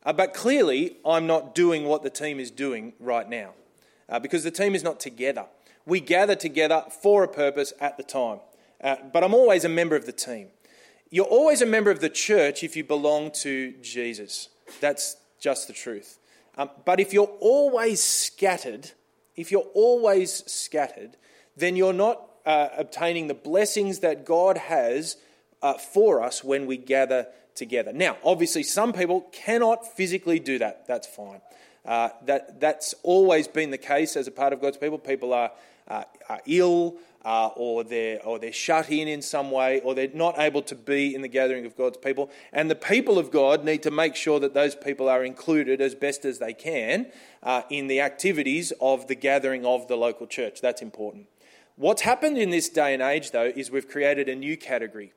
Uh, 0.06 0.14
but 0.14 0.34
clearly, 0.34 0.98
I'm 1.06 1.26
not 1.26 1.56
doing 1.56 1.86
what 1.86 2.04
the 2.04 2.10
team 2.10 2.40
is 2.40 2.52
doing 2.52 2.94
right 3.00 3.28
now 3.28 3.54
uh, 4.10 4.20
because 4.20 4.44
the 4.44 4.52
team 4.52 4.76
is 4.76 4.84
not 4.84 5.00
together. 5.00 5.46
We 5.86 6.00
gather 6.00 6.36
together 6.36 6.84
for 7.02 7.24
a 7.24 7.28
purpose 7.28 7.74
at 7.80 7.98
the 7.98 8.04
time. 8.04 8.40
Uh, 8.82 8.98
but 9.12 9.24
I'm 9.24 9.34
always 9.34 9.66
a 9.66 9.70
member 9.70 9.96
of 9.96 10.06
the 10.06 10.12
team. 10.12 10.50
You're 11.10 11.26
always 11.26 11.62
a 11.62 11.66
member 11.66 11.92
of 11.92 12.02
the 12.02 12.10
church 12.10 12.64
if 12.64 12.76
you 12.76 12.84
belong 12.84 13.32
to 13.42 13.74
Jesus. 13.82 14.50
That's 14.82 15.18
just 15.40 15.68
the 15.68 15.74
truth. 15.74 16.20
Um, 16.58 16.70
but 16.86 17.00
if 17.00 17.14
you're 17.14 17.32
always 17.40 18.02
scattered, 18.02 18.92
if 19.36 19.52
you're 19.52 19.70
always 19.74 20.44
scattered, 20.52 21.18
then 21.56 21.76
you're 21.76 21.94
not 21.94 22.30
uh, 22.46 22.70
obtaining 22.78 23.28
the 23.28 23.34
blessings 23.34 24.00
that 24.00 24.26
God 24.26 24.58
has 24.58 25.18
uh, 25.62 25.74
for 25.74 26.22
us 26.22 26.44
when 26.44 26.66
we 26.66 26.78
gather 26.78 27.28
together. 27.56 27.92
Now, 27.94 28.18
obviously, 28.24 28.64
some 28.64 28.94
people 28.94 29.22
cannot 29.32 29.88
physically 29.96 30.40
do 30.40 30.60
that. 30.60 30.86
That's 30.88 31.08
fine. 31.08 31.42
Uh, 31.86 32.10
that, 32.26 32.60
that's 32.60 32.94
always 33.04 33.48
been 33.48 33.72
the 33.72 33.78
case 33.78 34.16
as 34.16 34.28
a 34.28 34.32
part 34.32 34.54
of 34.54 34.62
God's 34.62 34.78
people. 34.78 34.98
People 34.98 35.34
are, 35.34 35.52
uh, 35.88 36.04
are 36.30 36.42
ill, 36.46 36.98
uh, 37.24 37.48
or 37.56 37.84
they're 37.84 38.24
or 38.24 38.38
they're 38.38 38.54
shut 38.54 38.92
in 38.92 39.08
in 39.08 39.22
some 39.22 39.50
way, 39.50 39.82
or 39.82 39.96
they're 39.96 40.08
not 40.14 40.38
able 40.38 40.62
to 40.62 40.76
be 40.76 41.16
in 41.16 41.24
the 41.24 41.28
gathering 41.28 41.66
of 41.66 41.76
God's 41.76 41.98
people. 41.98 42.30
And 42.54 42.70
the 42.70 42.76
people 42.76 43.18
of 43.18 43.32
God 43.32 43.66
need 43.66 43.82
to 43.84 43.92
make 43.92 44.16
sure 44.16 44.40
that 44.40 44.54
those 44.54 44.76
people 44.76 45.10
are 45.10 45.26
included 45.26 45.82
as 45.82 45.96
best 45.96 46.24
as 46.24 46.38
they 46.38 46.54
can 46.54 47.12
uh, 47.42 47.64
in 47.70 47.88
the 47.88 48.00
activities 48.00 48.72
of 48.80 49.08
the 49.08 49.16
gathering 49.16 49.66
of 49.66 49.88
the 49.88 49.96
local 49.96 50.28
church. 50.28 50.62
That's 50.62 50.84
important. 50.84 51.28
What's 51.78 52.04
happened 52.04 52.38
in 52.38 52.52
this 52.52 52.70
day 52.70 52.94
and 52.94 53.04
age, 53.04 53.32
though, 53.32 53.52
is 53.54 53.70
we've 53.70 53.88
created 53.88 54.30
a 54.30 54.36
new 54.36 54.56
category. 54.56 55.14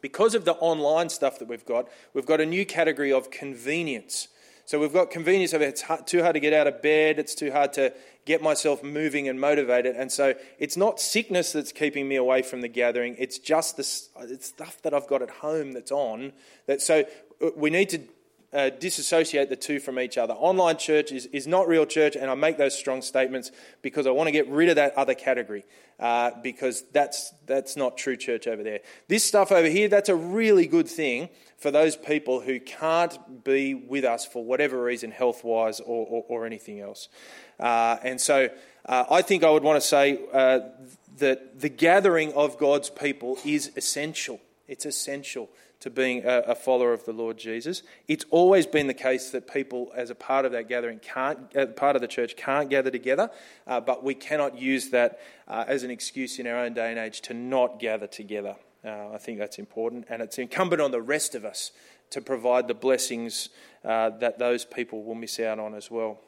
Because 0.00 0.34
of 0.34 0.44
the 0.44 0.54
online 0.54 1.08
stuff 1.08 1.38
that 1.40 1.48
we've 1.48 1.64
got, 1.64 1.88
we've 2.14 2.26
got 2.26 2.40
a 2.40 2.46
new 2.46 2.64
category 2.64 3.12
of 3.12 3.30
convenience. 3.30 4.28
So 4.64 4.80
we've 4.80 4.92
got 4.92 5.10
convenience 5.10 5.52
of 5.52 5.62
it's 5.62 5.82
too 6.06 6.22
hard 6.22 6.34
to 6.34 6.40
get 6.40 6.52
out 6.52 6.66
of 6.66 6.82
bed, 6.82 7.18
it's 7.18 7.34
too 7.34 7.52
hard 7.52 7.72
to 7.74 7.92
get 8.24 8.42
myself 8.42 8.82
moving 8.82 9.28
and 9.28 9.40
motivated. 9.40 9.94
And 9.96 10.10
so 10.10 10.34
it's 10.58 10.76
not 10.76 11.00
sickness 11.00 11.52
that's 11.52 11.72
keeping 11.72 12.08
me 12.08 12.16
away 12.16 12.42
from 12.42 12.60
the 12.60 12.68
gathering, 12.68 13.16
it's 13.18 13.38
just 13.38 13.76
this 13.76 14.08
it's 14.22 14.46
stuff 14.46 14.82
that 14.82 14.92
I've 14.92 15.06
got 15.06 15.22
at 15.22 15.30
home 15.30 15.72
that's 15.72 15.92
on. 15.92 16.32
That, 16.66 16.82
so 16.82 17.04
uh, 17.42 17.50
we 17.56 17.70
need 17.70 17.88
to 17.90 18.00
uh, 18.56 18.70
disassociate 18.70 19.50
the 19.50 19.56
two 19.56 19.78
from 19.78 20.00
each 20.00 20.16
other. 20.16 20.32
Online 20.34 20.78
church 20.78 21.12
is, 21.12 21.26
is 21.26 21.46
not 21.46 21.68
real 21.68 21.84
church, 21.84 22.16
and 22.16 22.30
I 22.30 22.34
make 22.34 22.56
those 22.56 22.76
strong 22.76 23.02
statements 23.02 23.52
because 23.82 24.06
I 24.06 24.10
want 24.10 24.28
to 24.28 24.32
get 24.32 24.48
rid 24.48 24.70
of 24.70 24.76
that 24.76 24.94
other 24.96 25.14
category. 25.14 25.64
Uh, 25.98 26.30
because 26.42 26.84
that's, 26.92 27.32
that's 27.46 27.74
not 27.74 27.96
true 27.96 28.18
church 28.18 28.46
over 28.46 28.62
there. 28.62 28.80
This 29.08 29.24
stuff 29.24 29.50
over 29.50 29.66
here, 29.66 29.88
that's 29.88 30.10
a 30.10 30.14
really 30.14 30.66
good 30.66 30.88
thing 30.88 31.30
for 31.56 31.70
those 31.70 31.96
people 31.96 32.40
who 32.40 32.60
can't 32.60 33.44
be 33.44 33.72
with 33.72 34.04
us 34.04 34.26
for 34.26 34.44
whatever 34.44 34.82
reason, 34.82 35.10
health 35.10 35.42
wise 35.42 35.80
or, 35.80 36.06
or, 36.06 36.24
or, 36.28 36.46
anything 36.46 36.80
else. 36.80 37.08
Uh, 37.58 37.96
and 38.02 38.20
so 38.20 38.50
uh, 38.84 39.04
I 39.10 39.22
think 39.22 39.42
I 39.42 39.48
would 39.48 39.62
want 39.62 39.80
to 39.80 39.86
say 39.86 40.20
uh, 40.34 40.60
that 41.16 41.60
the 41.60 41.70
gathering 41.70 42.34
of 42.34 42.58
God's 42.58 42.90
people 42.90 43.38
is 43.42 43.72
essential. 43.74 44.38
It's 44.68 44.84
essential 44.84 45.48
to 45.80 45.90
being 45.90 46.24
a, 46.24 46.38
a, 46.46 46.54
follower 46.54 46.92
of 46.92 47.04
the 47.04 47.12
Lord 47.12 47.36
Jesus. 47.36 47.82
It's 48.08 48.24
always 48.30 48.66
been 48.66 48.86
the 48.86 48.94
case 48.94 49.30
that 49.30 49.52
people, 49.52 49.92
as 49.94 50.10
a 50.10 50.14
part 50.14 50.44
of 50.44 50.52
that 50.52 50.68
gathering, 50.68 51.00
can't, 51.00 51.54
uh, 51.54 51.66
part 51.66 51.96
of 51.96 52.02
the 52.02 52.08
church, 52.08 52.36
can't 52.36 52.70
gather 52.70 52.90
together, 52.90 53.30
uh, 53.66 53.80
but 53.80 54.02
we 54.02 54.14
cannot 54.14 54.58
use 54.58 54.90
that 54.90 55.20
uh, 55.46 55.64
as 55.68 55.82
an 55.82 55.90
excuse 55.90 56.38
in 56.38 56.46
our 56.46 56.56
own 56.56 56.74
day 56.74 56.90
and 56.90 56.98
age 56.98 57.20
to 57.22 57.34
not 57.34 57.78
gather 57.78 58.06
together. 58.06 58.56
Uh, 58.84 59.10
I 59.12 59.18
think 59.18 59.38
that's 59.38 59.58
important, 59.58 60.06
and 60.08 60.22
it's 60.22 60.38
incumbent 60.38 60.80
on 60.80 60.92
the 60.92 61.02
rest 61.02 61.34
of 61.34 61.44
us 61.44 61.72
to 62.10 62.20
provide 62.20 62.68
the 62.68 62.74
blessings 62.74 63.48
uh, 63.84 64.10
that 64.10 64.38
those 64.38 64.64
people 64.64 65.02
will 65.02 65.14
miss 65.14 65.40
out 65.40 65.58
on 65.58 65.74
as 65.74 65.90
well. 65.90 66.20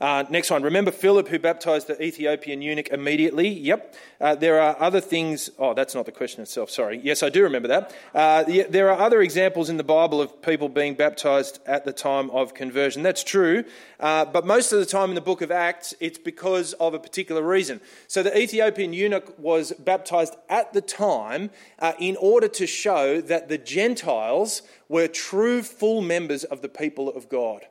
Uh, 0.00 0.24
next 0.28 0.50
one. 0.50 0.62
Remember 0.62 0.90
Philip 0.90 1.28
who 1.28 1.38
baptized 1.38 1.86
the 1.86 2.00
Ethiopian 2.02 2.60
eunuch 2.60 2.88
immediately? 2.88 3.48
Yep. 3.48 3.94
Uh, 4.20 4.34
there 4.34 4.60
are 4.60 4.76
other 4.80 5.00
things. 5.00 5.50
Oh, 5.58 5.74
that's 5.74 5.94
not 5.94 6.04
the 6.04 6.12
question 6.12 6.42
itself. 6.42 6.70
Sorry. 6.70 7.00
Yes, 7.02 7.22
I 7.22 7.30
do 7.30 7.42
remember 7.42 7.68
that. 7.68 7.94
Uh, 8.14 8.44
there 8.68 8.90
are 8.90 8.98
other 8.98 9.22
examples 9.22 9.70
in 9.70 9.76
the 9.76 9.84
Bible 9.84 10.20
of 10.20 10.42
people 10.42 10.68
being 10.68 10.94
baptized 10.94 11.60
at 11.66 11.84
the 11.84 11.92
time 11.92 12.30
of 12.30 12.52
conversion. 12.52 13.02
That's 13.02 13.24
true. 13.24 13.64
Uh, 13.98 14.26
but 14.26 14.46
most 14.46 14.72
of 14.72 14.80
the 14.80 14.86
time 14.86 15.08
in 15.10 15.14
the 15.14 15.20
book 15.20 15.40
of 15.40 15.50
Acts, 15.50 15.94
it's 15.98 16.18
because 16.18 16.74
of 16.74 16.92
a 16.92 16.98
particular 16.98 17.42
reason. 17.42 17.80
So 18.06 18.22
the 18.22 18.36
Ethiopian 18.38 18.92
eunuch 18.92 19.38
was 19.38 19.72
baptized 19.72 20.36
at 20.48 20.74
the 20.74 20.82
time 20.82 21.50
uh, 21.78 21.94
in 21.98 22.16
order 22.16 22.48
to 22.48 22.66
show 22.66 23.20
that 23.22 23.48
the 23.48 23.58
Gentiles 23.58 24.62
were 24.88 25.08
true 25.08 25.62
full 25.62 26.02
members 26.02 26.44
of 26.44 26.60
the 26.60 26.68
people 26.68 27.08
of 27.08 27.28
God. 27.30 27.66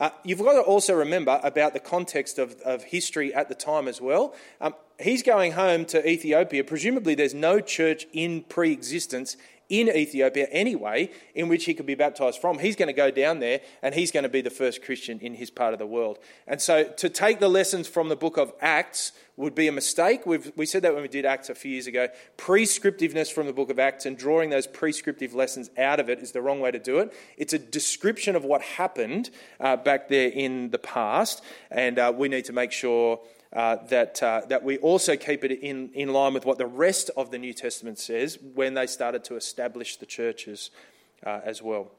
Uh, 0.00 0.08
you've 0.24 0.38
got 0.38 0.54
to 0.54 0.62
also 0.62 0.94
remember 0.94 1.38
about 1.44 1.74
the 1.74 1.78
context 1.78 2.38
of, 2.38 2.58
of 2.62 2.82
history 2.84 3.34
at 3.34 3.50
the 3.50 3.54
time 3.54 3.86
as 3.86 4.00
well. 4.00 4.34
Um, 4.60 4.74
he's 4.98 5.22
going 5.22 5.52
home 5.52 5.84
to 5.86 6.08
Ethiopia. 6.08 6.64
Presumably, 6.64 7.14
there's 7.14 7.34
no 7.34 7.60
church 7.60 8.06
in 8.14 8.42
pre 8.44 8.72
existence 8.72 9.36
in 9.70 9.88
Ethiopia 9.88 10.46
anyway, 10.50 11.10
in 11.34 11.48
which 11.48 11.64
he 11.64 11.72
could 11.72 11.86
be 11.86 11.94
baptized 11.94 12.40
from. 12.40 12.58
He's 12.58 12.76
going 12.76 12.88
to 12.88 12.92
go 12.92 13.10
down 13.10 13.38
there 13.38 13.60
and 13.82 13.94
he's 13.94 14.10
going 14.10 14.24
to 14.24 14.28
be 14.28 14.42
the 14.42 14.50
first 14.50 14.84
Christian 14.84 15.18
in 15.20 15.34
his 15.34 15.48
part 15.48 15.72
of 15.72 15.78
the 15.78 15.86
world. 15.86 16.18
And 16.46 16.60
so 16.60 16.84
to 16.84 17.08
take 17.08 17.38
the 17.40 17.48
lessons 17.48 17.88
from 17.88 18.08
the 18.08 18.16
book 18.16 18.36
of 18.36 18.52
Acts 18.60 19.12
would 19.36 19.54
be 19.54 19.68
a 19.68 19.72
mistake. 19.72 20.26
We've, 20.26 20.52
we 20.54 20.66
said 20.66 20.82
that 20.82 20.92
when 20.92 21.02
we 21.02 21.08
did 21.08 21.24
Acts 21.24 21.48
a 21.48 21.54
few 21.54 21.70
years 21.70 21.86
ago. 21.86 22.08
Prescriptiveness 22.36 23.32
from 23.32 23.46
the 23.46 23.52
book 23.52 23.70
of 23.70 23.78
Acts 23.78 24.04
and 24.04 24.18
drawing 24.18 24.50
those 24.50 24.66
prescriptive 24.66 25.34
lessons 25.34 25.70
out 25.78 25.98
of 25.98 26.10
it 26.10 26.18
is 26.18 26.32
the 26.32 26.42
wrong 26.42 26.60
way 26.60 26.70
to 26.70 26.78
do 26.78 26.98
it. 26.98 27.14
It's 27.38 27.54
a 27.54 27.58
description 27.58 28.36
of 28.36 28.44
what 28.44 28.60
happened 28.60 29.30
uh, 29.58 29.76
back 29.76 30.08
there 30.08 30.28
in 30.28 30.70
the 30.70 30.78
past, 30.78 31.42
and 31.70 31.98
uh, 31.98 32.12
we 32.14 32.28
need 32.28 32.44
to 32.46 32.52
make 32.52 32.72
sure 32.72 33.20
uh, 33.52 33.76
that, 33.88 34.22
uh, 34.22 34.42
that 34.48 34.62
we 34.62 34.78
also 34.78 35.16
keep 35.16 35.44
it 35.44 35.52
in, 35.60 35.90
in 35.94 36.12
line 36.12 36.34
with 36.34 36.44
what 36.44 36.58
the 36.58 36.66
rest 36.66 37.10
of 37.16 37.30
the 37.30 37.38
New 37.38 37.52
Testament 37.52 37.98
says 37.98 38.38
when 38.54 38.74
they 38.74 38.86
started 38.86 39.24
to 39.24 39.36
establish 39.36 39.96
the 39.96 40.06
churches 40.06 40.70
uh, 41.26 41.40
as 41.44 41.62
well. 41.62 41.90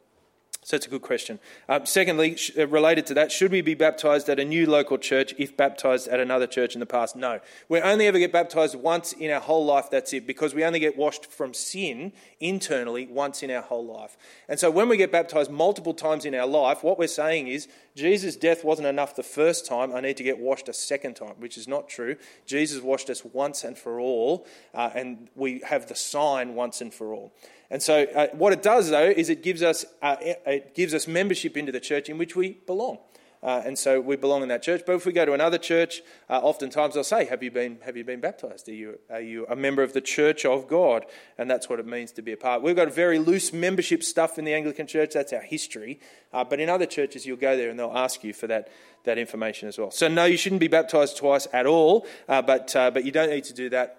So 0.63 0.75
it's 0.75 0.85
a 0.85 0.89
good 0.89 1.01
question. 1.01 1.39
Um, 1.67 1.87
secondly, 1.87 2.35
sh- 2.35 2.51
uh, 2.55 2.67
related 2.67 3.07
to 3.07 3.15
that, 3.15 3.31
should 3.31 3.51
we 3.51 3.61
be 3.61 3.73
baptized 3.73 4.29
at 4.29 4.39
a 4.39 4.45
new 4.45 4.69
local 4.69 4.99
church 4.99 5.33
if 5.39 5.57
baptized 5.57 6.07
at 6.07 6.19
another 6.19 6.45
church 6.45 6.75
in 6.75 6.79
the 6.79 6.85
past? 6.85 7.15
No. 7.15 7.39
We 7.67 7.81
only 7.81 8.05
ever 8.05 8.19
get 8.19 8.31
baptized 8.31 8.75
once 8.75 9.11
in 9.11 9.31
our 9.31 9.39
whole 9.39 9.65
life, 9.65 9.89
that's 9.89 10.13
it, 10.13 10.27
because 10.27 10.53
we 10.53 10.63
only 10.63 10.79
get 10.79 10.95
washed 10.95 11.25
from 11.25 11.55
sin 11.55 12.13
internally 12.39 13.07
once 13.07 13.41
in 13.41 13.49
our 13.49 13.63
whole 13.63 13.85
life. 13.85 14.15
And 14.47 14.59
so 14.59 14.69
when 14.69 14.87
we 14.87 14.97
get 14.97 15.11
baptized 15.11 15.49
multiple 15.49 15.95
times 15.95 16.25
in 16.25 16.35
our 16.35 16.45
life, 16.45 16.83
what 16.83 16.99
we're 16.99 17.07
saying 17.07 17.47
is 17.47 17.67
Jesus' 17.95 18.35
death 18.35 18.63
wasn't 18.63 18.87
enough 18.87 19.15
the 19.15 19.23
first 19.23 19.65
time, 19.65 19.93
I 19.93 19.99
need 19.99 20.17
to 20.17 20.23
get 20.23 20.39
washed 20.39 20.69
a 20.69 20.73
second 20.73 21.15
time, 21.15 21.35
which 21.39 21.57
is 21.57 21.67
not 21.67 21.89
true. 21.89 22.15
Jesus 22.45 22.81
washed 22.81 23.09
us 23.09 23.25
once 23.25 23.63
and 23.63 23.77
for 23.77 23.99
all, 23.99 24.47
uh, 24.73 24.89
and 24.95 25.29
we 25.35 25.61
have 25.65 25.87
the 25.87 25.95
sign 25.95 26.55
once 26.55 26.81
and 26.81 26.93
for 26.93 27.13
all. 27.13 27.33
And 27.69 27.81
so, 27.81 28.03
uh, 28.03 28.27
what 28.33 28.53
it 28.53 28.61
does, 28.63 28.89
though, 28.89 29.09
is 29.09 29.29
it 29.29 29.43
gives 29.43 29.63
us 29.63 29.85
uh, 30.01 30.17
it 30.19 30.75
gives 30.75 30.93
us 30.93 31.07
membership 31.07 31.55
into 31.55 31.71
the 31.71 31.79
church 31.79 32.09
in 32.09 32.17
which 32.17 32.35
we 32.35 32.57
belong. 32.65 32.99
Uh, 33.43 33.61
and 33.65 33.77
so 33.77 33.99
we 33.99 34.15
belong 34.15 34.43
in 34.43 34.49
that 34.49 34.61
church. 34.61 34.83
But 34.85 34.95
if 34.95 35.05
we 35.05 35.11
go 35.11 35.25
to 35.25 35.33
another 35.33 35.57
church, 35.57 36.01
uh, 36.29 36.37
oftentimes 36.37 36.93
they'll 36.93 37.03
say, 37.03 37.25
"Have 37.25 37.41
you 37.41 37.49
been 37.49 37.79
Have 37.81 37.97
you 37.97 38.03
been 38.03 38.19
baptized? 38.19 38.69
Are 38.69 38.73
you 38.73 38.99
Are 39.09 39.21
you 39.21 39.47
a 39.49 39.55
member 39.55 39.81
of 39.81 39.93
the 39.93 40.01
Church 40.01 40.45
of 40.45 40.67
God?" 40.67 41.05
And 41.37 41.49
that's 41.49 41.67
what 41.67 41.79
it 41.79 41.87
means 41.87 42.11
to 42.13 42.21
be 42.21 42.33
a 42.33 42.37
part. 42.37 42.61
We've 42.61 42.75
got 42.75 42.93
very 42.93 43.17
loose 43.17 43.51
membership 43.51 44.03
stuff 44.03 44.37
in 44.37 44.45
the 44.45 44.53
Anglican 44.53 44.85
Church. 44.85 45.13
That's 45.13 45.33
our 45.33 45.41
history. 45.41 45.99
Uh, 46.31 46.43
but 46.43 46.59
in 46.59 46.69
other 46.69 46.85
churches, 46.85 47.25
you'll 47.25 47.37
go 47.37 47.57
there 47.57 47.69
and 47.69 47.79
they'll 47.79 47.97
ask 47.97 48.23
you 48.23 48.33
for 48.33 48.47
that 48.47 48.69
that 49.05 49.17
information 49.17 49.67
as 49.67 49.79
well. 49.79 49.89
So 49.89 50.07
no, 50.07 50.25
you 50.25 50.37
shouldn't 50.37 50.61
be 50.61 50.67
baptized 50.67 51.17
twice 51.17 51.47
at 51.51 51.65
all. 51.65 52.05
Uh, 52.29 52.43
but 52.43 52.75
uh, 52.75 52.91
but 52.91 53.05
you 53.05 53.11
don't 53.11 53.31
need 53.31 53.45
to 53.45 53.53
do 53.53 53.69
that 53.69 53.97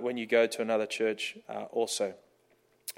when 0.00 0.16
you 0.16 0.26
go 0.26 0.46
to 0.46 0.62
another 0.62 0.86
church 0.86 1.36
also. 1.70 2.14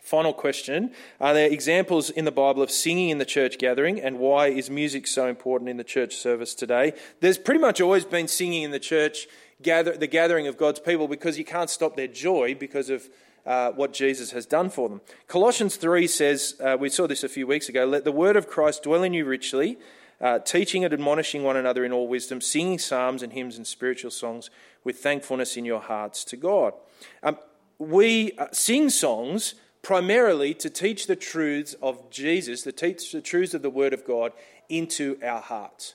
Final 0.02 0.32
question 0.32 0.90
Are 1.20 1.32
there 1.32 1.48
examples 1.48 2.10
in 2.10 2.24
the 2.24 2.32
Bible 2.32 2.60
of 2.60 2.72
singing 2.72 3.10
in 3.10 3.18
the 3.18 3.24
church 3.24 3.56
gathering, 3.56 4.00
and 4.00 4.18
why 4.18 4.48
is 4.48 4.68
music 4.68 5.06
so 5.06 5.28
important 5.28 5.70
in 5.70 5.76
the 5.76 5.84
church 5.84 6.16
service 6.16 6.54
today? 6.54 6.92
There's 7.20 7.38
pretty 7.38 7.60
much 7.60 7.80
always 7.80 8.04
been 8.04 8.26
singing 8.26 8.64
in 8.64 8.72
the 8.72 8.80
church, 8.80 9.28
gather, 9.62 9.96
the 9.96 10.08
gathering 10.08 10.48
of 10.48 10.56
God's 10.56 10.80
people, 10.80 11.06
because 11.06 11.38
you 11.38 11.44
can't 11.44 11.70
stop 11.70 11.94
their 11.94 12.08
joy 12.08 12.56
because 12.58 12.90
of 12.90 13.08
uh, 13.46 13.70
what 13.70 13.92
Jesus 13.92 14.32
has 14.32 14.44
done 14.44 14.70
for 14.70 14.88
them. 14.88 15.00
Colossians 15.28 15.76
3 15.76 16.08
says, 16.08 16.56
uh, 16.60 16.76
we 16.78 16.88
saw 16.88 17.06
this 17.06 17.22
a 17.22 17.28
few 17.28 17.46
weeks 17.46 17.68
ago, 17.68 17.84
let 17.84 18.02
the 18.02 18.10
word 18.10 18.34
of 18.34 18.48
Christ 18.48 18.82
dwell 18.82 19.04
in 19.04 19.14
you 19.14 19.24
richly, 19.24 19.78
uh, 20.20 20.40
teaching 20.40 20.84
and 20.84 20.92
admonishing 20.92 21.44
one 21.44 21.56
another 21.56 21.84
in 21.84 21.92
all 21.92 22.08
wisdom, 22.08 22.40
singing 22.40 22.80
psalms 22.80 23.22
and 23.22 23.32
hymns 23.32 23.56
and 23.56 23.68
spiritual 23.68 24.10
songs 24.10 24.50
with 24.82 24.98
thankfulness 24.98 25.56
in 25.56 25.64
your 25.64 25.80
hearts 25.80 26.24
to 26.24 26.36
God. 26.36 26.74
Um, 27.22 27.38
we 27.78 28.32
uh, 28.32 28.48
sing 28.52 28.90
songs 28.90 29.54
primarily 29.82 30.54
to 30.54 30.70
teach 30.70 31.06
the 31.06 31.16
truths 31.16 31.74
of 31.82 32.10
Jesus, 32.10 32.62
to 32.62 32.72
teach 32.72 33.12
the 33.12 33.20
truths 33.20 33.52
of 33.52 33.62
the 33.62 33.70
Word 33.70 33.92
of 33.92 34.04
God 34.04 34.32
into 34.68 35.18
our 35.22 35.40
hearts. 35.40 35.94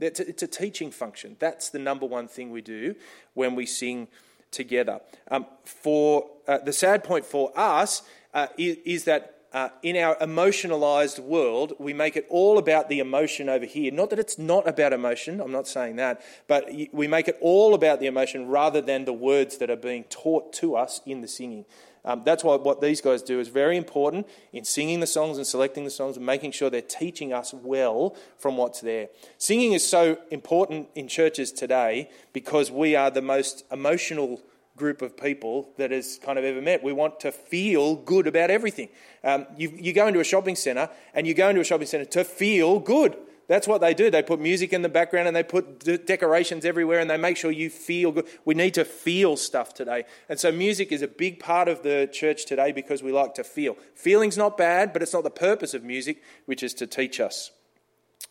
It's 0.00 0.42
a, 0.42 0.46
teaching 0.46 0.90
function. 0.90 1.36
That's 1.38 1.68
the 1.68 1.78
number 1.78 2.06
one 2.06 2.26
thing 2.26 2.50
we 2.50 2.62
do 2.62 2.94
when 3.34 3.54
we 3.54 3.66
sing 3.66 4.08
together. 4.50 5.00
Um, 5.30 5.46
for 5.64 6.26
uh, 6.48 6.58
the 6.58 6.72
sad 6.72 7.04
point 7.04 7.26
for 7.26 7.52
us 7.54 8.02
uh, 8.32 8.46
is, 8.56 8.78
is, 8.86 9.04
that 9.04 9.36
uh, 9.52 9.68
in 9.82 9.96
our 9.96 10.16
emotionalized 10.20 11.18
world, 11.18 11.74
we 11.78 11.92
make 11.92 12.16
it 12.16 12.26
all 12.30 12.56
about 12.56 12.88
the 12.88 12.98
emotion 12.98 13.50
over 13.50 13.66
here. 13.66 13.92
Not 13.92 14.08
that 14.10 14.18
it's 14.18 14.38
not 14.38 14.66
about 14.66 14.94
emotion, 14.94 15.40
I'm 15.40 15.52
not 15.52 15.68
saying 15.68 15.96
that, 15.96 16.22
but 16.48 16.70
we 16.92 17.06
make 17.06 17.28
it 17.28 17.36
all 17.42 17.74
about 17.74 18.00
the 18.00 18.06
emotion 18.06 18.48
rather 18.48 18.80
than 18.80 19.04
the 19.04 19.12
words 19.12 19.58
that 19.58 19.68
are 19.68 19.76
being 19.76 20.04
taught 20.04 20.52
to 20.54 20.76
us 20.76 21.02
in 21.04 21.20
the 21.20 21.28
singing. 21.28 21.66
Um, 22.04 22.22
that's 22.24 22.42
why 22.42 22.56
what 22.56 22.80
these 22.80 23.00
guys 23.00 23.22
do 23.22 23.40
is 23.40 23.48
very 23.48 23.76
important 23.76 24.26
in 24.52 24.64
singing 24.64 25.00
the 25.00 25.06
songs 25.06 25.36
and 25.36 25.46
selecting 25.46 25.84
the 25.84 25.90
songs 25.90 26.16
and 26.16 26.24
making 26.24 26.52
sure 26.52 26.70
they're 26.70 26.80
teaching 26.80 27.32
us 27.32 27.52
well 27.52 28.16
from 28.38 28.56
what's 28.56 28.80
there. 28.80 29.08
Singing 29.38 29.72
is 29.72 29.86
so 29.86 30.18
important 30.30 30.88
in 30.94 31.08
churches 31.08 31.52
today 31.52 32.10
because 32.32 32.70
we 32.70 32.96
are 32.96 33.10
the 33.10 33.22
most 33.22 33.64
emotional 33.70 34.40
group 34.76 35.02
of 35.02 35.16
people 35.16 35.68
that 35.76 35.90
has 35.90 36.18
kind 36.22 36.38
of 36.38 36.44
ever 36.44 36.62
met. 36.62 36.82
We 36.82 36.94
want 36.94 37.20
to 37.20 37.30
feel 37.32 37.96
good 37.96 38.26
about 38.26 38.50
everything. 38.50 38.88
Um, 39.22 39.46
you, 39.58 39.72
you 39.76 39.92
go 39.92 40.06
into 40.06 40.20
a 40.20 40.24
shopping 40.24 40.56
centre 40.56 40.88
and 41.12 41.26
you 41.26 41.34
go 41.34 41.50
into 41.50 41.60
a 41.60 41.64
shopping 41.64 41.86
centre 41.86 42.06
to 42.06 42.24
feel 42.24 42.80
good. 42.80 43.16
That's 43.50 43.66
what 43.66 43.80
they 43.80 43.94
do. 43.94 44.12
They 44.12 44.22
put 44.22 44.38
music 44.38 44.72
in 44.72 44.82
the 44.82 44.88
background 44.88 45.26
and 45.26 45.36
they 45.36 45.42
put 45.42 45.80
de- 45.80 45.98
decorations 45.98 46.64
everywhere 46.64 47.00
and 47.00 47.10
they 47.10 47.16
make 47.16 47.36
sure 47.36 47.50
you 47.50 47.68
feel 47.68 48.12
good. 48.12 48.28
We 48.44 48.54
need 48.54 48.74
to 48.74 48.84
feel 48.84 49.36
stuff 49.36 49.74
today. 49.74 50.04
And 50.28 50.38
so 50.38 50.52
music 50.52 50.92
is 50.92 51.02
a 51.02 51.08
big 51.08 51.40
part 51.40 51.66
of 51.66 51.82
the 51.82 52.08
church 52.12 52.46
today 52.46 52.70
because 52.70 53.02
we 53.02 53.10
like 53.10 53.34
to 53.34 53.42
feel. 53.42 53.76
Feeling's 53.96 54.38
not 54.38 54.56
bad, 54.56 54.92
but 54.92 55.02
it's 55.02 55.12
not 55.12 55.24
the 55.24 55.30
purpose 55.30 55.74
of 55.74 55.82
music, 55.82 56.22
which 56.46 56.62
is 56.62 56.72
to 56.74 56.86
teach 56.86 57.18
us. 57.18 57.50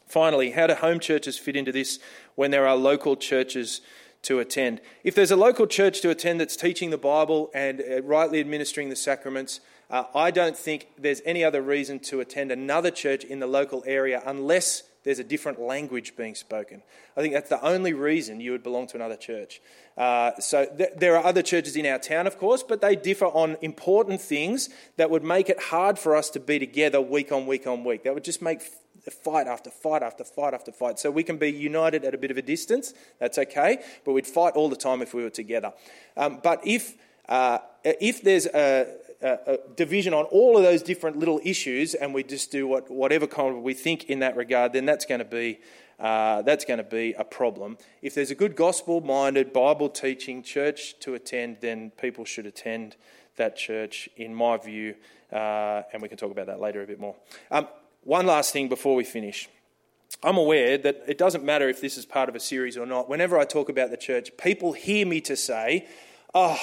Finally, 0.07 0.51
how 0.51 0.67
do 0.67 0.73
home 0.73 1.01
churches 1.01 1.37
fit 1.37 1.57
into 1.57 1.73
this 1.73 1.99
when 2.35 2.51
there 2.51 2.65
are 2.65 2.77
local 2.77 3.17
churches 3.17 3.81
to 4.21 4.39
attend? 4.39 4.79
If 5.03 5.15
there's 5.15 5.31
a 5.31 5.35
local 5.35 5.67
church 5.67 5.99
to 5.99 6.11
attend 6.11 6.39
that's 6.39 6.55
teaching 6.55 6.91
the 6.91 6.97
Bible 6.97 7.51
and 7.53 7.81
uh, 7.81 8.01
rightly 8.03 8.39
administering 8.39 8.87
the 8.87 8.95
sacraments, 8.95 9.59
uh, 9.89 10.05
I 10.15 10.31
don't 10.31 10.55
think 10.55 10.87
there's 10.97 11.21
any 11.25 11.43
other 11.43 11.61
reason 11.61 11.99
to 12.01 12.21
attend 12.21 12.53
another 12.53 12.89
church 12.89 13.25
in 13.25 13.41
the 13.41 13.47
local 13.47 13.83
area 13.85 14.23
unless 14.25 14.83
there's 15.03 15.19
a 15.19 15.23
different 15.23 15.59
language 15.59 16.15
being 16.15 16.35
spoken. 16.35 16.81
I 17.15 17.21
think 17.21 17.33
that's 17.33 17.49
the 17.49 17.63
only 17.63 17.93
reason 17.93 18.39
you 18.41 18.51
would 18.51 18.63
belong 18.63 18.87
to 18.87 18.97
another 18.97 19.15
church. 19.15 19.61
Uh, 19.97 20.31
so 20.39 20.65
th- 20.65 20.91
there 20.95 21.15
are 21.17 21.23
other 21.23 21.41
churches 21.41 21.75
in 21.75 21.85
our 21.85 21.99
town, 21.99 22.27
of 22.27 22.37
course, 22.37 22.63
but 22.63 22.81
they 22.81 22.95
differ 22.95 23.25
on 23.25 23.57
important 23.61 24.21
things 24.21 24.69
that 24.97 25.09
would 25.09 25.23
make 25.23 25.49
it 25.49 25.59
hard 25.59 25.97
for 25.97 26.15
us 26.15 26.29
to 26.31 26.39
be 26.39 26.59
together 26.59 27.01
week 27.01 27.31
on 27.31 27.47
week 27.47 27.65
on 27.67 27.83
week. 27.83 28.03
That 28.03 28.13
would 28.13 28.23
just 28.23 28.41
make 28.41 28.61
fight 29.09 29.47
after 29.47 29.69
fight 29.69 30.03
after 30.03 30.23
fight 30.23 30.53
after 30.53 30.71
fight. 30.71 30.99
So 30.99 31.09
we 31.11 31.23
can 31.23 31.37
be 31.37 31.51
united 31.51 32.03
at 32.03 32.13
a 32.13 32.17
bit 32.17 32.31
of 32.31 32.37
a 32.37 32.41
distance. 32.41 32.93
That's 33.19 33.37
okay, 33.37 33.79
but 34.05 34.13
we'd 34.13 34.27
fight 34.27 34.53
all 34.53 34.69
the 34.69 34.75
time 34.75 35.01
if 35.01 35.13
we 35.13 35.23
were 35.23 35.29
together. 35.29 35.73
Um, 36.17 36.39
but 36.43 36.65
if 36.65 36.95
uh, 37.27 37.59
if 37.83 38.23
there's 38.23 38.47
a, 38.47 38.87
a, 39.21 39.57
division 39.75 40.13
on 40.13 40.25
all 40.25 40.57
of 40.57 40.63
those 40.63 40.81
different 40.81 41.17
little 41.17 41.39
issues, 41.43 41.93
and 41.93 42.13
we 42.13 42.23
just 42.23 42.51
do 42.51 42.67
what, 42.67 42.89
whatever 42.89 43.27
kind 43.27 43.55
of 43.55 43.63
we 43.63 43.73
think 43.73 44.05
in 44.05 44.19
that 44.19 44.35
regard, 44.35 44.73
then 44.73 44.85
that's 44.85 45.05
going 45.05 45.19
to 45.19 45.25
be 45.25 45.59
uh, 45.99 46.41
that's 46.43 46.63
going 46.63 46.77
to 46.77 46.83
be 46.83 47.13
a 47.17 47.25
problem. 47.25 47.77
If 48.01 48.15
there's 48.15 48.31
a 48.31 48.35
good 48.35 48.55
gospel-minded, 48.55 49.51
Bible 49.51 49.89
teaching 49.89 50.41
church 50.43 50.97
to 51.01 51.13
attend, 51.13 51.57
then 51.59 51.91
people 51.91 52.23
should 52.23 52.45
attend 52.45 52.95
that 53.35 53.57
church, 53.57 54.07
in 54.15 54.33
my 54.33 54.55
view, 54.55 54.95
uh, 55.33 55.81
and 55.91 56.01
we 56.01 56.07
can 56.07 56.17
talk 56.17 56.31
about 56.31 56.47
that 56.47 56.61
later 56.61 56.81
a 56.81 56.87
bit 56.87 57.01
more. 57.01 57.15
Um, 57.51 57.67
one 58.03 58.25
last 58.25 58.53
thing 58.53 58.69
before 58.69 58.95
we 58.95 59.03
finish. 59.03 59.49
I'm 60.23 60.37
aware 60.37 60.77
that 60.77 61.03
it 61.05 61.17
doesn't 61.17 61.43
matter 61.43 61.67
if 61.67 61.81
this 61.81 61.97
is 61.97 62.05
part 62.05 62.29
of 62.29 62.35
a 62.35 62.39
series 62.39 62.77
or 62.77 62.85
not. 62.85 63.09
Whenever 63.09 63.37
I 63.37 63.43
talk 63.43 63.67
about 63.67 63.91
the 63.91 63.97
church, 63.97 64.31
people 64.37 64.71
hear 64.71 65.05
me 65.05 65.19
to 65.21 65.35
say, 65.35 65.87
"Oh, 66.33 66.59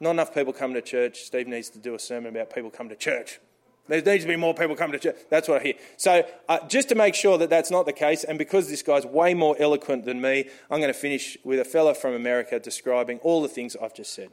not 0.00 0.10
enough 0.10 0.34
people 0.34 0.52
come 0.52 0.74
to 0.74 0.82
church. 0.82 1.22
Steve 1.22 1.48
needs 1.48 1.70
to 1.70 1.78
do 1.78 1.94
a 1.94 1.98
sermon 1.98 2.34
about 2.34 2.54
people 2.54 2.70
come 2.70 2.88
to 2.88 2.96
church. 2.96 3.40
There 3.88 4.02
needs 4.02 4.24
to 4.24 4.28
be 4.28 4.36
more 4.36 4.52
people 4.52 4.74
come 4.74 4.90
to 4.92 4.98
church. 4.98 5.16
That's 5.30 5.48
what 5.48 5.60
I 5.60 5.64
hear. 5.64 5.74
So, 5.96 6.26
uh, 6.48 6.66
just 6.66 6.88
to 6.88 6.94
make 6.94 7.14
sure 7.14 7.38
that 7.38 7.50
that's 7.50 7.70
not 7.70 7.86
the 7.86 7.92
case, 7.92 8.24
and 8.24 8.36
because 8.36 8.68
this 8.68 8.82
guy's 8.82 9.06
way 9.06 9.32
more 9.32 9.56
eloquent 9.60 10.04
than 10.04 10.20
me, 10.20 10.48
I'm 10.70 10.80
going 10.80 10.92
to 10.92 10.98
finish 10.98 11.38
with 11.44 11.60
a 11.60 11.64
fella 11.64 11.94
from 11.94 12.14
America 12.14 12.58
describing 12.58 13.18
all 13.18 13.42
the 13.42 13.48
things 13.48 13.76
I've 13.80 13.94
just 13.94 14.12
said. 14.12 14.30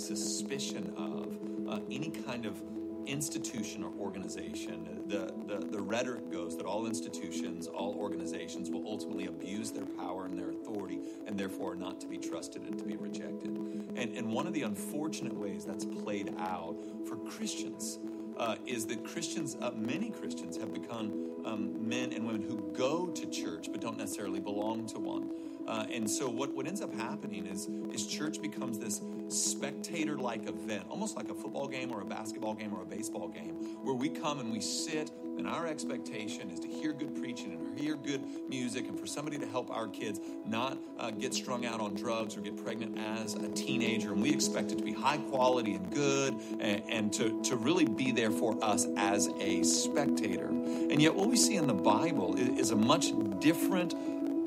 Suspicion 0.00 0.92
of 0.96 1.72
uh, 1.72 1.80
any 1.90 2.10
kind 2.10 2.46
of 2.46 2.60
institution 3.06 3.82
or 3.82 3.92
organization. 3.98 5.02
The, 5.06 5.32
the, 5.46 5.66
the 5.66 5.80
rhetoric 5.80 6.30
goes 6.30 6.56
that 6.56 6.66
all 6.66 6.86
institutions, 6.86 7.66
all 7.66 7.94
organizations 7.98 8.70
will 8.70 8.86
ultimately 8.86 9.26
abuse 9.26 9.70
their 9.70 9.86
power 9.86 10.26
and 10.26 10.38
their 10.38 10.50
authority 10.50 11.00
and 11.26 11.38
therefore 11.38 11.72
are 11.72 11.76
not 11.76 12.00
to 12.00 12.06
be 12.06 12.18
trusted 12.18 12.62
and 12.62 12.78
to 12.78 12.84
be 12.84 12.96
rejected. 12.96 13.50
And, 13.96 14.16
and 14.16 14.32
one 14.32 14.46
of 14.46 14.52
the 14.52 14.62
unfortunate 14.62 15.34
ways 15.34 15.64
that's 15.64 15.84
played 15.84 16.34
out 16.38 16.76
for 17.06 17.16
Christians 17.16 17.98
uh, 18.36 18.56
is 18.66 18.86
that 18.86 19.04
Christians, 19.04 19.56
uh, 19.60 19.70
many 19.74 20.10
Christians, 20.10 20.56
have 20.56 20.72
become 20.72 21.42
um, 21.44 21.88
men 21.88 22.12
and 22.12 22.26
women 22.26 22.42
who 22.42 22.72
go 22.72 23.08
to 23.08 23.26
church 23.26 23.68
but 23.70 23.80
don't 23.80 23.98
necessarily 23.98 24.40
belong 24.40 24.86
to 24.88 24.98
one. 24.98 25.30
Uh, 25.70 25.86
and 25.92 26.10
so 26.10 26.28
what, 26.28 26.52
what 26.52 26.66
ends 26.66 26.82
up 26.82 26.92
happening 26.92 27.46
is, 27.46 27.68
is 27.94 28.04
church 28.04 28.42
becomes 28.42 28.76
this 28.76 29.02
spectator-like 29.28 30.48
event, 30.48 30.82
almost 30.90 31.16
like 31.16 31.30
a 31.30 31.34
football 31.34 31.68
game 31.68 31.92
or 31.92 32.00
a 32.00 32.04
basketball 32.04 32.54
game 32.54 32.74
or 32.74 32.82
a 32.82 32.86
baseball 32.86 33.28
game, 33.28 33.54
where 33.84 33.94
we 33.94 34.08
come 34.08 34.40
and 34.40 34.50
we 34.50 34.60
sit 34.60 35.12
and 35.38 35.46
our 35.46 35.68
expectation 35.68 36.50
is 36.50 36.58
to 36.58 36.66
hear 36.66 36.92
good 36.92 37.14
preaching 37.14 37.52
and 37.52 37.78
hear 37.78 37.94
good 37.94 38.20
music 38.48 38.88
and 38.88 38.98
for 38.98 39.06
somebody 39.06 39.38
to 39.38 39.46
help 39.46 39.70
our 39.70 39.86
kids 39.86 40.20
not 40.44 40.76
uh, 40.98 41.12
get 41.12 41.32
strung 41.32 41.64
out 41.64 41.80
on 41.80 41.94
drugs 41.94 42.36
or 42.36 42.40
get 42.40 42.62
pregnant 42.62 42.98
as 42.98 43.34
a 43.34 43.48
teenager. 43.50 44.12
And 44.12 44.20
we 44.20 44.32
expect 44.32 44.72
it 44.72 44.78
to 44.78 44.84
be 44.84 44.92
high 44.92 45.18
quality 45.18 45.74
and 45.74 45.88
good 45.94 46.34
and, 46.58 46.82
and 46.88 47.12
to, 47.12 47.40
to 47.44 47.54
really 47.54 47.86
be 47.86 48.10
there 48.10 48.32
for 48.32 48.58
us 48.62 48.88
as 48.96 49.28
a 49.38 49.62
spectator. 49.62 50.48
And 50.48 51.00
yet, 51.00 51.14
what 51.14 51.28
we 51.28 51.36
see 51.36 51.54
in 51.54 51.68
the 51.68 51.74
Bible 51.74 52.34
is, 52.34 52.58
is 52.58 52.70
a 52.72 52.76
much 52.76 53.12
different 53.38 53.94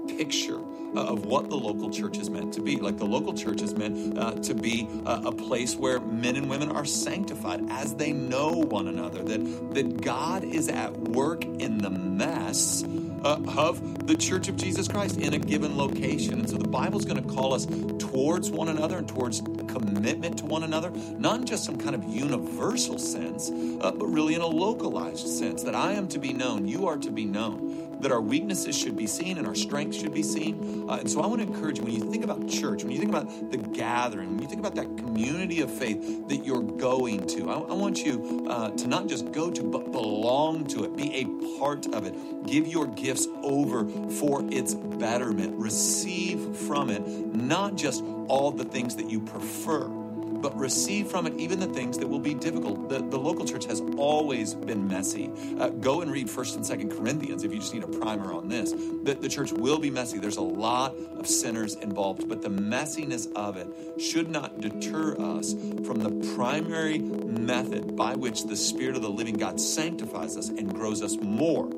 picture 0.07 0.59
of 0.95 1.25
what 1.25 1.49
the 1.49 1.55
local 1.55 1.89
church 1.89 2.17
is 2.17 2.29
meant 2.29 2.53
to 2.53 2.61
be. 2.61 2.77
Like 2.77 2.97
the 2.97 3.05
local 3.05 3.33
church 3.33 3.61
is 3.61 3.75
meant 3.75 4.17
uh, 4.17 4.33
to 4.33 4.53
be 4.53 4.87
a, 5.05 5.23
a, 5.25 5.31
place 5.31 5.75
where 5.75 5.99
men 5.99 6.35
and 6.35 6.49
women 6.49 6.71
are 6.71 6.85
sanctified 6.85 7.65
as 7.69 7.95
they 7.95 8.11
know 8.11 8.49
one 8.51 8.87
another, 8.87 9.23
that, 9.23 9.73
that 9.73 10.01
God 10.01 10.43
is 10.43 10.69
at 10.69 10.93
work 10.97 11.43
in 11.43 11.79
the 11.79 11.89
mess. 11.89 12.83
Uh, 13.23 13.39
of 13.55 14.05
the 14.05 14.17
Church 14.17 14.49
of 14.49 14.57
Jesus 14.57 14.89
Christ 14.89 15.17
in 15.17 15.33
a 15.33 15.39
given 15.39 15.77
location. 15.77 16.39
And 16.39 16.49
so 16.49 16.57
the 16.57 16.67
Bible 16.67 16.99
is 16.99 17.05
going 17.05 17.23
to 17.23 17.33
call 17.33 17.53
us 17.53 17.65
towards 17.97 18.51
one 18.51 18.67
another 18.67 18.97
and 18.97 19.07
towards 19.07 19.41
commitment 19.69 20.39
to 20.39 20.45
one 20.45 20.63
another, 20.63 20.91
not 21.17 21.39
in 21.39 21.45
just 21.45 21.63
some 21.63 21.77
kind 21.77 21.95
of 21.95 22.03
universal 22.03 22.99
sense, 22.99 23.49
uh, 23.49 23.91
but 23.91 24.07
really 24.07 24.35
in 24.35 24.41
a 24.41 24.47
localized 24.47 25.25
sense 25.25 25.63
that 25.63 25.73
I 25.73 25.93
am 25.93 26.09
to 26.09 26.19
be 26.19 26.33
known, 26.33 26.67
you 26.67 26.85
are 26.85 26.97
to 26.97 27.11
be 27.11 27.23
known 27.23 27.92
that 28.03 28.11
our 28.11 28.21
weaknesses 28.21 28.77
should 28.77 28.95
be 28.95 29.07
seen 29.07 29.37
and 29.37 29.47
our 29.47 29.55
strengths 29.55 29.97
should 29.97 30.13
be 30.13 30.23
seen. 30.23 30.89
Uh, 30.89 30.97
and 30.97 31.09
so 31.09 31.21
I 31.21 31.27
want 31.27 31.41
to 31.41 31.47
encourage 31.47 31.79
you 31.79 31.83
when 31.83 31.93
you 31.93 32.11
think 32.11 32.23
about 32.23 32.47
church, 32.47 32.83
when 32.83 32.91
you 32.91 32.99
think 32.99 33.09
about 33.09 33.51
the 33.51 33.57
gathering, 33.57 34.31
when 34.31 34.41
you 34.41 34.47
think 34.47 34.59
about 34.59 34.75
that 34.75 34.97
community 34.97 35.61
of 35.61 35.71
faith 35.71 36.27
that 36.27 36.45
you're 36.45 36.61
going 36.61 37.25
to, 37.27 37.49
I, 37.49 37.55
I 37.55 37.73
want 37.73 38.05
you 38.05 38.45
uh, 38.49 38.71
to 38.71 38.87
not 38.87 39.07
just 39.07 39.31
go 39.31 39.49
to, 39.49 39.63
but 39.63 39.91
belong 39.91 40.67
to 40.67 40.83
it, 40.83 40.95
be 40.95 41.13
a 41.15 41.59
part 41.59 41.87
of 41.87 42.05
it. 42.05 42.45
Give 42.45 42.67
your 42.67 42.87
gifts 42.87 43.27
over 43.41 43.87
for 44.09 44.43
its 44.51 44.73
betterment. 44.73 45.55
Receive 45.57 46.55
from 46.55 46.89
it 46.89 47.07
not 47.07 47.75
just 47.75 48.03
all 48.27 48.51
the 48.51 48.65
things 48.65 48.95
that 48.97 49.09
you 49.09 49.19
prefer 49.21 50.02
but 50.43 50.55
receive 50.59 51.07
from 51.07 51.25
it 51.25 51.33
even 51.39 51.57
the 51.57 51.67
things 51.67 51.97
that 51.97 52.07
will 52.07 52.19
be 52.19 52.33
difficult. 52.33 52.89
The, 52.89 52.99
the 52.99 53.17
local 53.17 53.45
church 53.45 53.65
has 53.65 53.81
always 53.97 54.53
been 54.53 54.87
messy. 54.87 55.31
Uh, 55.57 55.69
go 55.69 56.01
and 56.01 56.11
read 56.11 56.27
1st 56.27 56.55
and 56.57 56.91
2nd 56.91 56.97
Corinthians 56.97 57.45
if 57.45 57.53
you 57.53 57.59
just 57.59 57.73
need 57.73 57.83
a 57.83 57.87
primer 57.87 58.33
on 58.33 58.49
this. 58.49 58.73
The, 58.73 59.17
the 59.19 59.29
church 59.29 59.53
will 59.53 59.79
be 59.79 59.89
messy. 59.89 60.19
There's 60.19 60.37
a 60.37 60.41
lot 60.41 60.95
of 61.17 61.27
sinners 61.27 61.75
involved, 61.75 62.27
but 62.27 62.41
the 62.41 62.49
messiness 62.49 63.31
of 63.33 63.55
it 63.55 63.67
should 63.97 64.29
not 64.29 64.59
deter 64.59 65.15
us 65.17 65.53
from 65.85 66.01
the 66.01 66.35
primary 66.35 66.99
method 66.99 67.95
by 67.95 68.15
which 68.15 68.43
the 68.43 68.57
Spirit 68.57 68.97
of 68.97 69.01
the 69.01 69.09
living 69.09 69.35
God 69.35 69.61
sanctifies 69.61 70.35
us 70.35 70.49
and 70.49 70.73
grows 70.73 71.01
us 71.01 71.15
more 71.21 71.69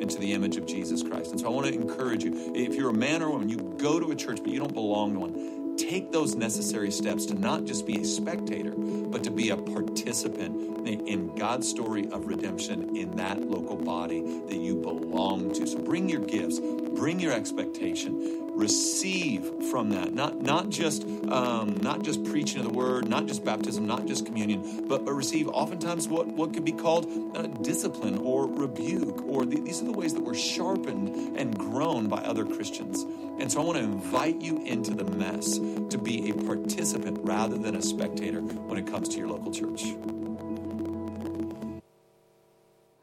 into 0.00 0.18
the 0.18 0.32
image 0.32 0.56
of 0.56 0.64
Jesus 0.64 1.02
Christ. 1.02 1.32
And 1.32 1.40
so 1.40 1.46
I 1.46 1.50
want 1.50 1.66
to 1.66 1.74
encourage 1.74 2.24
you 2.24 2.52
if 2.54 2.74
you're 2.74 2.88
a 2.88 2.94
man 2.94 3.22
or 3.22 3.28
woman, 3.28 3.50
you 3.50 3.76
go 3.78 4.00
to 4.00 4.10
a 4.10 4.16
church, 4.16 4.38
but 4.42 4.48
you 4.48 4.58
don't 4.58 4.72
belong 4.72 5.12
to 5.12 5.20
one 5.20 5.59
take 5.76 6.12
those 6.12 6.34
necessary 6.34 6.90
steps 6.90 7.26
to 7.26 7.34
not 7.34 7.64
just 7.64 7.86
be 7.86 8.00
a 8.00 8.04
spectator, 8.04 8.72
but 8.76 9.24
to 9.24 9.30
be 9.30 9.50
a 9.50 9.56
participant 9.56 10.86
in 10.86 11.34
God's 11.34 11.68
story 11.68 12.08
of 12.10 12.26
redemption 12.26 12.96
in 12.96 13.16
that 13.16 13.40
local 13.40 13.76
body 13.76 14.22
that 14.48 14.56
you 14.56 14.76
belong 14.76 15.52
to. 15.54 15.66
So 15.66 15.78
bring 15.78 16.08
your 16.08 16.20
gifts, 16.20 16.58
bring 16.60 17.20
your 17.20 17.32
expectation, 17.32 18.49
receive 18.60 19.64
from 19.70 19.90
that. 19.90 20.12
Not 20.12 20.40
not 20.40 20.68
just 20.68 21.02
um, 21.28 21.78
not 21.80 22.02
just 22.02 22.22
preaching 22.24 22.60
of 22.60 22.66
the 22.66 22.72
word, 22.72 23.08
not 23.08 23.26
just 23.26 23.44
baptism, 23.44 23.86
not 23.86 24.06
just 24.06 24.26
communion, 24.26 24.86
but, 24.86 25.04
but 25.04 25.12
receive 25.12 25.48
oftentimes 25.48 26.06
what 26.08 26.26
what 26.26 26.52
could 26.52 26.64
be 26.64 26.72
called 26.72 27.06
uh, 27.34 27.46
discipline 27.62 28.18
or 28.18 28.46
rebuke. 28.46 29.22
Or 29.26 29.46
the, 29.46 29.60
these 29.60 29.80
are 29.80 29.86
the 29.86 29.92
ways 29.92 30.12
that 30.14 30.22
we're 30.22 30.34
sharpened 30.34 31.38
and 31.38 31.58
grown 31.58 32.08
by 32.08 32.18
other 32.18 32.44
Christians. 32.44 33.02
And 33.40 33.50
so 33.50 33.62
I 33.62 33.64
want 33.64 33.78
to 33.78 33.84
invite 33.84 34.40
you 34.42 34.62
into 34.66 34.94
the 34.94 35.04
mess 35.04 35.58
to 35.58 35.98
be 35.98 36.30
a 36.30 36.34
participant 36.34 37.18
rather 37.22 37.56
than 37.56 37.74
a 37.74 37.82
spectator 37.82 38.40
when 38.40 38.76
it 38.78 38.86
comes 38.86 39.08
to 39.10 39.16
your 39.16 39.28
local 39.28 39.50
church. 39.50 39.84
How 39.84 39.94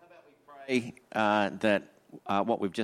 about 0.05 0.23
we 0.27 0.33
pray 0.45 0.93
uh, 1.13 1.49
that 1.61 1.89
uh, 2.27 2.43
what 2.43 2.59
we've 2.59 2.71
just 2.71 2.75